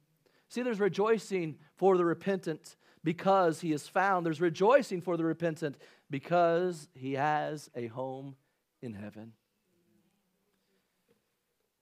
See, 0.48 0.62
there's 0.62 0.78
rejoicing 0.78 1.56
for 1.74 1.96
the 1.96 2.04
repentant 2.04 2.76
because 3.02 3.60
he 3.60 3.72
is 3.72 3.88
found. 3.88 4.24
There's 4.24 4.40
rejoicing 4.40 5.00
for 5.00 5.16
the 5.16 5.24
repentant 5.24 5.76
because 6.10 6.88
he 6.94 7.14
has 7.14 7.68
a 7.74 7.88
home 7.88 8.36
in 8.80 8.94
heaven. 8.94 9.32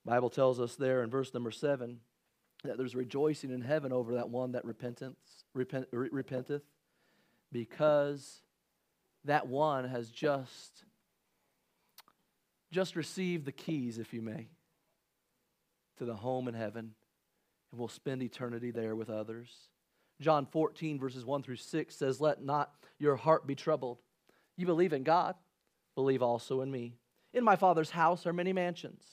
Bible 0.03 0.31
tells 0.31 0.59
us 0.59 0.75
there 0.75 1.03
in 1.03 1.11
verse 1.11 1.35
number 1.35 1.51
7 1.51 1.99
that 2.63 2.77
there's 2.77 2.95
rejoicing 2.95 3.51
in 3.51 3.61
heaven 3.61 3.91
over 3.91 4.15
that 4.15 4.29
one 4.29 4.53
that 4.53 4.65
repentance, 4.65 5.45
repent, 5.53 5.87
repenteth 5.91 6.63
because 7.51 8.41
that 9.25 9.47
one 9.47 9.87
has 9.87 10.09
just 10.09 10.85
just 12.71 12.95
received 12.95 13.45
the 13.45 13.51
keys 13.51 13.99
if 13.99 14.13
you 14.13 14.21
may 14.21 14.47
to 15.97 16.05
the 16.05 16.15
home 16.15 16.47
in 16.47 16.55
heaven, 16.55 16.95
and 17.71 17.79
we'll 17.79 17.87
spend 17.87 18.23
eternity 18.23 18.71
there 18.71 18.95
with 18.95 19.11
others. 19.11 19.49
John 20.19 20.47
14, 20.47 20.99
verses 20.99 21.23
1 21.23 21.43
through 21.43 21.57
6 21.57 21.95
says, 21.95 22.19
Let 22.19 22.43
not 22.43 22.71
your 22.97 23.15
heart 23.15 23.45
be 23.45 23.55
troubled. 23.55 23.99
You 24.57 24.65
believe 24.65 24.93
in 24.93 25.03
God, 25.03 25.35
believe 25.95 26.23
also 26.23 26.61
in 26.61 26.71
me. 26.71 26.95
In 27.33 27.43
my 27.43 27.55
Father's 27.55 27.91
house 27.91 28.25
are 28.25 28.33
many 28.33 28.53
mansions. 28.53 29.03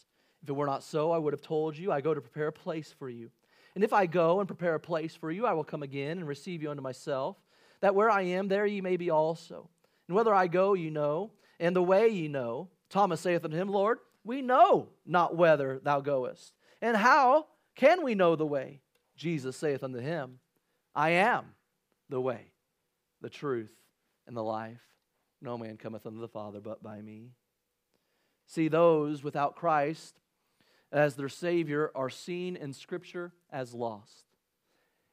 If 0.42 0.48
it 0.48 0.52
were 0.52 0.66
not 0.66 0.82
so, 0.82 1.10
I 1.10 1.18
would 1.18 1.32
have 1.32 1.42
told 1.42 1.76
you, 1.76 1.92
I 1.92 2.00
go 2.00 2.14
to 2.14 2.20
prepare 2.20 2.48
a 2.48 2.52
place 2.52 2.94
for 2.98 3.10
you. 3.10 3.30
And 3.74 3.84
if 3.84 3.92
I 3.92 4.06
go 4.06 4.40
and 4.40 4.48
prepare 4.48 4.74
a 4.74 4.80
place 4.80 5.14
for 5.14 5.30
you, 5.30 5.46
I 5.46 5.52
will 5.52 5.64
come 5.64 5.82
again 5.82 6.18
and 6.18 6.26
receive 6.26 6.62
you 6.62 6.70
unto 6.70 6.82
myself, 6.82 7.36
that 7.80 7.94
where 7.94 8.10
I 8.10 8.22
am, 8.22 8.48
there 8.48 8.66
ye 8.66 8.80
may 8.80 8.96
be 8.96 9.10
also. 9.10 9.70
And 10.08 10.16
whether 10.16 10.34
I 10.34 10.48
go, 10.48 10.74
you 10.74 10.90
know, 10.90 11.32
and 11.58 11.74
the 11.74 11.82
way 11.82 12.08
ye 12.08 12.28
know. 12.28 12.68
Thomas 12.88 13.20
saith 13.20 13.44
unto 13.44 13.56
him, 13.56 13.68
Lord, 13.68 13.98
we 14.24 14.42
know 14.42 14.88
not 15.06 15.36
whither 15.36 15.80
thou 15.82 16.00
goest. 16.00 16.52
And 16.82 16.96
how 16.96 17.46
can 17.76 18.02
we 18.02 18.14
know 18.14 18.36
the 18.36 18.46
way? 18.46 18.80
Jesus 19.16 19.56
saith 19.56 19.84
unto 19.84 19.98
him, 19.98 20.40
I 20.94 21.10
am 21.10 21.54
the 22.08 22.20
way, 22.20 22.52
the 23.20 23.30
truth, 23.30 23.70
and 24.26 24.36
the 24.36 24.42
life. 24.42 24.82
No 25.40 25.56
man 25.56 25.76
cometh 25.76 26.06
unto 26.06 26.20
the 26.20 26.28
Father 26.28 26.60
but 26.60 26.82
by 26.82 27.00
me. 27.00 27.30
See, 28.46 28.68
those 28.68 29.22
without 29.22 29.56
Christ 29.56 30.19
as 30.92 31.14
their 31.14 31.28
Savior 31.28 31.90
are 31.94 32.10
seen 32.10 32.56
in 32.56 32.72
Scripture 32.72 33.32
as 33.50 33.74
lost. 33.74 34.24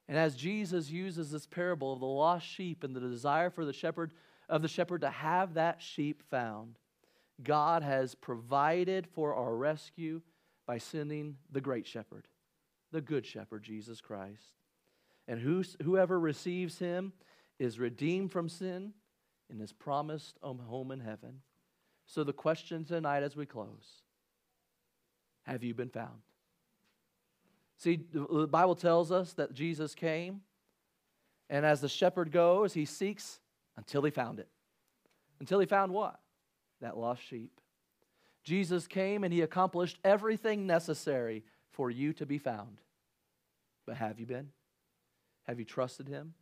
And 0.07 0.17
as 0.17 0.35
Jesus 0.35 0.89
uses 0.89 1.31
this 1.31 1.45
parable 1.45 1.93
of 1.93 1.99
the 1.99 2.05
lost 2.05 2.47
sheep 2.47 2.83
and 2.83 2.95
the 2.95 3.01
desire 3.01 3.49
for 3.49 3.65
the 3.65 3.73
shepherd 3.73 4.13
of 4.47 4.61
the 4.61 4.67
shepherd 4.67 5.01
to 5.01 5.09
have 5.09 5.55
that 5.55 5.81
sheep 5.81 6.23
found, 6.29 6.79
God 7.43 7.83
has 7.83 8.15
provided 8.15 9.07
for 9.07 9.35
our 9.35 9.55
rescue 9.55 10.21
by 10.65 10.77
sending 10.77 11.37
the 11.51 11.61
great 11.61 11.85
shepherd, 11.85 12.27
the 12.91 13.01
good 13.01 13.25
shepherd, 13.25 13.63
Jesus 13.63 14.01
Christ. 14.01 14.53
And 15.27 15.41
whoever 15.83 16.19
receives 16.19 16.79
him 16.79 17.11
is 17.59 17.79
redeemed 17.79 18.31
from 18.31 18.47
sin 18.47 18.93
and 19.49 19.61
is 19.61 19.73
promised 19.73 20.37
a 20.41 20.53
home 20.53 20.91
in 20.91 21.01
heaven. 21.01 21.41
So, 22.05 22.23
the 22.23 22.33
question 22.33 22.85
tonight 22.85 23.23
as 23.23 23.35
we 23.35 23.45
close 23.45 24.03
have 25.47 25.63
you 25.63 25.73
been 25.73 25.89
found? 25.89 26.19
See, 27.77 27.99
the 28.11 28.47
Bible 28.47 28.75
tells 28.75 29.11
us 29.11 29.33
that 29.33 29.53
Jesus 29.53 29.95
came, 29.95 30.41
and 31.49 31.65
as 31.65 31.81
the 31.81 31.89
shepherd 31.89 32.31
goes, 32.31 32.73
he 32.73 32.85
seeks 32.85 33.39
until 33.77 34.03
he 34.03 34.11
found 34.11 34.39
it. 34.39 34.47
Until 35.39 35.59
he 35.59 35.65
found 35.65 35.91
what? 35.91 36.19
That 36.81 36.97
lost 36.97 37.21
sheep. 37.23 37.51
Jesus 38.43 38.87
came 38.87 39.23
and 39.23 39.33
he 39.33 39.41
accomplished 39.41 39.99
everything 40.03 40.65
necessary 40.65 41.43
for 41.71 41.91
you 41.91 42.13
to 42.13 42.25
be 42.25 42.37
found. 42.37 42.81
But 43.85 43.97
have 43.97 44.19
you 44.19 44.25
been? 44.25 44.49
Have 45.47 45.59
you 45.59 45.65
trusted 45.65 46.07
him? 46.07 46.33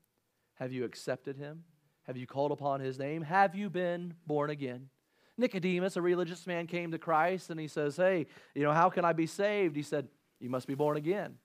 Have 0.55 0.71
you 0.71 0.85
accepted 0.85 1.37
him? 1.37 1.63
Have 2.03 2.17
you 2.17 2.25
called 2.25 2.51
upon 2.51 2.79
his 2.79 2.97
name? 2.97 3.23
Have 3.23 3.55
you 3.55 3.69
been 3.69 4.13
born 4.25 4.49
again? 4.49 4.89
Nicodemus, 5.37 5.97
a 5.97 6.01
religious 6.01 6.47
man, 6.47 6.67
came 6.67 6.91
to 6.91 6.97
Christ 6.97 7.49
and 7.49 7.59
he 7.59 7.67
says, 7.67 7.97
Hey, 7.97 8.27
you 8.53 8.63
know, 8.63 8.71
how 8.71 8.89
can 8.89 9.05
I 9.05 9.13
be 9.13 9.27
saved? 9.27 9.75
He 9.75 9.83
said, 9.83 10.07
You 10.39 10.49
must 10.49 10.67
be 10.67 10.75
born 10.75 10.97
again. 10.97 11.35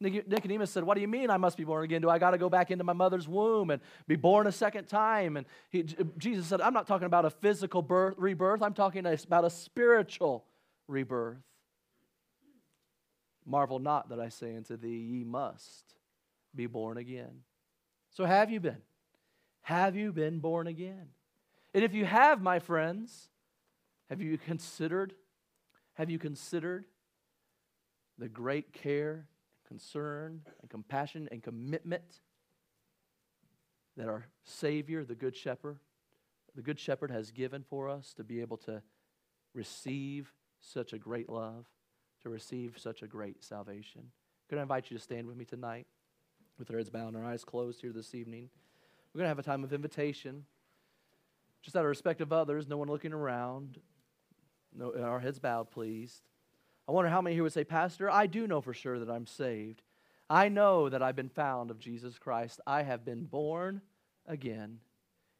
Nicodemus 0.00 0.70
said, 0.70 0.84
What 0.84 0.94
do 0.94 1.02
you 1.02 1.08
mean 1.08 1.28
I 1.28 1.36
must 1.36 1.58
be 1.58 1.64
born 1.64 1.84
again? 1.84 2.00
Do 2.00 2.08
I 2.08 2.18
got 2.18 2.30
to 2.30 2.38
go 2.38 2.48
back 2.48 2.70
into 2.70 2.84
my 2.84 2.94
mother's 2.94 3.28
womb 3.28 3.70
and 3.70 3.82
be 4.06 4.16
born 4.16 4.46
a 4.46 4.52
second 4.52 4.86
time? 4.86 5.36
And 5.36 5.46
he, 5.68 5.84
Jesus 6.16 6.46
said, 6.46 6.60
I'm 6.60 6.72
not 6.72 6.86
talking 6.86 7.06
about 7.06 7.26
a 7.26 7.30
physical 7.30 7.82
birth, 7.82 8.14
rebirth, 8.16 8.62
I'm 8.62 8.72
talking 8.72 9.04
about 9.04 9.44
a 9.44 9.50
spiritual 9.50 10.44
rebirth. 10.88 11.38
Marvel 13.44 13.78
not 13.78 14.10
that 14.10 14.20
I 14.20 14.28
say 14.28 14.56
unto 14.56 14.76
thee, 14.76 14.96
Ye 14.96 15.24
must 15.24 15.94
be 16.54 16.66
born 16.66 16.96
again. 16.96 17.42
So 18.10 18.24
have 18.24 18.50
you 18.50 18.60
been? 18.60 18.82
Have 19.62 19.96
you 19.96 20.12
been 20.12 20.38
born 20.38 20.66
again? 20.66 21.08
And 21.74 21.84
if 21.84 21.94
you 21.94 22.04
have, 22.04 22.42
my 22.42 22.58
friends, 22.58 23.29
have 24.10 24.20
you 24.20 24.36
considered? 24.36 25.14
Have 25.94 26.10
you 26.10 26.18
considered 26.18 26.84
the 28.18 28.28
great 28.28 28.72
care, 28.72 29.26
concern, 29.66 30.42
and 30.60 30.68
compassion 30.68 31.28
and 31.30 31.42
commitment 31.42 32.20
that 33.96 34.08
our 34.08 34.26
Savior, 34.44 35.04
the 35.04 35.14
Good 35.14 35.36
Shepherd, 35.36 35.78
the 36.54 36.62
Good 36.62 36.78
Shepherd 36.78 37.10
has 37.10 37.30
given 37.30 37.62
for 37.62 37.88
us 37.88 38.12
to 38.14 38.24
be 38.24 38.40
able 38.40 38.56
to 38.58 38.82
receive 39.54 40.32
such 40.60 40.92
a 40.92 40.98
great 40.98 41.28
love, 41.28 41.66
to 42.22 42.28
receive 42.28 42.78
such 42.78 43.02
a 43.02 43.06
great 43.06 43.44
salvation? 43.44 44.10
Could 44.48 44.58
I 44.58 44.62
invite 44.62 44.90
you 44.90 44.96
to 44.96 45.02
stand 45.02 45.28
with 45.28 45.36
me 45.36 45.44
tonight 45.44 45.86
with 46.58 46.70
our 46.70 46.78
heads 46.78 46.90
bowed 46.90 47.08
and 47.08 47.16
our 47.16 47.24
eyes 47.24 47.44
closed 47.44 47.80
here 47.80 47.92
this 47.92 48.14
evening? 48.14 48.50
We're 49.14 49.20
going 49.20 49.26
to 49.26 49.28
have 49.28 49.38
a 49.38 49.44
time 49.44 49.62
of 49.62 49.72
invitation, 49.72 50.44
just 51.62 51.76
out 51.76 51.84
of 51.84 51.88
respect 51.88 52.20
of 52.20 52.32
others, 52.32 52.66
no 52.66 52.76
one 52.76 52.88
looking 52.88 53.12
around. 53.12 53.78
No, 54.76 54.92
our 55.02 55.20
heads 55.20 55.38
bowed, 55.38 55.70
please. 55.70 56.22
I 56.88 56.92
wonder 56.92 57.10
how 57.10 57.20
many 57.20 57.34
here 57.34 57.42
would 57.42 57.52
say, 57.52 57.64
Pastor, 57.64 58.10
I 58.10 58.26
do 58.26 58.46
know 58.46 58.60
for 58.60 58.74
sure 58.74 58.98
that 58.98 59.10
I'm 59.10 59.26
saved. 59.26 59.82
I 60.28 60.48
know 60.48 60.88
that 60.88 61.02
I've 61.02 61.16
been 61.16 61.28
found 61.28 61.70
of 61.70 61.78
Jesus 61.78 62.18
Christ. 62.18 62.60
I 62.66 62.82
have 62.82 63.04
been 63.04 63.24
born 63.24 63.82
again. 64.26 64.78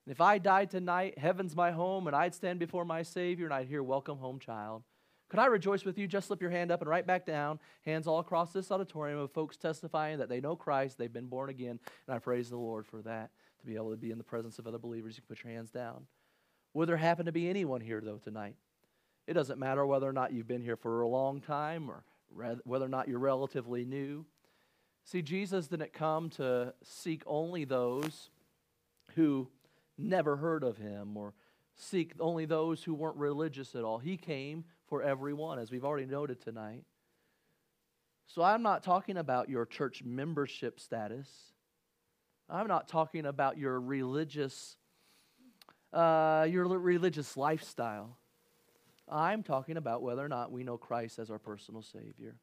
And 0.07 0.13
if 0.13 0.21
I 0.21 0.39
died 0.39 0.71
tonight, 0.71 1.19
heaven's 1.19 1.55
my 1.55 1.71
home, 1.71 2.07
and 2.07 2.17
I'd 2.17 2.35
stand 2.35 2.59
before 2.59 2.85
my 2.85 3.03
Savior 3.03 3.45
and 3.45 3.55
I'd 3.55 3.69
hear, 3.69 3.83
Welcome 3.83 4.19
home, 4.19 4.39
child. 4.39 4.83
Could 5.29 5.39
I 5.39 5.47
rejoice 5.47 5.85
with 5.85 5.97
you? 5.97 6.09
Just 6.09 6.27
slip 6.27 6.43
your 6.43 6.51
hand 6.51 6.73
up 6.73 6.81
and 6.81 6.91
right 6.91 7.07
back 7.07 7.25
down. 7.25 7.61
Hands 7.85 8.05
all 8.09 8.19
across 8.19 8.53
this 8.53 8.73
auditorium 8.73 9.21
of 9.21 9.31
folks 9.31 9.57
testifying 9.57 10.19
that 10.19 10.29
they 10.29 10.41
know 10.41 10.57
Christ, 10.57 10.99
they've 10.99 11.13
been 11.13 11.29
born 11.29 11.51
again, 11.51 11.79
and 12.09 12.17
I 12.17 12.19
praise 12.19 12.51
the 12.51 12.57
Lord 12.57 12.85
for 12.85 13.01
that, 13.03 13.31
to 13.61 13.67
be 13.67 13.77
able 13.77 13.93
to 13.93 13.97
be 13.97 14.11
in 14.11 14.19
the 14.19 14.25
presence 14.25 14.59
of 14.59 14.67
other 14.67 14.79
believers. 14.79 15.17
You 15.17 15.23
can 15.23 15.37
put 15.37 15.45
your 15.45 15.53
hands 15.53 15.71
down. 15.71 16.07
Would 16.75 16.89
there 16.89 16.97
happen 16.97 17.27
to 17.27 17.33
be 17.33 17.49
anyone 17.49 17.81
here, 17.81 18.01
though, 18.01 18.19
tonight? 18.19 18.57
It 19.31 19.35
doesn't 19.35 19.61
matter 19.61 19.87
whether 19.87 20.09
or 20.09 20.13
not 20.13 20.33
you've 20.33 20.49
been 20.49 20.61
here 20.61 20.75
for 20.75 21.03
a 21.03 21.07
long 21.07 21.41
time 21.41 21.89
or 21.89 22.03
whether 22.65 22.85
or 22.85 22.89
not 22.89 23.07
you're 23.07 23.21
relatively 23.21 23.85
new. 23.85 24.27
See, 25.05 25.23
Jesus 25.23 25.69
didn't 25.69 25.93
come 25.93 26.31
to 26.31 26.75
seek 26.83 27.23
only 27.29 27.65
those 27.65 28.31
who 29.15 29.47
never 29.97 30.35
heard 30.35 30.65
of 30.65 30.79
him 30.79 31.17
or 31.17 31.35
seek 31.77 32.13
only 32.19 32.45
those 32.45 32.83
who 32.83 32.93
weren't 32.93 33.19
religious 33.19 33.77
at 33.77 33.85
all. 33.85 33.99
He 33.99 34.17
came 34.17 34.65
for 34.89 35.01
everyone, 35.01 35.61
as 35.61 35.71
we've 35.71 35.85
already 35.85 36.07
noted 36.07 36.41
tonight. 36.41 36.83
So 38.27 38.43
I'm 38.43 38.65
not 38.65 38.83
talking 38.83 39.17
about 39.17 39.49
your 39.49 39.65
church 39.65 40.03
membership 40.05 40.81
status. 40.81 41.29
I'm 42.49 42.67
not 42.67 42.89
talking 42.89 43.27
about 43.27 43.59
your 43.59 43.81
religious, 43.81 44.75
uh, 45.93 46.49
your 46.51 46.67
religious 46.67 47.37
lifestyle. 47.37 48.17
I'm 49.11 49.43
talking 49.43 49.77
about 49.77 50.03
whether 50.03 50.25
or 50.25 50.29
not 50.29 50.53
we 50.53 50.63
know 50.63 50.77
Christ 50.77 51.19
as 51.19 51.31
our 51.31 51.39
personal 51.39 51.83
Savior. 51.83 52.37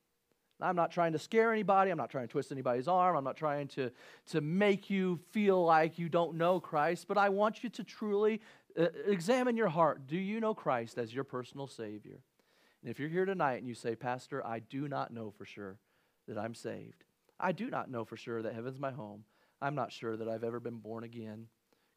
I'm 0.60 0.76
not 0.76 0.92
trying 0.92 1.14
to 1.14 1.20
scare 1.20 1.54
anybody. 1.54 1.92
I'm 1.92 1.98
not 1.98 2.10
trying 2.10 2.28
to 2.28 2.32
twist 2.32 2.52
anybody's 2.52 2.88
arm. 2.88 3.16
I'm 3.16 3.24
not 3.24 3.38
trying 3.38 3.68
to, 3.70 3.92
to 4.32 4.42
make 4.42 4.90
you 4.90 5.20
feel 5.32 5.64
like 5.64 6.00
you 6.00 6.10
don't 6.10 6.36
know 6.36 6.60
Christ, 6.60 7.08
but 7.08 7.18
I 7.18 7.30
want 7.30 7.64
you 7.64 7.70
to 7.70 7.84
truly 7.84 8.42
uh, 8.78 8.88
examine 9.06 9.56
your 9.56 9.70
heart. 9.70 10.08
Do 10.08 10.18
you 10.18 10.40
know 10.40 10.56
Christ 10.56 10.98
as 10.98 11.14
your 11.14 11.24
personal 11.24 11.68
Savior? 11.68 12.20
And 12.82 12.90
if 12.90 13.00
you're 13.00 13.10
here 13.10 13.26
tonight 13.26 13.58
and 13.58 13.68
you 13.68 13.76
say, 13.76 13.96
Pastor, 13.96 14.46
I 14.46 14.60
do 14.60 14.88
not 14.88 15.12
know 15.14 15.32
for 15.32 15.46
sure 15.46 15.78
that 16.28 16.38
I'm 16.38 16.56
saved, 16.56 17.04
I 17.40 17.52
do 17.52 17.70
not 17.70 17.90
know 17.90 18.04
for 18.04 18.18
sure 18.18 18.42
that 18.42 18.56
heaven's 18.56 18.80
my 18.80 18.92
home, 18.92 19.24
I'm 19.62 19.76
not 19.76 19.92
sure 19.92 20.18
that 20.18 20.28
I've 20.28 20.44
ever 20.44 20.60
been 20.60 20.78
born 20.78 21.04
again, 21.04 21.48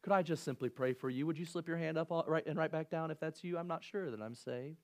could 0.01 0.13
I 0.13 0.23
just 0.23 0.43
simply 0.43 0.69
pray 0.69 0.93
for 0.93 1.09
you? 1.09 1.27
Would 1.27 1.37
you 1.37 1.45
slip 1.45 1.67
your 1.67 1.77
hand 1.77 1.97
up 1.97 2.11
all, 2.11 2.25
right, 2.27 2.45
and 2.45 2.57
right 2.57 2.71
back 2.71 2.89
down 2.89 3.11
if 3.11 3.19
that's 3.19 3.43
you? 3.43 3.57
I'm 3.57 3.67
not 3.67 3.83
sure 3.83 4.09
that 4.09 4.21
I'm 4.21 4.35
saved. 4.35 4.77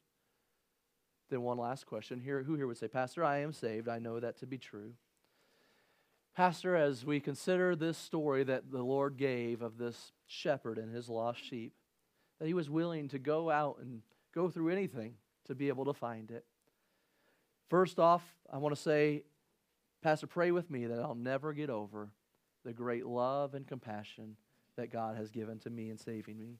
Then, 1.29 1.41
one 1.41 1.57
last 1.57 1.85
question 1.85 2.19
here. 2.19 2.43
Who 2.43 2.55
here 2.55 2.67
would 2.67 2.77
say, 2.77 2.87
Pastor, 2.87 3.23
I 3.23 3.39
am 3.39 3.51
saved? 3.51 3.89
I 3.89 3.99
know 3.99 4.19
that 4.19 4.37
to 4.39 4.45
be 4.47 4.57
true. 4.57 4.93
Pastor, 6.35 6.75
as 6.75 7.03
we 7.03 7.19
consider 7.19 7.75
this 7.75 7.97
story 7.97 8.43
that 8.43 8.71
the 8.71 8.83
Lord 8.83 9.17
gave 9.17 9.63
of 9.63 9.77
this 9.77 10.11
shepherd 10.27 10.77
and 10.77 10.93
his 10.93 11.09
lost 11.09 11.43
sheep, 11.43 11.73
that 12.39 12.47
he 12.47 12.53
was 12.53 12.69
willing 12.69 13.07
to 13.09 13.17
go 13.17 13.49
out 13.49 13.79
and 13.81 14.03
go 14.35 14.49
through 14.49 14.69
anything 14.69 15.15
to 15.47 15.55
be 15.55 15.67
able 15.67 15.85
to 15.85 15.93
find 15.93 16.29
it. 16.29 16.45
First 17.69 17.97
off, 17.97 18.23
I 18.53 18.59
want 18.59 18.75
to 18.75 18.81
say, 18.81 19.23
Pastor, 20.03 20.27
pray 20.27 20.51
with 20.51 20.69
me 20.69 20.85
that 20.85 20.99
I'll 20.99 21.15
never 21.15 21.53
get 21.53 21.71
over 21.71 22.11
the 22.63 22.71
great 22.71 23.05
love 23.05 23.55
and 23.55 23.65
compassion 23.65 24.37
that 24.77 24.91
God 24.91 25.17
has 25.17 25.29
given 25.29 25.59
to 25.59 25.69
me 25.69 25.89
in 25.89 25.97
saving 25.97 26.37
me. 26.37 26.59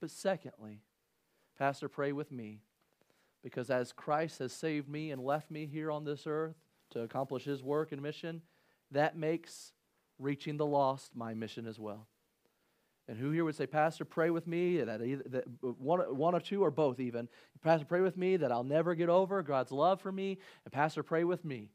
But 0.00 0.10
secondly, 0.10 0.82
Pastor, 1.58 1.88
pray 1.88 2.12
with 2.12 2.32
me 2.32 2.60
because 3.42 3.70
as 3.70 3.92
Christ 3.92 4.38
has 4.40 4.52
saved 4.52 4.88
me 4.88 5.10
and 5.10 5.22
left 5.22 5.50
me 5.50 5.66
here 5.66 5.90
on 5.90 6.04
this 6.04 6.26
earth 6.26 6.56
to 6.90 7.00
accomplish 7.00 7.44
his 7.44 7.62
work 7.62 7.92
and 7.92 8.02
mission, 8.02 8.42
that 8.90 9.16
makes 9.16 9.72
reaching 10.18 10.56
the 10.56 10.66
lost 10.66 11.14
my 11.14 11.34
mission 11.34 11.66
as 11.66 11.78
well. 11.78 12.06
And 13.08 13.18
who 13.18 13.30
here 13.30 13.44
would 13.44 13.56
say, 13.56 13.66
Pastor, 13.66 14.04
pray 14.04 14.30
with 14.30 14.46
me 14.46 14.78
that, 14.78 15.02
either, 15.02 15.24
that 15.30 15.44
one, 15.60 16.00
one 16.16 16.34
or 16.34 16.40
two 16.40 16.62
or 16.62 16.70
both 16.70 17.00
even. 17.00 17.28
Pastor, 17.62 17.84
pray 17.84 18.02
with 18.02 18.16
me 18.16 18.36
that 18.36 18.52
I'll 18.52 18.62
never 18.62 18.94
get 18.94 19.08
over 19.08 19.42
God's 19.42 19.72
love 19.72 20.00
for 20.00 20.12
me. 20.12 20.38
And 20.64 20.72
Pastor, 20.72 21.02
pray 21.02 21.24
with 21.24 21.44
me 21.44 21.70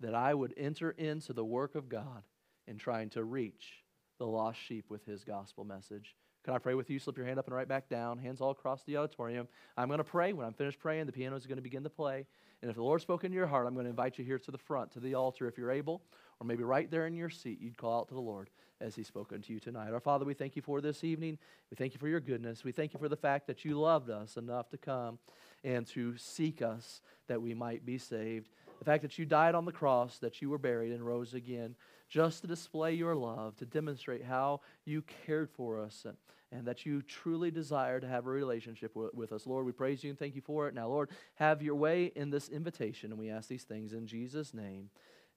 that 0.00 0.14
I 0.14 0.32
would 0.32 0.54
enter 0.56 0.90
into 0.92 1.32
the 1.32 1.44
work 1.44 1.74
of 1.74 1.88
God 1.88 2.22
in 2.66 2.78
trying 2.78 3.10
to 3.10 3.24
reach 3.24 3.84
the 4.20 4.26
lost 4.26 4.60
sheep 4.60 4.84
with 4.90 5.04
his 5.06 5.24
gospel 5.24 5.64
message. 5.64 6.14
Can 6.44 6.52
I 6.54 6.58
pray 6.58 6.74
with 6.74 6.90
you? 6.90 6.98
Slip 6.98 7.16
your 7.16 7.26
hand 7.26 7.38
up 7.38 7.46
and 7.46 7.54
right 7.54 7.66
back 7.66 7.88
down, 7.88 8.18
hands 8.18 8.42
all 8.42 8.50
across 8.50 8.82
the 8.84 8.98
auditorium. 8.98 9.48
I'm 9.78 9.88
going 9.88 9.98
to 9.98 10.04
pray. 10.04 10.34
When 10.34 10.46
I'm 10.46 10.52
finished 10.52 10.78
praying, 10.78 11.06
the 11.06 11.12
piano 11.12 11.36
is 11.36 11.46
going 11.46 11.56
to 11.56 11.62
begin 11.62 11.82
to 11.84 11.90
play. 11.90 12.26
And 12.60 12.70
if 12.70 12.76
the 12.76 12.82
Lord 12.82 13.00
spoke 13.00 13.24
into 13.24 13.34
your 13.34 13.46
heart, 13.46 13.66
I'm 13.66 13.72
going 13.72 13.84
to 13.84 13.90
invite 13.90 14.18
you 14.18 14.24
here 14.24 14.38
to 14.38 14.50
the 14.50 14.58
front, 14.58 14.92
to 14.92 15.00
the 15.00 15.14
altar, 15.14 15.48
if 15.48 15.56
you're 15.56 15.70
able, 15.70 16.02
or 16.38 16.46
maybe 16.46 16.62
right 16.62 16.90
there 16.90 17.06
in 17.06 17.14
your 17.14 17.30
seat, 17.30 17.60
you'd 17.62 17.78
call 17.78 18.00
out 18.00 18.08
to 18.08 18.14
the 18.14 18.20
Lord 18.20 18.50
as 18.82 18.94
He's 18.94 19.06
spoken 19.06 19.40
to 19.40 19.52
you 19.54 19.58
tonight. 19.58 19.90
Our 19.90 20.00
Father, 20.00 20.26
we 20.26 20.34
thank 20.34 20.54
you 20.54 20.60
for 20.62 20.82
this 20.82 21.02
evening. 21.02 21.38
We 21.70 21.76
thank 21.76 21.94
you 21.94 21.98
for 21.98 22.08
your 22.08 22.20
goodness. 22.20 22.62
We 22.62 22.72
thank 22.72 22.92
you 22.92 23.00
for 23.00 23.08
the 23.08 23.16
fact 23.16 23.46
that 23.46 23.64
you 23.64 23.80
loved 23.80 24.10
us 24.10 24.36
enough 24.36 24.68
to 24.70 24.76
come 24.76 25.18
and 25.64 25.86
to 25.88 26.18
seek 26.18 26.60
us 26.60 27.00
that 27.28 27.40
we 27.40 27.54
might 27.54 27.86
be 27.86 27.96
saved. 27.96 28.50
The 28.78 28.84
fact 28.84 29.02
that 29.02 29.18
you 29.18 29.26
died 29.26 29.54
on 29.54 29.66
the 29.66 29.72
cross, 29.72 30.18
that 30.18 30.40
you 30.40 30.50
were 30.50 30.58
buried 30.58 30.92
and 30.92 31.02
rose 31.06 31.34
again, 31.34 31.76
just 32.10 32.42
to 32.42 32.46
display 32.46 32.92
your 32.92 33.14
love, 33.14 33.56
to 33.56 33.64
demonstrate 33.64 34.24
how 34.24 34.60
you 34.84 35.02
cared 35.26 35.48
for 35.48 35.80
us. 35.80 36.04
And, 36.04 36.16
and 36.52 36.66
that 36.66 36.84
you 36.84 37.00
truly 37.00 37.52
desire 37.52 38.00
to 38.00 38.08
have 38.08 38.26
a 38.26 38.30
relationship 38.30 38.96
with, 38.96 39.14
with, 39.14 39.32
us. 39.32 39.46
Lord, 39.46 39.64
we 39.64 39.70
praise 39.70 40.02
you 40.02 40.10
and 40.10 40.18
thank 40.18 40.34
you 40.34 40.40
for 40.40 40.66
it. 40.66 40.74
Now, 40.74 40.88
Lord, 40.88 41.10
have 41.36 41.62
your 41.62 41.76
way 41.76 42.06
in 42.16 42.30
this 42.30 42.48
invitation, 42.48 43.12
and 43.12 43.20
we 43.20 43.30
ask 43.30 43.48
these 43.48 43.62
things 43.62 43.92
in 43.92 44.08
Jesus' 44.08 44.52
name. 44.52 44.90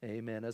Amen. 0.04 0.44
As 0.44 0.52